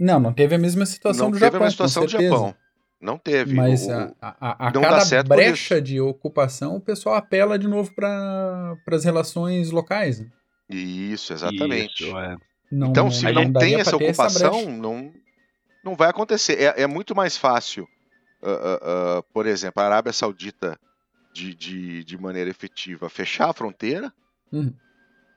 Não, 0.00 0.18
não 0.18 0.32
teve 0.32 0.56
a 0.56 0.58
mesma 0.58 0.84
situação 0.84 1.26
não 1.26 1.30
do 1.30 1.38
Japão. 1.38 1.52
Não 1.52 1.52
teve 1.52 1.56
a 1.56 1.60
mesma 1.60 1.70
situação 1.70 2.04
do 2.04 2.10
Japão. 2.10 2.54
Não 3.00 3.18
teve. 3.18 3.54
Mas 3.54 3.86
o, 3.86 3.92
a, 3.92 4.16
a, 4.20 4.68
a 4.68 4.72
cada 4.72 5.22
brecha 5.22 5.80
de 5.80 6.00
ocupação, 6.00 6.74
o 6.74 6.80
pessoal 6.80 7.14
apela 7.14 7.56
de 7.56 7.68
novo 7.68 7.94
para 7.94 8.76
as 8.90 9.04
relações 9.04 9.70
locais. 9.70 10.18
Né? 10.18 10.26
Isso, 10.68 11.32
exatamente. 11.32 12.02
Isso, 12.02 12.18
é. 12.18 12.36
Não, 12.72 12.88
então, 12.88 13.12
se 13.12 13.30
não, 13.30 13.52
tem 13.52 13.76
essa 13.76 13.94
ocupação, 13.94 14.58
essa 14.58 14.70
não, 14.72 15.12
não 15.84 15.94
vai 15.94 16.10
acontecer. 16.10 16.60
É, 16.60 16.82
é 16.82 16.86
muito 16.88 17.14
mais 17.14 17.36
fácil, 17.36 17.86
uh, 18.42 19.18
uh, 19.18 19.22
por 19.32 19.46
exemplo, 19.46 19.82
a 19.82 19.86
Arábia 19.86 20.12
Saudita, 20.12 20.78
de, 21.32 21.54
de, 21.54 22.04
de 22.04 22.18
maneira 22.18 22.50
efetiva, 22.50 23.08
fechar 23.08 23.50
a 23.50 23.52
fronteira, 23.52 24.12
uhum. 24.52 24.74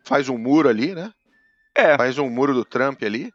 faz 0.04 0.30
um 0.30 0.38
muro 0.38 0.70
ali, 0.70 0.96
né? 0.96 1.14
É. 1.76 1.98
Faz 1.98 2.18
um 2.18 2.30
muro 2.30 2.54
do 2.54 2.66
Trump 2.66 3.02
ali 3.04 3.32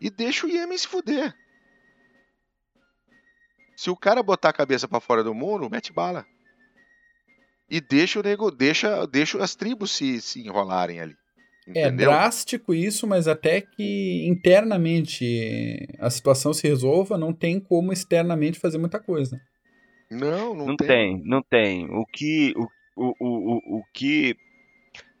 e 0.00 0.10
deixa 0.10 0.46
o 0.46 0.50
Iêmen 0.50 0.78
se 0.78 0.86
fuder. 0.86 1.34
Se 3.76 3.90
o 3.90 3.96
cara 3.96 4.22
botar 4.22 4.50
a 4.50 4.52
cabeça 4.52 4.88
para 4.88 5.00
fora 5.00 5.22
do 5.22 5.34
muro, 5.34 5.70
mete 5.70 5.92
bala. 5.92 6.26
E 7.70 7.80
deixa 7.80 8.18
o 8.18 8.22
nego, 8.22 8.50
deixa, 8.50 9.06
deixa 9.06 9.42
as 9.42 9.54
tribos 9.54 9.92
se, 9.92 10.20
se 10.20 10.40
enrolarem 10.40 11.00
ali. 11.00 11.16
É 11.74 11.88
entendeu? 11.88 12.10
É 12.10 12.14
drástico 12.14 12.74
isso, 12.74 13.06
mas 13.06 13.28
até 13.28 13.60
que 13.60 14.26
internamente 14.26 15.86
a 15.98 16.08
situação 16.08 16.52
se 16.52 16.66
resolva, 16.66 17.18
não 17.18 17.32
tem 17.32 17.60
como 17.60 17.92
externamente 17.92 18.58
fazer 18.58 18.78
muita 18.78 18.98
coisa. 18.98 19.40
Não, 20.10 20.54
não, 20.54 20.66
não 20.68 20.76
tem. 20.76 20.88
tem. 20.88 21.22
Não 21.24 21.42
tem. 21.42 21.86
O 21.90 22.06
que, 22.06 22.54
o, 22.56 22.66
o, 22.96 23.14
o, 23.20 23.78
o 23.78 23.84
que 23.92 24.34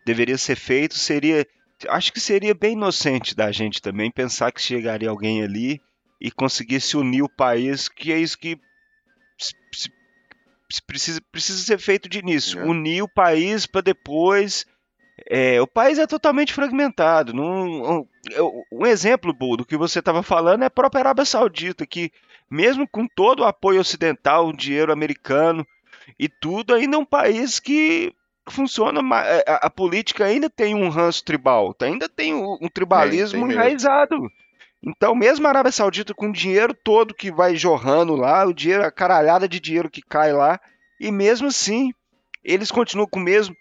deveria 0.06 0.38
ser 0.38 0.56
feito 0.56 0.94
seria. 0.94 1.46
Acho 1.88 2.12
que 2.12 2.20
seria 2.20 2.54
bem 2.54 2.72
inocente 2.72 3.36
da 3.36 3.52
gente 3.52 3.80
também 3.82 4.10
pensar 4.10 4.50
que 4.50 4.60
chegaria 4.60 5.10
alguém 5.10 5.42
ali 5.42 5.80
e 6.20 6.30
conseguisse 6.30 6.96
unir 6.96 7.22
o 7.22 7.28
país, 7.28 7.88
que 7.88 8.12
é 8.12 8.18
isso 8.18 8.36
que 8.36 8.58
se, 9.38 9.54
se 10.70 10.82
precisa, 10.82 11.20
precisa 11.30 11.62
ser 11.62 11.78
feito 11.78 12.08
de 12.08 12.18
início. 12.18 12.58
É. 12.58 12.64
Unir 12.64 13.02
o 13.02 13.08
país 13.08 13.66
para 13.66 13.82
depois 13.82 14.66
é, 15.26 15.60
o 15.60 15.66
país 15.66 15.98
é 15.98 16.06
totalmente 16.06 16.52
fragmentado. 16.52 17.32
Num, 17.32 18.00
um, 18.00 18.06
um 18.72 18.86
exemplo 18.86 19.32
do 19.56 19.64
que 19.64 19.76
você 19.76 19.98
estava 19.98 20.22
falando 20.22 20.62
é 20.62 20.66
a 20.66 20.70
própria 20.70 21.00
Arábia 21.00 21.24
Saudita, 21.24 21.86
que 21.86 22.12
mesmo 22.50 22.86
com 22.86 23.06
todo 23.06 23.40
o 23.40 23.44
apoio 23.44 23.80
ocidental, 23.80 24.48
o 24.48 24.56
dinheiro 24.56 24.92
americano 24.92 25.66
e 26.18 26.28
tudo, 26.28 26.74
ainda 26.74 26.96
é 26.96 27.00
um 27.00 27.04
país 27.04 27.60
que 27.60 28.12
funciona. 28.48 29.00
A, 29.14 29.26
é, 29.26 29.44
a, 29.46 29.54
a 29.66 29.70
política 29.70 30.24
ainda 30.24 30.48
tem 30.48 30.74
um 30.74 30.88
ranço 30.88 31.24
tribal, 31.24 31.74
ainda 31.80 32.08
tem 32.08 32.34
um, 32.34 32.58
um 32.60 32.68
tribalismo 32.68 33.40
tem, 33.40 33.48
tem 33.48 33.56
enraizado. 33.56 34.16
Então, 34.82 35.14
mesmo 35.14 35.46
a 35.46 35.50
Arábia 35.50 35.72
Saudita 35.72 36.14
com 36.14 36.28
o 36.28 36.32
dinheiro 36.32 36.72
todo 36.72 37.14
que 37.14 37.32
vai 37.32 37.56
jorrando 37.56 38.14
lá, 38.14 38.46
o 38.46 38.54
dinheiro, 38.54 38.84
a 38.84 38.92
caralhada 38.92 39.48
de 39.48 39.58
dinheiro 39.58 39.90
que 39.90 40.00
cai 40.00 40.32
lá, 40.32 40.60
e 41.00 41.10
mesmo 41.10 41.48
assim, 41.48 41.92
eles 42.44 42.70
continuam 42.70 43.08
com 43.08 43.18
o 43.18 43.22
mesmo 43.22 43.54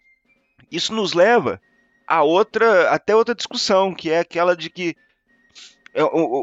isso 0.72 0.94
nos 0.94 1.14
leva 1.14 1.62
a 2.08 2.24
outra, 2.24 2.90
até 2.90 3.16
outra 3.16 3.36
discussão, 3.36 3.94
que 3.94 4.10
é 4.10 4.20
aquela 4.20 4.56
de 4.56 4.70
que 4.70 4.96
é, 5.94 6.02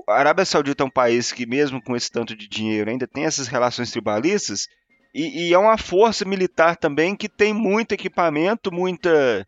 a 0.08 0.18
Arábia 0.18 0.44
Saudita 0.44 0.82
é 0.82 0.86
um 0.86 0.90
país 0.90 1.32
que, 1.32 1.46
mesmo 1.46 1.80
com 1.80 1.94
esse 1.96 2.10
tanto 2.10 2.36
de 2.36 2.48
dinheiro, 2.48 2.90
ainda 2.90 3.06
tem 3.06 3.24
essas 3.24 3.46
relações 3.46 3.90
tribalistas, 3.90 4.68
e, 5.14 5.48
e 5.48 5.54
é 5.54 5.58
uma 5.58 5.78
força 5.78 6.24
militar 6.24 6.76
também 6.76 7.14
que 7.14 7.28
tem 7.28 7.52
muito 7.52 7.92
equipamento, 7.92 8.72
muita, 8.72 9.46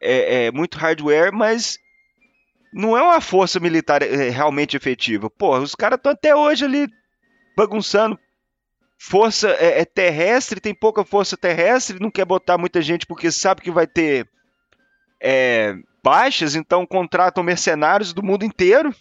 é, 0.00 0.46
é, 0.46 0.52
muito 0.52 0.78
hardware, 0.78 1.32
mas 1.32 1.78
não 2.72 2.96
é 2.96 3.02
uma 3.02 3.20
força 3.20 3.58
militar 3.58 4.02
é, 4.02 4.30
realmente 4.30 4.76
efetiva. 4.76 5.28
Pô, 5.28 5.58
os 5.58 5.74
caras 5.74 5.96
estão 5.96 6.12
até 6.12 6.34
hoje 6.34 6.64
ali 6.64 6.88
bagunçando 7.56 8.16
força 9.02 9.48
é, 9.52 9.80
é, 9.80 9.84
terrestre, 9.86 10.60
tem 10.60 10.74
pouca 10.74 11.02
força 11.02 11.34
terrestre, 11.34 11.98
não 11.98 12.10
quer 12.10 12.26
botar 12.26 12.58
muita 12.58 12.82
gente 12.82 13.06
porque 13.06 13.32
sabe 13.32 13.62
que 13.62 13.70
vai 13.70 13.86
ter 13.86 14.28
é, 15.18 15.74
baixas, 16.04 16.54
então 16.54 16.84
contratam 16.84 17.42
mercenários 17.42 18.12
do 18.12 18.22
mundo 18.22 18.44
inteiro 18.44 18.94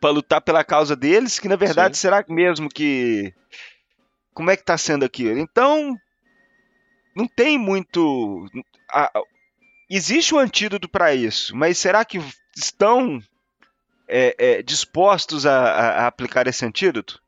para 0.00 0.10
lutar 0.10 0.40
pela 0.40 0.64
causa 0.64 0.96
deles, 0.96 1.38
que 1.38 1.46
na 1.46 1.56
verdade 1.56 1.94
Sim. 1.94 2.00
será 2.00 2.24
mesmo 2.26 2.70
que 2.70 3.34
como 4.32 4.50
é 4.50 4.56
que 4.56 4.62
está 4.62 4.78
sendo 4.78 5.04
aquilo? 5.04 5.38
Então 5.38 5.94
não 7.14 7.28
tem 7.28 7.58
muito 7.58 8.48
a, 8.90 9.12
existe 9.90 10.34
um 10.34 10.38
antídoto 10.38 10.88
para 10.88 11.14
isso, 11.14 11.54
mas 11.54 11.76
será 11.76 12.02
que 12.02 12.18
estão 12.56 13.22
é, 14.08 14.34
é, 14.38 14.62
dispostos 14.62 15.44
a, 15.44 15.58
a, 15.58 16.06
aplicar 16.06 16.46
esse 16.46 16.64
antídoto? 16.64 17.21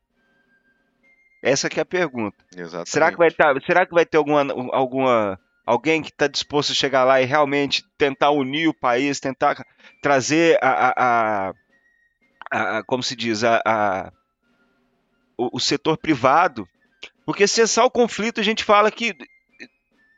Essa 1.45 1.69
que 1.69 1.79
é 1.79 1.83
a 1.83 1.85
pergunta. 1.85 2.43
Exatamente. 2.57 2.89
Será 2.89 3.11
que 3.11 3.17
vai 3.17 3.29
tá, 3.29 3.53
será 3.65 3.85
que 3.85 3.93
vai 3.93 4.03
ter 4.03 4.17
alguma, 4.17 4.41
alguma 4.73 5.39
alguém 5.63 6.01
que 6.01 6.09
está 6.09 6.25
disposto 6.25 6.71
a 6.71 6.75
chegar 6.75 7.03
lá 7.03 7.21
e 7.21 7.25
realmente 7.25 7.83
tentar 7.99 8.31
unir 8.31 8.67
o 8.67 8.73
país, 8.73 9.19
tentar 9.19 9.63
trazer 10.01 10.57
a, 10.59 10.87
a, 10.87 11.53
a, 12.51 12.77
a 12.79 12.83
como 12.83 13.03
se 13.03 13.15
diz, 13.15 13.43
a, 13.43 13.61
a 13.63 14.11
o, 15.37 15.57
o, 15.57 15.59
setor 15.59 15.97
privado, 15.99 16.67
porque 17.25 17.45
cessar 17.45 17.85
o 17.85 17.91
conflito 17.91 18.39
a 18.39 18.43
gente 18.43 18.63
fala 18.63 18.89
que 18.89 19.15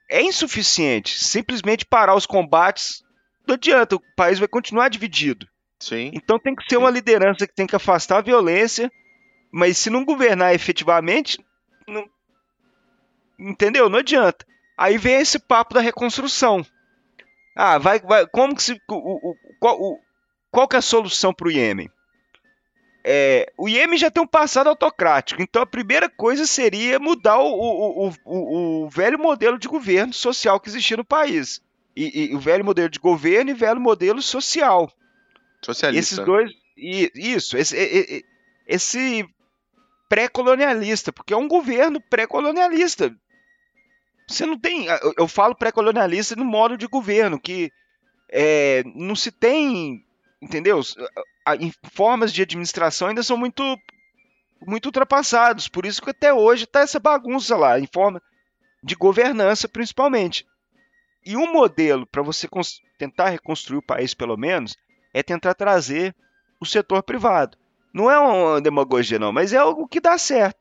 é 0.10 0.22
insuficiente. 0.22 1.22
Simplesmente 1.22 1.86
parar 1.86 2.16
os 2.16 2.26
combates 2.26 3.04
não 3.46 3.56
adianta, 3.56 3.98
o 3.98 4.02
país 4.16 4.40
vai 4.40 4.48
continuar 4.48 4.90
dividido. 4.90 5.46
Sim. 5.80 6.12
Então 6.14 6.40
tem 6.40 6.56
que 6.56 6.64
ser 6.64 6.76
Sim. 6.76 6.78
uma 6.78 6.90
liderança 6.90 7.46
que 7.46 7.54
tem 7.54 7.68
que 7.68 7.76
afastar 7.76 8.18
a 8.18 8.22
violência 8.22 8.92
mas 9.52 9.78
se 9.78 9.90
não 9.90 10.06
governar 10.06 10.54
efetivamente, 10.54 11.44
não... 11.88 12.10
entendeu? 13.40 13.90
Não 13.90 14.00
adianta. 14.00 14.46
Aí 14.78 14.98
vem 14.98 15.16
esse 15.16 15.40
papo 15.40 15.74
da 15.74 15.82
reconstrução. 15.82 16.66
Ah, 17.56 17.80
vai, 17.80 18.00
vai 18.00 18.28
como 18.28 18.56
que 18.56 18.62
se 18.62 18.80
o, 18.88 19.32
o, 19.32 19.36
qual, 19.60 19.82
o, 19.82 20.00
qual 20.52 20.68
que 20.68 20.76
é 20.76 20.80
a 20.80 20.82
solução 20.82 21.34
para 21.34 21.48
o 21.48 21.52
Iêmen? 21.52 21.90
É, 23.04 23.52
o 23.58 23.68
Iêmen 23.70 23.98
já 23.98 24.12
tem 24.12 24.22
um 24.22 24.28
passado 24.28 24.68
autocrático, 24.68 25.42
então 25.42 25.62
a 25.62 25.66
primeira 25.66 26.10
coisa 26.10 26.46
seria 26.46 27.00
mudar 27.00 27.40
o, 27.40 27.48
o, 27.48 28.14
o, 28.26 28.84
o 28.84 28.90
velho 28.90 29.18
modelo 29.18 29.58
de 29.58 29.68
governo 29.68 30.14
social 30.14 30.60
que 30.60 30.70
existia 30.70 30.98
no 30.98 31.06
país. 31.06 31.62
E, 31.96 32.26
e, 32.26 32.36
o 32.36 32.40
velho 32.40 32.64
modelo 32.64 32.90
de 32.90 33.00
governo 33.00 33.50
e 33.50 33.54
o 33.54 33.58
velho 33.58 33.80
modelo 33.80 34.22
social. 34.22 34.92
Socialista. 35.64 36.16
Esses 36.16 36.26
dois. 36.26 36.52
E, 36.78 37.12
isso, 37.16 37.58
esse, 37.58 38.24
esse 38.68 39.28
pré-colonialista, 40.10 41.12
porque 41.12 41.34
é 41.34 41.38
um 41.38 41.48
governo 41.48 42.02
pré-colonialista. 42.02 43.16
Você 44.28 44.46
não 44.46 44.60
tem. 44.60 44.88
Eu 45.18 45.28
falo 45.28 45.56
pré-colonialista 45.56 46.36
no 46.36 46.46
modo 46.46 46.78
de 46.78 46.88
governo, 46.88 47.40
que 47.40 47.72
é, 48.30 48.84
não 48.96 49.16
se 49.16 49.32
tem. 49.32 50.04
Entendeu? 50.42 50.82
Formas 51.94 52.32
de 52.32 52.42
administração 52.42 53.08
ainda 53.08 53.24
são 53.24 53.38
muito 53.38 53.64
muito 54.66 54.88
ultrapassados. 54.88 55.68
Por 55.68 55.86
isso 55.86 56.02
que 56.02 56.10
até 56.10 56.34
hoje 56.34 56.66
está 56.66 56.82
essa 56.82 57.00
bagunça 57.00 57.56
lá, 57.56 57.80
em 57.80 57.88
forma 57.92 58.22
de 58.84 58.96
governança 58.96 59.68
principalmente. 59.68 60.46
E 61.26 61.36
um 61.36 61.52
modelo 61.52 62.06
para 62.06 62.22
você 62.22 62.48
tentar 62.98 63.30
reconstruir 63.30 63.78
o 63.78 63.86
país, 63.86 64.14
pelo 64.14 64.38
menos, 64.38 64.76
é 65.14 65.22
tentar 65.22 65.54
trazer 65.54 66.16
o 66.60 66.66
setor 66.66 67.04
privado. 67.04 67.58
Não 67.94 68.10
é 68.10 68.20
uma 68.20 68.62
demagogia, 68.62 69.18
não, 69.20 69.32
mas 69.32 69.54
é 69.54 69.58
algo 69.58 69.88
que 69.88 70.00
dá 70.00 70.18
certo. 70.18 70.60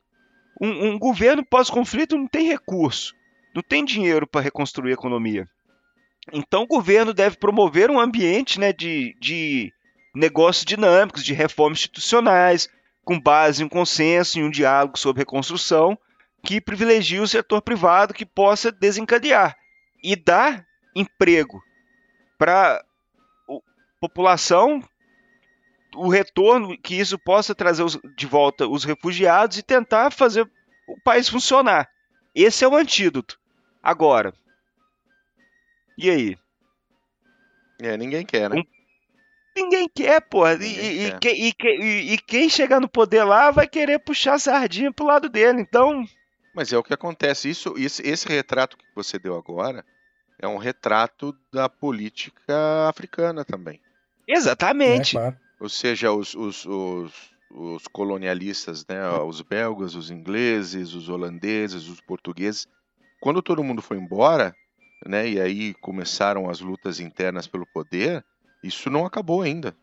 Um, 0.60 0.90
um 0.90 0.98
governo 0.98 1.44
pós-conflito 1.44 2.16
não 2.16 2.26
tem 2.26 2.46
recurso, 2.46 3.14
não 3.54 3.62
tem 3.62 3.84
dinheiro 3.84 4.26
para 4.26 4.40
reconstruir 4.40 4.90
a 4.90 4.94
economia. 4.94 5.48
Então 6.32 6.62
o 6.62 6.66
governo 6.66 7.12
deve 7.12 7.36
promover 7.36 7.90
um 7.90 8.00
ambiente 8.00 8.58
né, 8.58 8.72
de, 8.72 9.14
de 9.20 9.72
negócios 10.14 10.64
dinâmicos, 10.64 11.24
de 11.24 11.34
reformas 11.34 11.78
institucionais, 11.78 12.68
com 13.04 13.20
base 13.20 13.62
em 13.62 13.66
um 13.66 13.68
consenso 13.68 14.38
e 14.38 14.42
um 14.42 14.50
diálogo 14.50 14.98
sobre 14.98 15.20
reconstrução, 15.20 15.96
que 16.42 16.60
privilegie 16.60 17.20
o 17.20 17.28
setor 17.28 17.60
privado 17.62 18.14
que 18.14 18.26
possa 18.26 18.72
desencadear 18.72 19.56
e 20.02 20.16
dar 20.16 20.64
emprego 20.94 21.62
para 22.38 22.76
a 22.78 22.84
população 24.00 24.82
o 25.96 26.08
retorno 26.08 26.76
que 26.78 26.94
isso 26.94 27.18
possa 27.18 27.54
trazer 27.54 27.82
os, 27.82 27.98
de 28.16 28.26
volta 28.26 28.66
os 28.66 28.84
refugiados 28.84 29.58
e 29.58 29.62
tentar 29.62 30.10
fazer 30.10 30.48
o 30.86 31.00
país 31.00 31.28
funcionar. 31.28 31.88
Esse 32.34 32.64
é 32.64 32.68
o 32.68 32.76
antídoto. 32.76 33.38
Agora, 33.82 34.34
e 35.96 36.10
aí? 36.10 36.38
É, 37.80 37.96
ninguém 37.96 38.24
quer, 38.24 38.50
né? 38.50 38.56
Um, 38.56 38.64
ninguém 39.56 39.88
quer, 39.88 40.20
porra. 40.20 40.54
E, 40.54 41.06
e, 41.06 41.18
quer. 41.18 41.34
E, 41.34 42.12
e, 42.12 42.18
quem 42.18 42.48
chegar 42.48 42.80
no 42.80 42.88
poder 42.88 43.24
lá 43.24 43.50
vai 43.50 43.66
querer 43.66 43.98
puxar 43.98 44.34
a 44.34 44.38
sardinha 44.38 44.92
pro 44.92 45.06
lado 45.06 45.28
dele, 45.28 45.60
então. 45.60 46.04
Mas 46.54 46.72
é 46.72 46.78
o 46.78 46.82
que 46.82 46.94
acontece. 46.94 47.48
Isso, 47.48 47.74
esse, 47.76 48.06
esse 48.06 48.28
retrato 48.28 48.76
que 48.76 48.84
você 48.94 49.18
deu 49.18 49.36
agora 49.36 49.84
é 50.38 50.46
um 50.46 50.58
retrato 50.58 51.34
da 51.52 51.68
política 51.68 52.88
africana 52.88 53.44
também. 53.44 53.80
Exatamente. 54.26 55.16
É, 55.16 55.20
claro. 55.20 55.45
Ou 55.60 55.68
seja, 55.68 56.12
os, 56.12 56.34
os, 56.34 56.66
os, 56.66 57.12
os 57.50 57.86
colonialistas, 57.88 58.86
né, 58.86 59.08
os 59.20 59.40
belgas, 59.40 59.94
os 59.94 60.10
ingleses, 60.10 60.94
os 60.94 61.08
holandeses, 61.08 61.88
os 61.88 62.00
portugueses, 62.00 62.66
quando 63.20 63.42
todo 63.42 63.64
mundo 63.64 63.80
foi 63.80 63.96
embora, 63.96 64.54
né, 65.06 65.28
e 65.28 65.40
aí 65.40 65.74
começaram 65.74 66.50
as 66.50 66.60
lutas 66.60 67.00
internas 67.00 67.46
pelo 67.46 67.66
poder, 67.66 68.24
isso 68.62 68.90
não 68.90 69.06
acabou 69.06 69.42
ainda. 69.42 69.74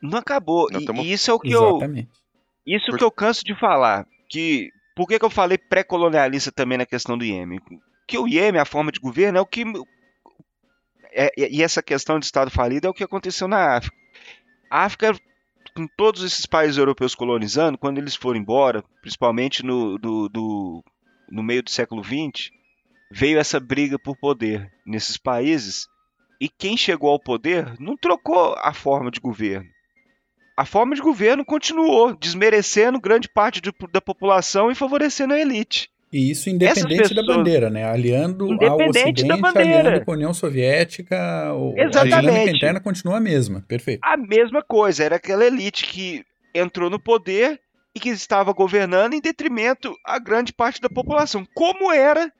Não 0.00 0.18
acabou. 0.18 0.68
E, 0.72 0.84
tamo... 0.84 1.02
e, 1.02 1.12
isso 1.12 1.30
é 1.30 1.34
o 1.34 1.38
que 1.38 1.52
Exatamente. 1.52 2.08
eu 2.10 2.22
isso 2.66 2.86
Por... 2.86 2.98
que 2.98 3.04
eu 3.04 3.10
canso 3.10 3.44
de 3.44 3.58
falar, 3.58 4.06
que 4.28 4.70
por 4.94 5.08
que, 5.08 5.18
que 5.18 5.24
eu 5.24 5.30
falei 5.30 5.58
pré-colonialista 5.58 6.52
também 6.52 6.78
na 6.78 6.86
questão 6.86 7.16
do 7.16 7.24
Iêmen? 7.24 7.60
Que 8.06 8.18
o 8.18 8.28
Iêmen, 8.28 8.60
a 8.60 8.64
forma 8.64 8.92
de 8.92 9.00
governo, 9.00 9.38
é 9.38 9.40
o 9.40 9.46
que 9.46 9.64
é, 11.14 11.30
e 11.36 11.62
essa 11.62 11.82
questão 11.82 12.18
de 12.18 12.24
Estado 12.24 12.50
falido 12.50 12.86
é 12.86 12.90
o 12.90 12.94
que 12.94 13.04
aconteceu 13.04 13.46
na 13.46 13.76
África. 13.76 13.96
A 14.72 14.86
África, 14.86 15.14
com 15.76 15.86
todos 15.86 16.24
esses 16.24 16.46
países 16.46 16.78
europeus 16.78 17.14
colonizando, 17.14 17.76
quando 17.76 17.98
eles 17.98 18.16
foram 18.16 18.40
embora, 18.40 18.82
principalmente 19.02 19.62
no, 19.62 19.98
do, 19.98 20.30
do, 20.30 20.82
no 21.30 21.42
meio 21.42 21.62
do 21.62 21.68
século 21.68 22.02
XX, 22.02 22.50
veio 23.10 23.38
essa 23.38 23.60
briga 23.60 23.98
por 23.98 24.16
poder 24.16 24.72
nesses 24.86 25.18
países 25.18 25.86
e 26.40 26.48
quem 26.48 26.74
chegou 26.74 27.10
ao 27.10 27.20
poder 27.20 27.78
não 27.78 27.98
trocou 27.98 28.56
a 28.62 28.72
forma 28.72 29.10
de 29.10 29.20
governo. 29.20 29.68
A 30.56 30.64
forma 30.64 30.94
de 30.94 31.02
governo 31.02 31.44
continuou, 31.44 32.16
desmerecendo 32.16 32.98
grande 32.98 33.28
parte 33.28 33.60
de, 33.60 33.70
da 33.92 34.00
população 34.00 34.70
e 34.70 34.74
favorecendo 34.74 35.34
a 35.34 35.38
elite. 35.38 35.91
E 36.12 36.30
isso 36.30 36.50
independente 36.50 36.98
pessoas, 36.98 37.26
da 37.26 37.34
bandeira, 37.34 37.70
né? 37.70 37.84
Aliando 37.84 38.46
ao 38.62 38.76
Ocidente, 38.76 39.24
aliando 39.24 40.04
com 40.04 40.10
a 40.10 40.14
União 40.14 40.34
Soviética, 40.34 41.16
Exatamente. 41.74 42.14
a 42.14 42.20
dinâmica 42.20 42.56
interna 42.56 42.80
continua 42.80 43.16
a 43.16 43.20
mesma, 43.20 43.64
perfeito. 43.66 44.00
A 44.04 44.16
mesma 44.16 44.62
coisa, 44.62 45.04
era 45.04 45.16
aquela 45.16 45.44
elite 45.44 45.86
que 45.86 46.22
entrou 46.54 46.90
no 46.90 47.00
poder 47.00 47.58
e 47.94 48.00
que 48.00 48.10
estava 48.10 48.52
governando 48.52 49.14
em 49.14 49.20
detrimento 49.22 49.96
a 50.04 50.18
grande 50.18 50.52
parte 50.52 50.82
da 50.82 50.90
população, 50.90 51.46
como 51.54 51.90
era 51.90 52.30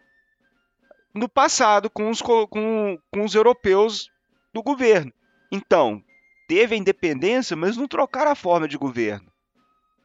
no 1.15 1.29
passado 1.29 1.89
com 1.89 2.11
os, 2.11 2.21
com, 2.21 2.47
com 2.49 3.25
os 3.25 3.35
europeus 3.35 4.11
do 4.53 4.63
governo. 4.63 5.13
Então, 5.51 6.03
teve 6.47 6.75
a 6.75 6.79
independência, 6.79 7.57
mas 7.57 7.77
não 7.77 7.89
trocaram 7.89 8.31
a 8.31 8.35
forma 8.35 8.69
de 8.69 8.77
governo. 8.77 9.31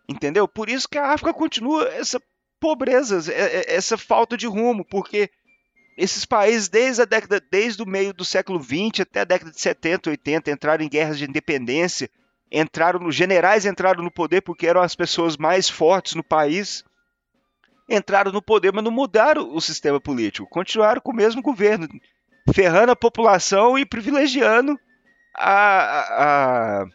Entendeu? 0.07 0.47
Por 0.47 0.69
isso 0.69 0.87
que 0.87 0.97
a 0.97 1.11
África 1.11 1.33
continua 1.33 1.85
essa 1.89 2.21
pobrezas, 2.59 3.29
é, 3.29 3.33
é, 3.33 3.75
essa 3.75 3.97
falta 3.97 4.35
de 4.37 4.47
rumo, 4.47 4.85
porque 4.85 5.29
esses 5.97 6.25
países, 6.25 6.69
desde 6.69 7.01
a 7.01 7.05
década, 7.05 7.41
desde 7.51 7.81
o 7.81 7.87
meio 7.87 8.13
do 8.13 8.23
século 8.23 8.61
XX 8.61 9.01
até 9.01 9.21
a 9.21 9.25
década 9.25 9.51
de 9.51 9.59
70, 9.59 10.11
80, 10.11 10.51
entraram 10.51 10.83
em 10.83 10.89
guerras 10.89 11.17
de 11.17 11.25
independência, 11.25 12.09
entraram 12.51 12.99
no, 12.99 13.11
generais 13.11 13.65
entraram 13.65 14.03
no 14.03 14.11
poder 14.11 14.41
porque 14.41 14.67
eram 14.67 14.81
as 14.81 14.95
pessoas 14.95 15.37
mais 15.37 15.67
fortes 15.69 16.13
no 16.13 16.23
país, 16.23 16.83
entraram 17.89 18.31
no 18.31 18.41
poder, 18.41 18.71
mas 18.71 18.83
não 18.83 18.91
mudaram 18.91 19.53
o 19.53 19.59
sistema 19.59 19.99
político, 19.99 20.47
continuaram 20.47 21.01
com 21.01 21.11
o 21.11 21.15
mesmo 21.15 21.41
governo, 21.41 21.87
ferrando 22.53 22.91
a 22.91 22.95
população 22.95 23.77
e 23.77 23.85
privilegiando 23.85 24.79
a, 25.35 26.81
a, 26.81 26.85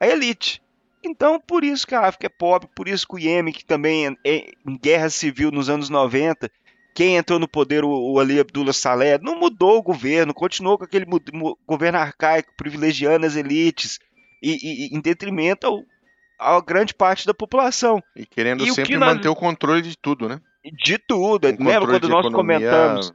a 0.00 0.06
elite. 0.06 0.62
Então, 1.04 1.40
por 1.40 1.64
isso 1.64 1.86
que 1.86 1.94
a 1.94 2.06
África 2.06 2.26
é 2.26 2.30
pobre, 2.30 2.68
por 2.74 2.88
isso 2.88 3.06
que 3.06 3.14
o 3.14 3.18
Iêmen, 3.18 3.52
que 3.52 3.64
também 3.64 4.16
é 4.24 4.50
em 4.66 4.76
guerra 4.76 5.08
civil 5.08 5.50
nos 5.50 5.68
anos 5.68 5.88
90, 5.88 6.50
quem 6.94 7.16
entrou 7.16 7.38
no 7.38 7.46
poder, 7.46 7.84
o, 7.84 7.90
o 7.90 8.18
Ali 8.18 8.40
Abdullah 8.40 8.72
Saleh, 8.72 9.18
não 9.22 9.38
mudou 9.38 9.78
o 9.78 9.82
governo, 9.82 10.34
continuou 10.34 10.76
com 10.76 10.84
aquele 10.84 11.06
governo 11.66 11.98
arcaico, 11.98 12.52
privilegiando 12.56 13.24
as 13.24 13.36
elites, 13.36 14.00
e, 14.42 14.88
e 14.92 14.96
em 14.96 15.00
detrimento 15.00 15.66
ao, 15.66 15.84
a 16.38 16.60
grande 16.60 16.92
parte 16.94 17.26
da 17.26 17.34
população. 17.34 18.02
E 18.16 18.26
querendo 18.26 18.64
e 18.64 18.72
sempre 18.72 18.96
nós... 18.96 19.14
manter 19.14 19.28
o 19.28 19.36
controle 19.36 19.82
de 19.82 19.96
tudo, 19.96 20.28
né? 20.28 20.40
De 20.64 20.98
tudo. 20.98 21.46
Lembra 21.46 21.86
quando 21.86 22.08
nós 22.08 22.26
economia... 22.26 22.58
comentamos... 22.58 23.12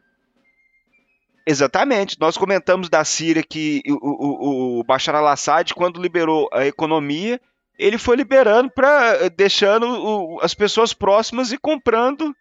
Exatamente. 1.45 2.17
Nós 2.21 2.38
comentamos 2.38 2.88
da 2.88 3.03
Síria 3.03 3.43
que 3.43 3.81
o, 3.86 4.77
o, 4.77 4.79
o 4.79 4.84
Bashar 4.86 5.13
al-Assad, 5.13 5.73
quando 5.73 6.01
liberou 6.01 6.49
a 6.53 6.65
economia, 6.65 7.39
ele 7.78 7.97
foi 7.97 8.15
liberando 8.15 8.69
para 8.69 9.26
eh, 9.26 9.30
deixando 9.30 9.88
o, 9.88 10.39
as 10.41 10.53
pessoas 10.53 10.93
próximas 10.93 11.51
e 11.51 11.57
comprando 11.57 12.36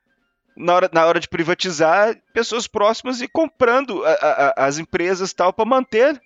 na 0.56 0.74
hora, 0.74 0.90
na 0.92 1.06
hora 1.06 1.20
de 1.20 1.28
privatizar 1.28 2.16
pessoas 2.32 2.66
próximas 2.66 3.20
e 3.20 3.28
comprando 3.28 4.04
a, 4.04 4.12
a, 4.12 4.66
as 4.66 4.78
empresas 4.78 5.32
tal 5.32 5.52
para 5.52 5.64
manter 5.64 6.20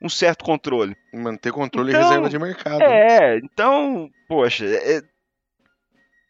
um 0.00 0.08
certo 0.08 0.44
controle. 0.44 0.96
Manter 1.12 1.52
controle 1.52 1.90
então, 1.90 2.00
e 2.00 2.04
reserva 2.04 2.30
de 2.30 2.38
mercado. 2.38 2.82
É, 2.82 3.38
então, 3.38 4.10
poxa, 4.28 4.64
é, 4.64 5.02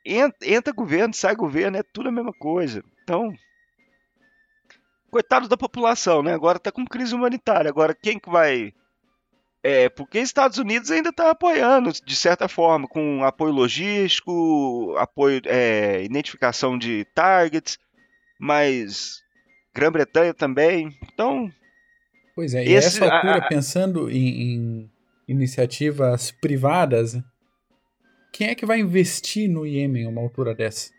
entra, 0.05 0.49
entra 0.49 0.73
governo, 0.73 1.15
sai 1.15 1.37
governo, 1.37 1.77
é 1.77 1.83
tudo 1.83 2.09
a 2.09 2.13
mesma 2.13 2.33
coisa. 2.33 2.83
Então, 3.03 3.33
coitado 5.11 5.49
da 5.49 5.57
população, 5.57 6.23
né? 6.23 6.35
Agora 6.35 6.59
tá 6.59 6.73
com 6.73 6.85
crise 6.85 7.15
humanitária. 7.15 7.69
Agora 7.69 7.95
quem 7.95 8.19
que 8.19 8.31
vai 8.31 8.73
é, 9.69 9.89
porque 9.91 10.19
Estados 10.19 10.57
Unidos 10.57 10.91
ainda 10.91 11.11
está 11.11 11.31
apoiando, 11.31 11.93
de 11.93 12.17
certa 12.17 12.49
forma, 12.49 12.89
com 12.89 13.23
apoio 13.23 13.53
logístico, 13.53 14.95
apoio, 14.97 15.43
é, 15.45 16.03
identificação 16.03 16.79
de 16.79 17.05
targets, 17.15 17.79
mas 18.41 19.21
Grã-Bretanha 19.75 20.33
também. 20.33 20.97
Então. 21.13 21.51
Pois 22.35 22.55
é, 22.55 22.65
e 22.65 22.73
esse, 22.73 23.03
essa 23.03 23.05
altura, 23.05 23.35
a, 23.35 23.39
a, 23.39 23.49
pensando 23.49 24.11
em, 24.11 24.43
em, 24.43 24.91
iniciativas 25.29 26.31
privadas, 26.31 27.19
quem 28.33 28.49
é 28.49 28.55
que 28.55 28.65
vai 28.65 28.81
investir 28.81 29.51
no 29.51 29.67
Iêmen 29.67 30.07
uma 30.07 30.23
altura 30.23 30.55
dessa? 30.55 30.91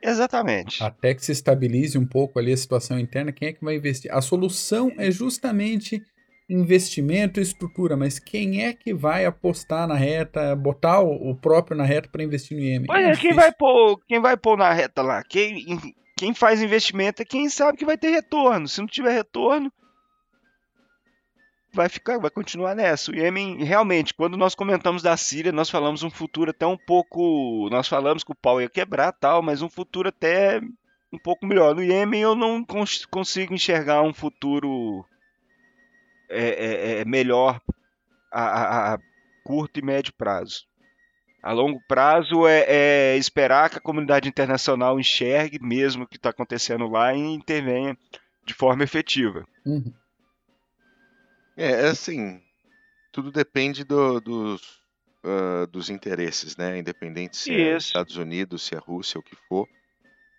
Exatamente. 0.00 0.80
Até 0.84 1.14
que 1.14 1.24
se 1.24 1.32
estabilize 1.32 1.98
um 1.98 2.06
pouco 2.06 2.38
ali 2.38 2.52
a 2.52 2.56
situação 2.56 2.96
interna, 2.96 3.32
quem 3.32 3.48
é 3.48 3.52
que 3.52 3.64
vai 3.64 3.74
investir? 3.74 4.12
A 4.14 4.20
solução 4.20 4.92
é 4.96 5.10
justamente 5.10 6.00
investimento 6.48 7.38
e 7.38 7.42
estrutura, 7.42 7.96
mas 7.96 8.18
quem 8.18 8.64
é 8.64 8.72
que 8.72 8.94
vai 8.94 9.26
apostar 9.26 9.86
na 9.86 9.94
reta, 9.94 10.56
botar 10.56 11.00
o, 11.00 11.34
próprio 11.34 11.76
na 11.76 11.84
reta 11.84 12.08
para 12.08 12.22
investir 12.22 12.56
no 12.56 12.62
IEM? 12.62 12.86
Pois 12.86 13.06
é, 13.06 13.20
quem 13.20 13.34
vai, 13.34 13.52
pôr, 13.52 14.00
quem 14.06 14.20
vai 14.20 14.36
pôr 14.36 14.56
na 14.56 14.72
reta 14.72 15.02
lá? 15.02 15.22
Quem, 15.22 15.78
quem 16.16 16.32
faz 16.32 16.62
investimento 16.62 17.20
é 17.20 17.24
quem 17.24 17.50
sabe 17.50 17.76
que 17.76 17.84
vai 17.84 17.98
ter 17.98 18.10
retorno. 18.10 18.66
Se 18.66 18.80
não 18.80 18.86
tiver 18.86 19.12
retorno, 19.12 19.70
vai 21.72 21.88
ficar, 21.90 22.18
vai 22.18 22.30
continuar 22.30 22.74
nessa. 22.74 23.10
O 23.10 23.14
Iêmen, 23.14 23.62
realmente, 23.62 24.14
quando 24.14 24.36
nós 24.36 24.54
comentamos 24.54 25.02
da 25.02 25.16
Síria, 25.16 25.52
nós 25.52 25.68
falamos 25.68 26.02
um 26.02 26.10
futuro 26.10 26.50
até 26.50 26.66
um 26.66 26.78
pouco. 26.78 27.68
Nós 27.70 27.86
falamos 27.86 28.24
que 28.24 28.32
o 28.32 28.36
pau 28.36 28.60
ia 28.60 28.70
quebrar 28.70 29.12
tal, 29.12 29.42
mas 29.42 29.60
um 29.60 29.68
futuro 29.68 30.08
até 30.08 30.60
um 31.12 31.18
pouco 31.18 31.46
melhor. 31.46 31.74
No 31.74 31.82
Iêmen 31.82 32.22
eu 32.22 32.34
não 32.34 32.64
cons 32.64 33.04
consigo 33.04 33.52
enxergar 33.52 34.02
um 34.02 34.14
futuro 34.14 35.04
é, 36.28 36.48
é, 36.48 37.00
é 37.00 37.04
melhor 37.04 37.60
a, 38.30 38.42
a, 38.42 38.94
a, 38.94 38.98
curto 39.44 39.78
e 39.78 39.82
médio 39.82 40.12
prazo. 40.14 40.66
A 41.42 41.52
longo 41.52 41.80
prazo 41.86 42.46
é, 42.46 42.64
é 42.68 43.16
esperar 43.16 43.70
que 43.70 43.78
a 43.78 43.80
comunidade 43.80 44.28
internacional 44.28 44.98
enxergue 44.98 45.58
mesmo 45.60 46.04
o 46.04 46.06
que 46.06 46.16
está 46.16 46.30
acontecendo 46.30 46.88
lá 46.88 47.14
e 47.14 47.18
intervenha 47.18 47.96
de 48.44 48.54
forma 48.54 48.82
efetiva. 48.82 49.46
Uhum. 49.64 49.92
É, 51.56 51.70
é, 51.70 51.88
assim, 51.88 52.40
tudo 53.12 53.30
depende 53.30 53.84
do, 53.84 54.20
dos, 54.20 54.62
uh, 55.24 55.66
dos 55.68 55.90
interesses, 55.90 56.56
né? 56.56 56.78
Independente 56.78 57.36
se 57.36 57.52
é 57.52 57.76
Estados 57.76 58.16
Unidos, 58.16 58.62
se 58.62 58.74
é 58.74 58.78
Rússia, 58.78 59.18
o 59.18 59.22
que 59.22 59.36
for. 59.48 59.68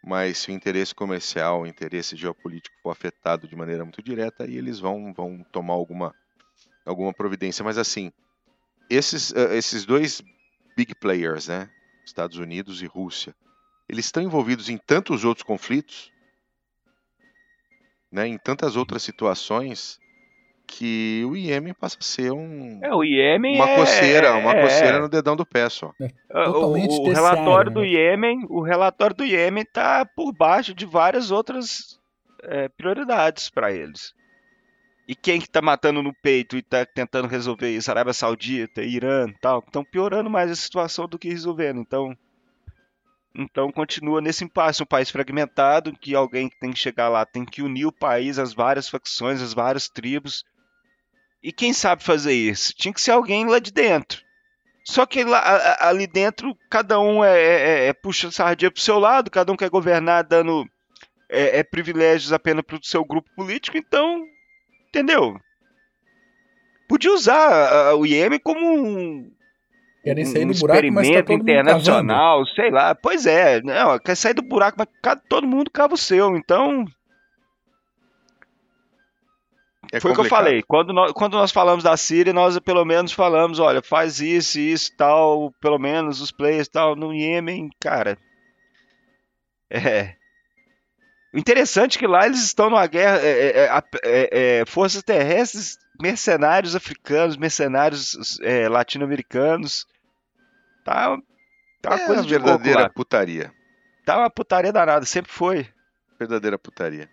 Mas 0.03 0.37
se 0.39 0.51
o 0.51 0.53
interesse 0.53 0.95
comercial, 0.95 1.61
o 1.61 1.67
interesse 1.67 2.15
geopolítico 2.15 2.75
for 2.81 2.89
afetado 2.89 3.47
de 3.47 3.55
maneira 3.55 3.83
muito 3.83 4.01
direta, 4.01 4.43
aí 4.43 4.55
eles 4.55 4.79
vão, 4.79 5.13
vão 5.13 5.43
tomar 5.51 5.73
alguma, 5.73 6.15
alguma 6.85 7.13
providência. 7.13 7.63
Mas 7.63 7.77
assim, 7.77 8.11
esses, 8.89 9.31
uh, 9.31 9.53
esses 9.53 9.85
dois 9.85 10.21
big 10.75 10.95
players, 10.95 11.47
né? 11.47 11.69
Estados 12.05 12.37
Unidos 12.37 12.81
e 12.81 12.85
Rússia, 12.85 13.35
eles 13.87 14.05
estão 14.05 14.23
envolvidos 14.23 14.69
em 14.69 14.77
tantos 14.77 15.23
outros 15.25 15.43
conflitos, 15.43 16.11
né? 18.11 18.27
Em 18.27 18.37
tantas 18.37 18.75
outras 18.75 19.03
situações 19.03 19.99
que 20.69 21.25
o 21.25 21.35
Iêmen 21.35 21.73
passa 21.73 21.97
a 21.99 22.03
ser 22.03 22.31
um. 22.31 22.79
É, 22.83 22.93
o 22.93 23.03
Iêmen 23.03 23.55
uma 23.55 23.69
é, 23.69 23.75
coceira, 23.75 24.35
uma 24.35 24.53
é, 24.53 24.61
coceira 24.61 24.99
no 24.99 25.09
dedão 25.09 25.35
do 25.35 25.45
pé 25.45 25.67
só. 25.67 25.91
É, 25.99 26.47
o, 26.47 26.75
o 26.75 27.09
relatório 27.11 27.71
do 27.71 27.81
né? 27.81 27.87
Iêmen, 27.87 28.45
o 28.47 28.61
relatório 28.61 29.15
do 29.15 29.25
Iêmen 29.25 29.65
tá 29.65 30.05
por 30.05 30.31
baixo 30.31 30.73
de 30.73 30.85
várias 30.85 31.31
outras 31.31 31.99
é, 32.43 32.69
prioridades 32.69 33.49
para 33.49 33.71
eles. 33.71 34.13
E 35.07 35.15
quem 35.15 35.41
que 35.41 35.49
tá 35.49 35.59
matando 35.59 36.03
no 36.03 36.13
peito 36.13 36.55
e 36.55 36.61
tá 36.61 36.85
tentando 36.85 37.27
resolver 37.27 37.75
isso? 37.75 37.89
Arábia 37.89 38.13
Saudita, 38.13 38.83
Irã, 38.83 39.27
tal, 39.41 39.59
estão 39.59 39.83
piorando 39.83 40.29
mais 40.29 40.51
a 40.51 40.55
situação 40.55 41.07
do 41.07 41.17
que 41.17 41.29
resolvendo. 41.29 41.79
Então, 41.79 42.15
então 43.35 43.71
continua 43.71 44.21
nesse 44.21 44.43
impasse, 44.45 44.83
um 44.83 44.85
país 44.85 45.09
fragmentado, 45.09 45.91
que 45.93 46.13
alguém 46.13 46.47
que 46.47 46.59
tem 46.59 46.71
que 46.71 46.77
chegar 46.77 47.09
lá 47.09 47.25
tem 47.25 47.43
que 47.43 47.63
unir 47.63 47.87
o 47.87 47.91
país, 47.91 48.37
as 48.37 48.53
várias 48.53 48.87
facções, 48.87 49.41
as 49.41 49.51
várias 49.51 49.89
tribos, 49.89 50.45
e 51.41 51.51
quem 51.51 51.73
sabe 51.73 52.03
fazer 52.03 52.33
isso? 52.33 52.73
Tinha 52.75 52.93
que 52.93 53.01
ser 53.01 53.11
alguém 53.11 53.45
lá 53.45 53.59
de 53.59 53.71
dentro. 53.71 54.21
Só 54.83 55.05
que 55.05 55.23
lá, 55.23 55.77
ali 55.79 56.07
dentro, 56.07 56.57
cada 56.69 56.99
um 56.99 57.23
é, 57.23 57.39
é, 57.39 57.45
é, 57.45 57.87
é 57.87 57.93
puxa 57.93 58.31
sardinha 58.31 58.71
pro 58.71 58.81
seu 58.81 58.97
lado, 58.97 59.29
cada 59.29 59.51
um 59.51 59.55
quer 59.55 59.69
governar 59.69 60.23
dando 60.23 60.65
é, 61.29 61.59
é 61.59 61.63
privilégios 61.63 62.33
apenas 62.33 62.63
pro 62.65 62.83
seu 62.83 63.05
grupo 63.05 63.29
político, 63.35 63.77
então, 63.77 64.25
entendeu? 64.87 65.39
Podia 66.87 67.13
usar 67.13 67.93
o 67.93 68.03
IEM 68.03 68.39
como 68.39 68.59
um, 68.59 69.31
Querem 70.03 70.25
sair 70.25 70.45
um 70.45 70.51
do 70.51 70.57
buraco, 70.57 70.79
experimento 70.79 71.27
tá 71.27 71.33
internacional, 71.33 72.45
sei 72.47 72.71
lá. 72.71 72.95
Pois 72.95 73.25
é, 73.25 73.61
não, 73.61 73.99
quer 73.99 74.15
sair 74.15 74.33
do 74.33 74.41
buraco, 74.41 74.77
mas 74.79 75.19
todo 75.27 75.45
mundo 75.45 75.69
cava 75.69 75.93
o 75.93 75.97
seu, 75.97 76.35
então 76.35 76.85
é 79.91 79.99
Foi 79.99 80.11
o 80.11 80.13
que 80.13 80.21
eu 80.21 80.25
falei. 80.25 80.61
Quando 80.61 80.93
nós, 80.93 81.11
quando 81.11 81.33
nós 81.33 81.51
falamos 81.51 81.83
da 81.83 81.97
Síria, 81.97 82.31
nós 82.31 82.57
pelo 82.59 82.85
menos 82.85 83.11
falamos, 83.11 83.59
olha, 83.59 83.81
faz 83.81 84.19
isso, 84.19 84.59
isso, 84.59 84.95
tal, 84.95 85.51
pelo 85.59 85.79
menos 85.79 86.21
os 86.21 86.31
players 86.31 86.67
tal. 86.67 86.95
No 86.95 87.13
Iêmen, 87.13 87.69
cara. 87.79 88.17
É. 89.69 90.15
O 91.33 91.37
interessante 91.37 91.97
é 91.97 91.99
que 91.99 92.07
lá 92.07 92.25
eles 92.25 92.43
estão 92.43 92.69
numa 92.69 92.85
guerra. 92.85 93.19
É, 93.19 93.29
é, 93.29 93.65
é, 93.65 93.83
é, 94.03 94.59
é 94.59 94.65
forças 94.65 95.01
terrestres, 95.01 95.77
mercenários 95.99 96.75
africanos, 96.75 97.37
mercenários 97.37 98.39
latino-americanos. 98.69 99.87
Tá, 100.85 101.17
tá 101.81 101.89
uma 101.95 102.05
coisa 102.05 102.21
uma 102.21 102.27
verdadeira 102.27 102.89
putaria. 102.89 103.51
Tá 104.05 104.17
uma 104.17 104.29
putaria 104.29 104.71
danada, 104.71 105.05
sempre 105.05 105.31
foi. 105.31 105.67
Verdadeira 106.19 106.57
putaria. 106.57 107.09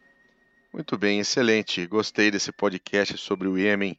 Muito 0.77 0.99
bem, 0.99 1.21
excelente. 1.21 1.87
Gostei 1.87 2.31
desse 2.31 2.53
podcast 2.53 3.17
sobre 3.17 3.49
o 3.49 3.57
Iêmen. 3.57 3.99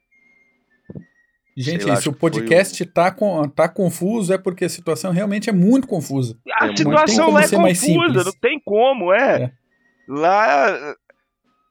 Gente, 1.56 1.84
lá, 1.84 1.96
se 1.96 2.08
o 2.08 2.12
podcast 2.12 2.80
o... 2.80 2.86
tá, 2.86 3.10
com, 3.10 3.48
tá 3.48 3.68
confuso 3.68 4.32
é 4.32 4.38
porque 4.38 4.64
a 4.64 4.68
situação 4.68 5.10
realmente 5.10 5.50
é 5.50 5.52
muito 5.52 5.88
confusa. 5.88 6.38
A 6.60 6.68
é 6.68 6.76
situação 6.76 7.32
lá 7.32 7.42
é 7.42 7.48
confusa, 7.48 8.22
não 8.22 8.32
tem 8.40 8.60
como, 8.64 9.12
é. 9.12 9.42
é. 9.42 9.52
Lá, 10.06 10.94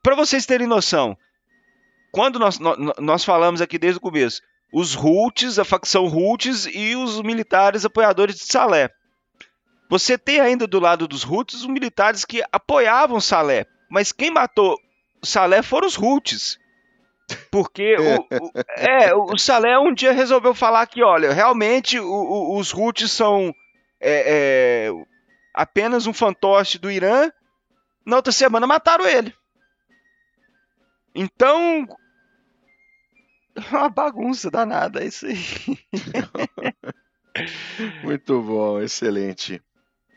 para 0.03 0.13
vocês 0.13 0.45
terem 0.45 0.67
noção, 0.67 1.17
quando 2.11 2.37
nós, 2.37 2.59
nós, 2.59 2.77
nós 2.99 3.23
falamos 3.23 3.61
aqui 3.61 3.79
desde 3.79 3.99
o 3.99 4.01
começo, 4.01 4.41
os 4.73 4.93
Houthis, 4.93 5.57
a 5.57 5.63
facção 5.63 6.03
Houthis 6.03 6.65
e 6.65 6.97
os 6.97 7.21
militares 7.21 7.85
apoiadores 7.85 8.35
de 8.35 8.43
Salé. 8.43 8.89
Você 9.89 10.17
tem 10.17 10.41
ainda 10.41 10.67
do 10.67 10.81
lado 10.81 11.07
dos 11.07 11.23
Houthis 11.23 11.61
os 11.61 11.67
militares 11.67 12.25
que 12.25 12.43
apoiavam 12.51 13.21
Salé, 13.21 13.65
mas 13.89 14.11
quem 14.11 14.29
matou 14.29 14.77
Salé 15.23 15.61
foram 15.61 15.87
os 15.87 15.97
Houthis. 15.97 16.59
Porque 17.51 17.95
o, 17.99 18.21
o, 18.21 18.51
é, 18.77 19.13
o 19.13 19.37
Salé 19.37 19.77
um 19.77 19.93
dia 19.93 20.11
resolveu 20.11 20.53
falar 20.53 20.87
que, 20.87 21.03
olha, 21.03 21.33
realmente 21.33 21.99
o, 21.99 22.05
o, 22.05 22.57
os 22.57 22.73
Houthis 22.73 23.11
são 23.11 23.53
é, 23.99 24.87
é, 24.89 24.91
apenas 25.53 26.07
um 26.07 26.13
fantoche 26.13 26.77
do 26.77 26.89
Irã. 26.89 27.29
Na 28.05 28.15
outra 28.15 28.31
semana 28.31 28.65
mataram 28.65 29.05
ele. 29.07 29.33
Então. 31.13 31.87
É 33.55 33.59
uma 33.75 33.89
bagunça 33.89 34.49
danada 34.49 35.03
isso 35.03 35.25
aí. 35.25 35.37
Muito 38.03 38.41
bom, 38.41 38.81
excelente. 38.81 39.61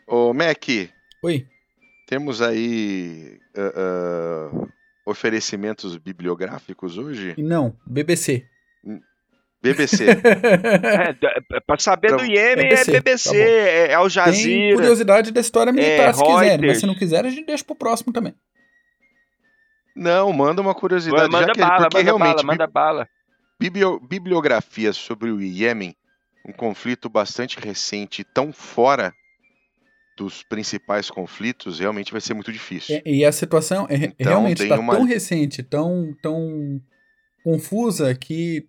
Ô, 0.06 0.32
Mac. 0.32 0.64
Oi. 1.22 1.46
Temos 2.06 2.40
aí. 2.40 3.38
Uh, 3.56 4.64
uh 4.66 4.79
oferecimentos 5.06 5.96
bibliográficos 5.96 6.98
hoje? 6.98 7.34
Não, 7.38 7.76
BBC. 7.86 8.46
BBC. 9.62 10.06
é, 10.08 11.56
é 11.56 11.60
para 11.60 11.78
saber 11.78 12.16
do 12.16 12.24
Iêmen 12.24 12.68
BBC, 12.68 12.90
é 12.90 13.00
BBC, 13.00 13.28
tá 13.30 13.36
é 13.36 13.94
Al 13.94 14.08
Jazeera. 14.08 14.48
Tem 14.48 14.74
curiosidade 14.74 15.30
da 15.30 15.40
história 15.40 15.72
militar 15.72 16.08
é, 16.08 16.12
se 16.14 16.24
quiserem, 16.24 16.66
mas 16.66 16.78
se 16.78 16.86
não 16.86 16.94
quiser 16.94 17.26
a 17.26 17.30
gente 17.30 17.46
deixa 17.46 17.64
pro 17.64 17.76
próximo 17.76 18.12
também. 18.12 18.34
Não, 19.94 20.32
manda 20.32 20.62
uma 20.62 20.74
curiosidade. 20.74 21.30
Manda 21.30 21.48
já 21.48 21.54
bala, 21.54 21.90
porque 21.90 21.96
manda 21.98 22.02
realmente, 22.02 22.36
bala, 22.36 22.42
manda 22.44 22.66
bala. 22.66 23.08
Biblio, 23.58 24.00
bibliografia 24.00 24.94
sobre 24.94 25.30
o 25.30 25.42
Iêmen, 25.42 25.94
um 26.46 26.52
conflito 26.52 27.10
bastante 27.10 27.60
recente, 27.60 28.24
tão 28.24 28.50
fora 28.54 29.12
dos 30.20 30.42
principais 30.42 31.10
conflitos, 31.10 31.80
realmente 31.80 32.12
vai 32.12 32.20
ser 32.20 32.34
muito 32.34 32.52
difícil. 32.52 32.96
É, 32.96 33.02
e 33.06 33.24
a 33.24 33.32
situação 33.32 33.86
é, 33.88 34.12
então, 34.18 34.32
realmente 34.32 34.62
está 34.62 34.78
uma... 34.78 34.94
tão 34.94 35.04
recente, 35.04 35.62
tão, 35.62 36.14
tão 36.20 36.78
confusa 37.42 38.14
que, 38.14 38.66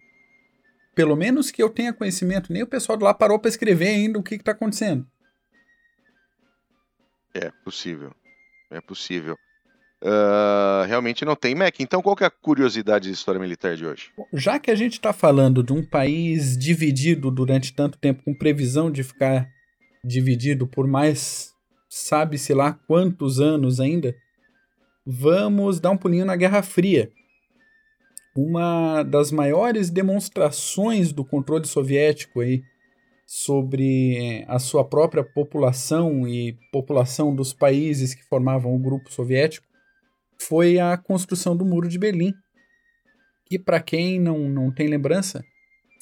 pelo 0.95 1.13
menos 1.13 1.51
que 1.51 1.61
eu 1.61 1.69
tenha 1.69 1.91
conhecimento, 1.91 2.53
nem 2.53 2.63
o 2.63 2.67
pessoal 2.67 2.97
de 2.97 3.03
lá 3.03 3.13
parou 3.13 3.37
para 3.37 3.49
escrever 3.49 3.89
ainda 3.89 4.17
o 4.17 4.23
que 4.23 4.35
está 4.35 4.53
acontecendo. 4.53 5.05
É 7.33 7.51
possível. 7.65 8.13
É 8.71 8.79
possível. 8.79 9.35
Uh, 10.01 10.87
realmente 10.87 11.25
não 11.25 11.35
tem 11.35 11.53
Mac. 11.53 11.81
Então, 11.81 12.01
qual 12.01 12.15
é 12.21 12.25
a 12.25 12.31
curiosidade 12.31 13.09
de 13.09 13.13
história 13.13 13.41
militar 13.41 13.75
de 13.75 13.85
hoje? 13.85 14.09
Já 14.33 14.57
que 14.57 14.71
a 14.71 14.75
gente 14.75 14.93
está 14.93 15.11
falando 15.11 15.61
de 15.61 15.73
um 15.73 15.85
país 15.85 16.57
dividido 16.57 17.29
durante 17.29 17.73
tanto 17.73 17.97
tempo, 17.97 18.23
com 18.23 18.33
previsão 18.33 18.89
de 18.89 19.03
ficar 19.03 19.49
dividido 20.03 20.67
por 20.67 20.87
mais 20.87 21.51
sabe-se 21.89 22.53
lá 22.53 22.73
quantos 22.87 23.39
anos 23.39 23.79
ainda, 23.79 24.15
vamos 25.05 25.79
dar 25.79 25.91
um 25.91 25.97
pulinho 25.97 26.25
na 26.25 26.35
Guerra 26.35 26.63
Fria. 26.63 27.11
Uma 28.35 29.03
das 29.03 29.29
maiores 29.29 29.89
demonstrações 29.89 31.11
do 31.11 31.25
controle 31.25 31.67
soviético 31.67 32.39
aí 32.39 32.63
sobre 33.27 34.45
a 34.47 34.57
sua 34.57 34.87
própria 34.87 35.23
população 35.23 36.27
e 36.27 36.57
população 36.71 37.35
dos 37.35 37.53
países 37.53 38.13
que 38.13 38.23
formavam 38.23 38.73
o 38.73 38.79
grupo 38.79 39.11
soviético 39.11 39.67
foi 40.41 40.79
a 40.79 40.97
construção 40.97 41.55
do 41.55 41.65
Muro 41.65 41.89
de 41.89 41.99
Berlim. 41.99 42.33
E 43.49 43.59
para 43.59 43.81
quem 43.81 44.17
não, 44.17 44.49
não 44.49 44.71
tem 44.71 44.87
lembrança, 44.87 45.43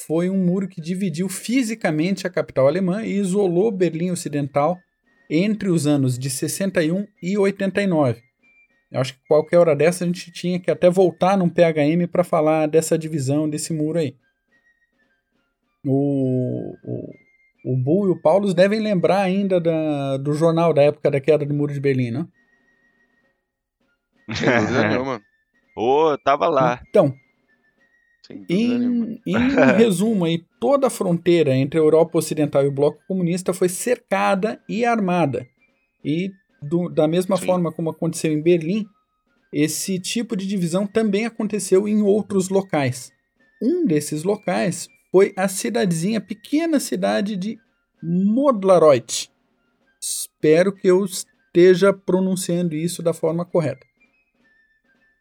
foi 0.05 0.29
um 0.29 0.37
muro 0.37 0.67
que 0.67 0.79
dividiu 0.79 1.27
fisicamente 1.27 2.25
a 2.25 2.29
capital 2.29 2.67
alemã 2.67 3.03
e 3.03 3.17
isolou 3.17 3.71
Berlim 3.71 4.11
Ocidental 4.11 4.77
entre 5.29 5.69
os 5.69 5.85
anos 5.85 6.17
de 6.17 6.29
61 6.29 7.05
e 7.21 7.37
89. 7.37 8.21
Eu 8.91 9.01
acho 9.01 9.13
que 9.13 9.19
qualquer 9.27 9.57
hora 9.57 9.75
dessa 9.75 10.03
a 10.03 10.07
gente 10.07 10.31
tinha 10.31 10.59
que 10.59 10.71
até 10.71 10.89
voltar 10.89 11.37
num 11.37 11.49
PHM 11.49 12.07
para 12.11 12.23
falar 12.23 12.67
dessa 12.67 12.97
divisão, 12.97 13.49
desse 13.49 13.71
muro 13.71 13.99
aí. 13.99 14.15
O, 15.85 16.75
o, 16.83 17.73
o 17.73 17.77
Bull 17.77 18.07
e 18.07 18.11
o 18.11 18.21
Paulus 18.21 18.53
devem 18.53 18.79
lembrar 18.79 19.21
ainda 19.21 19.59
da, 19.59 20.17
do 20.17 20.33
jornal 20.33 20.73
da 20.73 20.81
época 20.81 21.11
da 21.11 21.21
queda 21.21 21.45
do 21.45 21.53
Muro 21.53 21.73
de 21.73 21.79
Berlim, 21.79 22.11
não? 22.11 22.27
Sem 24.33 24.49
dúvida 24.59 24.87
nenhuma. 24.87 25.21
Ô, 25.75 26.17
tava 26.17 26.47
lá. 26.47 26.81
Então. 26.89 27.13
Em, 28.49 29.19
em 29.25 29.37
resumo, 29.77 30.25
aí, 30.25 30.43
toda 30.59 30.87
a 30.87 30.89
fronteira 30.89 31.55
entre 31.55 31.79
a 31.79 31.83
Europa 31.83 32.17
Ocidental 32.19 32.63
e 32.63 32.67
o 32.67 32.71
Bloco 32.71 32.99
Comunista 33.07 33.53
foi 33.53 33.69
cercada 33.69 34.61
e 34.69 34.85
armada. 34.85 35.47
E 36.03 36.31
do- 36.61 36.89
da 36.89 37.07
mesma 37.07 37.37
Sim. 37.37 37.45
forma 37.45 37.71
como 37.71 37.89
aconteceu 37.89 38.31
em 38.31 38.41
Berlim, 38.41 38.85
esse 39.51 39.97
tipo 39.99 40.35
de 40.35 40.45
divisão 40.45 40.85
também 40.85 41.25
aconteceu 41.25 41.87
em 41.87 42.01
outros 42.01 42.49
locais. 42.49 43.11
Um 43.61 43.85
desses 43.85 44.23
locais 44.23 44.87
foi 45.11 45.33
a 45.35 45.47
cidadezinha, 45.47 46.21
pequena 46.21 46.79
cidade 46.79 47.35
de 47.35 47.57
Modlaroit. 48.01 49.29
Espero 50.01 50.71
que 50.73 50.87
eu 50.87 51.03
esteja 51.03 51.91
pronunciando 51.91 52.75
isso 52.75 53.01
da 53.01 53.11
forma 53.13 53.43
correta. 53.43 53.85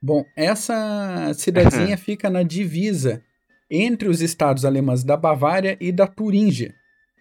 Bom, 0.00 0.24
essa 0.36 1.32
cidadezinha 1.34 1.96
fica 1.98 2.30
na 2.30 2.42
divisa 2.42 3.22
entre 3.70 4.08
os 4.08 4.20
estados 4.20 4.64
alemães 4.64 5.04
da 5.04 5.16
Bavária 5.16 5.76
e 5.80 5.92
da 5.92 6.06
Turíngia. 6.06 6.74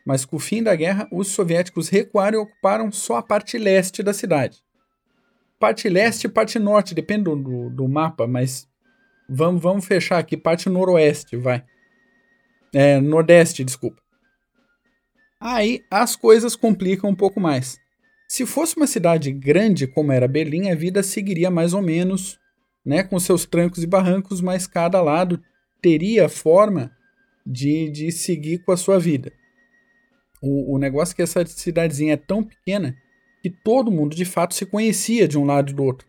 Mas 0.05 0.23
com 0.23 0.37
o 0.37 0.39
fim 0.39 0.63
da 0.63 0.73
guerra, 0.75 1.07
os 1.11 1.29
soviéticos 1.29 1.89
recuaram 1.89 2.39
e 2.39 2.41
ocuparam 2.41 2.91
só 2.91 3.17
a 3.17 3.23
parte 3.23 3.57
leste 3.57 4.01
da 4.01 4.13
cidade. 4.13 4.63
Parte 5.59 5.89
leste 5.89 6.25
e 6.25 6.29
parte 6.29 6.59
norte, 6.59 6.95
depende 6.95 7.23
do, 7.23 7.69
do, 7.69 7.87
mapa, 7.87 8.27
mas 8.27 8.69
vamos, 9.27 9.61
vamos 9.61 9.85
fechar 9.85 10.19
aqui, 10.19 10.37
parte 10.37 10.69
noroeste, 10.69 11.35
vai. 11.35 11.63
É, 12.73 13.01
nordeste, 13.01 13.63
desculpa. 13.63 14.01
Aí 15.39 15.83
as 15.89 16.15
coisas 16.15 16.55
complicam 16.55 17.09
um 17.09 17.15
pouco 17.15 17.39
mais. 17.39 17.79
Se 18.29 18.45
fosse 18.45 18.77
uma 18.77 18.87
cidade 18.87 19.31
grande 19.31 19.87
como 19.87 20.11
era 20.11 20.27
Berlim, 20.27 20.69
a 20.69 20.75
vida 20.75 21.01
seguiria 21.01 21.49
mais 21.49 21.73
ou 21.73 21.81
menos, 21.81 22.39
né, 22.87 23.03
com 23.03 23.19
seus 23.19 23.45
trancos 23.45 23.83
e 23.83 23.85
barrancos, 23.85 24.39
mas 24.39 24.65
cada 24.65 25.01
lado 25.01 25.41
teria 25.81 26.29
forma 26.29 26.89
de, 27.45 27.89
de 27.89 28.13
seguir 28.13 28.59
com 28.59 28.71
a 28.71 28.77
sua 28.77 28.97
vida. 28.97 29.33
O, 30.41 30.75
o 30.75 30.77
negócio 30.77 31.11
é 31.11 31.15
que 31.17 31.21
essa 31.21 31.45
cidadezinha 31.45 32.13
é 32.13 32.17
tão 32.17 32.41
pequena 32.41 32.95
que 33.41 33.49
todo 33.49 33.91
mundo 33.91 34.15
de 34.15 34.23
fato 34.23 34.55
se 34.55 34.65
conhecia 34.65 35.27
de 35.27 35.37
um 35.37 35.43
lado 35.43 35.69
e 35.69 35.75
do 35.75 35.83
outro. 35.83 36.07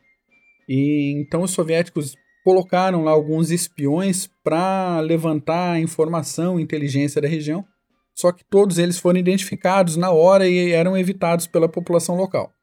E 0.69 1.15
então 1.17 1.43
os 1.43 1.51
soviéticos 1.51 2.15
colocaram 2.45 3.03
lá 3.03 3.11
alguns 3.11 3.51
espiões 3.51 4.31
para 4.45 5.01
levantar 5.01 5.81
informação, 5.81 6.61
inteligência 6.61 7.21
da 7.21 7.27
região, 7.27 7.67
só 8.15 8.31
que 8.31 8.45
todos 8.45 8.79
eles 8.79 8.99
foram 8.99 9.19
identificados 9.19 9.97
na 9.97 10.13
hora 10.13 10.49
e 10.49 10.71
eram 10.71 10.97
evitados 10.97 11.49
pela 11.49 11.69
população 11.69 12.15
local. 12.15 12.55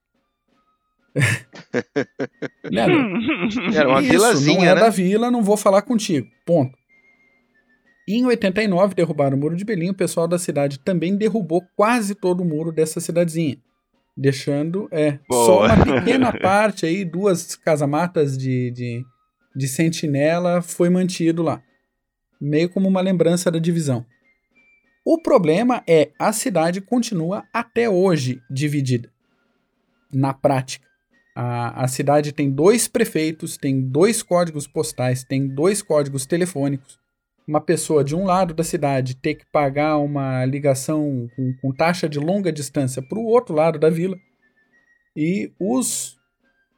Leandro, 2.65 3.73
Era 3.73 3.89
uma 3.89 4.01
isso, 4.01 4.11
vilazinha, 4.11 4.57
não 4.57 4.63
é 4.65 4.75
né? 4.75 4.81
da 4.81 4.89
vila, 4.89 5.31
não 5.31 5.41
vou 5.41 5.57
falar 5.57 5.81
contigo. 5.81 6.27
Ponto. 6.45 6.77
Em 8.07 8.25
89, 8.25 8.93
derrubaram 8.93 9.35
o 9.35 9.39
muro 9.39 9.55
de 9.55 9.65
Berlim, 9.65 9.89
o 9.89 9.95
pessoal 9.95 10.27
da 10.27 10.37
cidade 10.37 10.79
também 10.79 11.17
derrubou 11.17 11.63
quase 11.75 12.13
todo 12.13 12.41
o 12.41 12.45
muro 12.45 12.71
dessa 12.71 12.99
cidadezinha. 12.99 13.57
Deixando, 14.15 14.87
é, 14.91 15.19
só 15.29 15.65
uma 15.65 15.83
pequena 15.83 16.31
parte 16.39 16.85
aí, 16.85 17.03
duas 17.03 17.55
casamatas 17.55 18.37
de, 18.37 18.71
de, 18.71 19.03
de 19.55 19.67
sentinela 19.67 20.61
foi 20.61 20.89
mantido 20.89 21.41
lá. 21.41 21.61
Meio 22.39 22.69
como 22.69 22.87
uma 22.87 23.01
lembrança 23.01 23.49
da 23.49 23.57
divisão. 23.57 24.05
O 25.03 25.21
problema 25.21 25.83
é 25.87 26.11
a 26.17 26.31
cidade 26.31 26.81
continua 26.81 27.43
até 27.53 27.89
hoje 27.89 28.41
dividida. 28.49 29.11
Na 30.13 30.33
prática. 30.33 30.84
A, 31.35 31.83
a 31.83 31.87
cidade 31.89 32.31
tem 32.31 32.49
dois 32.49 32.87
prefeitos, 32.87 33.57
tem 33.57 33.81
dois 33.81 34.23
códigos 34.23 34.65
postais, 34.65 35.25
tem 35.25 35.47
dois 35.47 35.81
códigos 35.81 36.25
telefônicos. 36.25 36.97
Uma 37.45 37.59
pessoa 37.59 38.03
de 38.03 38.15
um 38.15 38.23
lado 38.23 38.53
da 38.53 38.63
cidade 38.63 39.15
ter 39.15 39.35
que 39.35 39.45
pagar 39.51 39.97
uma 39.97 40.45
ligação 40.45 41.27
com, 41.35 41.53
com 41.61 41.71
taxa 41.73 42.07
de 42.07 42.17
longa 42.17 42.51
distância 42.51 43.01
para 43.01 43.19
o 43.19 43.25
outro 43.25 43.53
lado 43.53 43.77
da 43.77 43.89
vila. 43.89 44.17
E 45.15 45.51
os. 45.59 46.17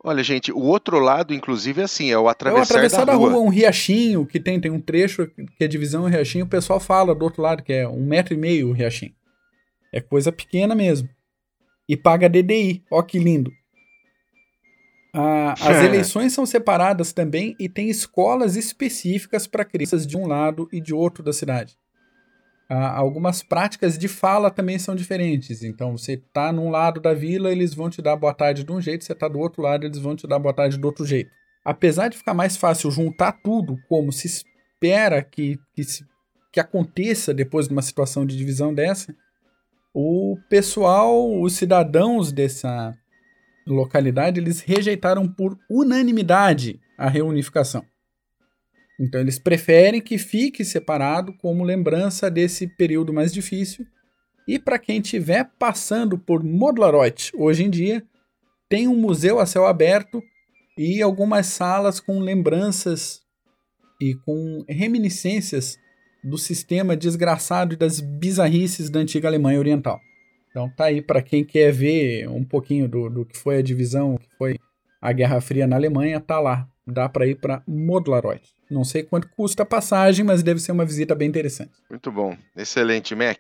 Olha, 0.04 0.24
gente, 0.24 0.52
o 0.52 0.60
outro 0.60 1.00
lado, 1.00 1.34
inclusive, 1.34 1.82
é 1.82 1.84
assim, 1.84 2.12
é 2.12 2.18
o 2.18 2.22
É 2.22 2.24
o 2.24 2.28
atravessar, 2.28 2.64
atravessar 2.64 3.06
da, 3.06 3.14
rua. 3.14 3.38
um 3.38 3.50
riachinho 3.50 4.26
que 4.26 4.40
tem, 4.40 4.60
tem 4.60 4.72
um 4.72 4.82
trecho 4.82 5.28
que 5.28 5.64
é 5.64 5.68
divisão 5.68 6.08
e 6.08 6.12
riachinho, 6.12 6.46
o 6.46 6.50
pessoal 6.50 6.80
fala 6.80 7.14
do 7.14 7.24
outro 7.24 7.42
lado, 7.42 7.64
que 7.64 7.74
é 7.74 7.88
um 7.88 8.06
metro 8.06 8.34
e 8.34 8.38
meio 8.38 8.70
o 8.70 8.74
riachinho. 8.74 9.14
É 9.94 10.02
coisa 10.02 10.32
pequena 10.32 10.76
mesmo. 10.76 11.08
E 11.88 11.96
paga 11.96 12.28
DDI, 12.28 12.84
ó 12.92 13.02
que 13.02 13.18
lindo. 13.18 13.52
As 15.54 15.84
eleições 15.84 16.34
são 16.34 16.46
separadas 16.46 17.12
também 17.14 17.56
e 17.60 17.68
tem 17.68 17.90
escolas 17.90 18.56
específicas 18.56 19.48
para 19.48 19.66
crianças 19.66 20.06
de 20.06 20.16
um 20.18 20.28
lado 20.28 20.68
e 20.72 20.80
de 20.80 20.94
outro 20.94 21.24
da 21.24 21.34
cidade. 21.34 21.76
Algumas 22.70 23.42
práticas 23.42 23.98
de 23.98 24.08
fala 24.10 24.52
também 24.52 24.78
são 24.78 24.94
diferentes. 24.94 25.64
Então, 25.64 25.98
você 25.98 26.18
tá 26.34 26.52
num 26.52 26.70
lado 26.70 27.00
da 27.00 27.14
vila, 27.14 27.50
eles 27.52 27.74
vão 27.74 27.90
te 27.90 28.02
dar 28.02 28.16
boa 28.18 28.34
tarde 28.34 28.64
de 28.64 28.72
um 28.72 28.82
jeito, 28.82 29.06
você 29.06 29.16
tá 29.16 29.28
do 29.30 29.40
outro 29.40 29.62
lado, 29.62 29.86
eles 29.86 29.98
vão 30.00 30.16
te 30.16 30.28
dar 30.28 30.38
boa 30.38 30.54
tarde 30.54 30.78
do 30.78 30.86
outro 30.86 31.06
jeito. 31.06 31.32
Apesar 31.64 32.10
de 32.10 32.18
ficar 32.18 32.34
mais 32.34 32.58
fácil 32.58 32.92
juntar 32.92 33.32
tudo, 33.42 33.78
como 33.88 34.12
se 34.12 34.28
espera 34.28 35.24
que, 35.24 35.58
que, 35.74 35.84
se- 35.84 36.06
que 36.52 36.60
aconteça 36.60 37.34
depois 37.34 37.68
de 37.68 37.74
uma 37.74 37.82
situação 37.82 38.26
de 38.26 38.36
divisão 38.36 38.74
dessa, 38.74 39.16
o 39.94 40.38
pessoal, 40.50 41.42
os 41.42 41.54
cidadãos 41.54 42.32
dessa 42.34 42.94
localidade, 43.74 44.40
eles 44.40 44.62
rejeitaram 44.62 45.28
por 45.28 45.58
unanimidade 45.70 46.80
a 46.98 47.10
reunificação. 47.10 47.86
Então 49.00 49.22
eles 49.22 49.38
preferem 49.38 50.02
que 50.02 50.18
fique 50.18 50.66
separado 50.66 51.34
como 51.38 51.64
lembrança 51.64 52.32
desse 52.32 52.68
período 52.68 53.14
mais 53.14 53.32
difícil. 53.32 53.86
E 54.48 54.58
para 54.58 54.80
quem 54.80 55.00
estiver 55.00 55.52
passando 55.60 56.18
por 56.18 56.44
Modlaroit 56.44 57.32
hoje 57.36 57.64
em 57.64 57.70
dia, 57.70 58.04
tem 58.70 58.88
um 58.88 58.96
museu 58.96 59.40
a 59.40 59.46
céu 59.46 59.68
aberto 59.68 60.22
e 60.78 61.02
algumas 61.02 61.48
salas 61.48 62.00
com 62.00 62.20
lembranças 62.20 63.22
e 64.02 64.16
com 64.26 64.64
reminiscências 64.68 65.78
do 66.24 66.38
sistema 66.38 66.96
desgraçado 66.96 67.74
e 67.74 67.78
das 67.78 68.00
bizarrices 68.00 68.90
da 68.90 69.00
antiga 69.00 69.28
Alemanha 69.28 69.60
Oriental. 69.60 70.00
Então 70.50 70.70
tá 70.70 70.86
aí 70.86 71.02
para 71.02 71.22
quem 71.22 71.44
quer 71.44 71.72
ver 71.72 72.28
um 72.30 72.44
pouquinho 72.44 72.88
do, 72.88 73.10
do 73.10 73.26
que 73.26 73.38
foi 73.38 73.58
a 73.58 73.62
divisão, 73.62 74.16
o 74.16 74.20
que 74.20 74.30
foi 74.38 74.58
a 75.02 75.12
Guerra 75.12 75.40
Fria 75.42 75.68
na 75.68 75.76
Alemanha, 75.76 76.20
tá 76.20 76.40
lá. 76.40 76.68
Dá 76.86 77.08
para 77.10 77.28
ir 77.28 77.36
para 77.36 77.62
Modlaroit. 77.68 78.42
Não 78.70 78.84
sei 78.84 79.04
quanto 79.04 79.30
custa 79.30 79.64
a 79.64 79.66
passagem, 79.66 80.26
mas 80.26 80.42
deve 80.42 80.60
ser 80.60 80.72
uma 80.72 80.86
visita 80.86 81.14
bem 81.14 81.28
interessante. 81.28 81.72
Muito 81.90 82.12
bom. 82.12 82.36
Excelente, 82.56 83.14
Mac. 83.14 83.40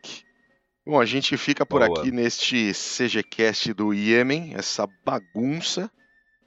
Bom, 0.85 0.99
a 0.99 1.05
gente 1.05 1.35
fica 1.37 1.65
por 1.65 1.85
Boa. 1.85 1.99
aqui 1.99 2.11
neste 2.11 2.71
CGCast 2.73 3.73
do 3.73 3.93
Iêmen, 3.93 4.53
essa 4.55 4.87
bagunça. 5.05 5.89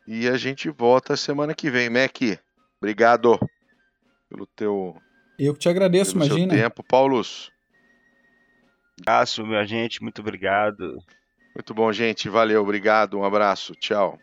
E 0.06 0.28
a 0.28 0.36
gente 0.36 0.68
volta 0.70 1.16
semana 1.16 1.54
que 1.54 1.70
vem. 1.70 1.90
Mac, 1.90 2.16
obrigado 2.80 3.38
pelo 4.28 4.46
teu, 4.46 4.96
Eu 5.38 5.52
que 5.52 5.60
te 5.60 5.68
agradeço, 5.68 6.12
pelo 6.12 6.24
seu 6.24 6.36
imagina. 6.38 6.54
tempo. 6.62 6.82
Paulus, 6.82 7.50
Abraço, 9.06 9.46
minha 9.46 9.64
gente. 9.64 10.02
Muito 10.02 10.20
obrigado. 10.20 10.98
muito 11.54 11.74
bom, 11.74 11.92
gente. 11.92 12.28
Valeu, 12.28 12.62
obrigado, 12.62 13.18
um 13.18 13.24
abraço. 13.24 13.74
Tchau. 13.74 14.18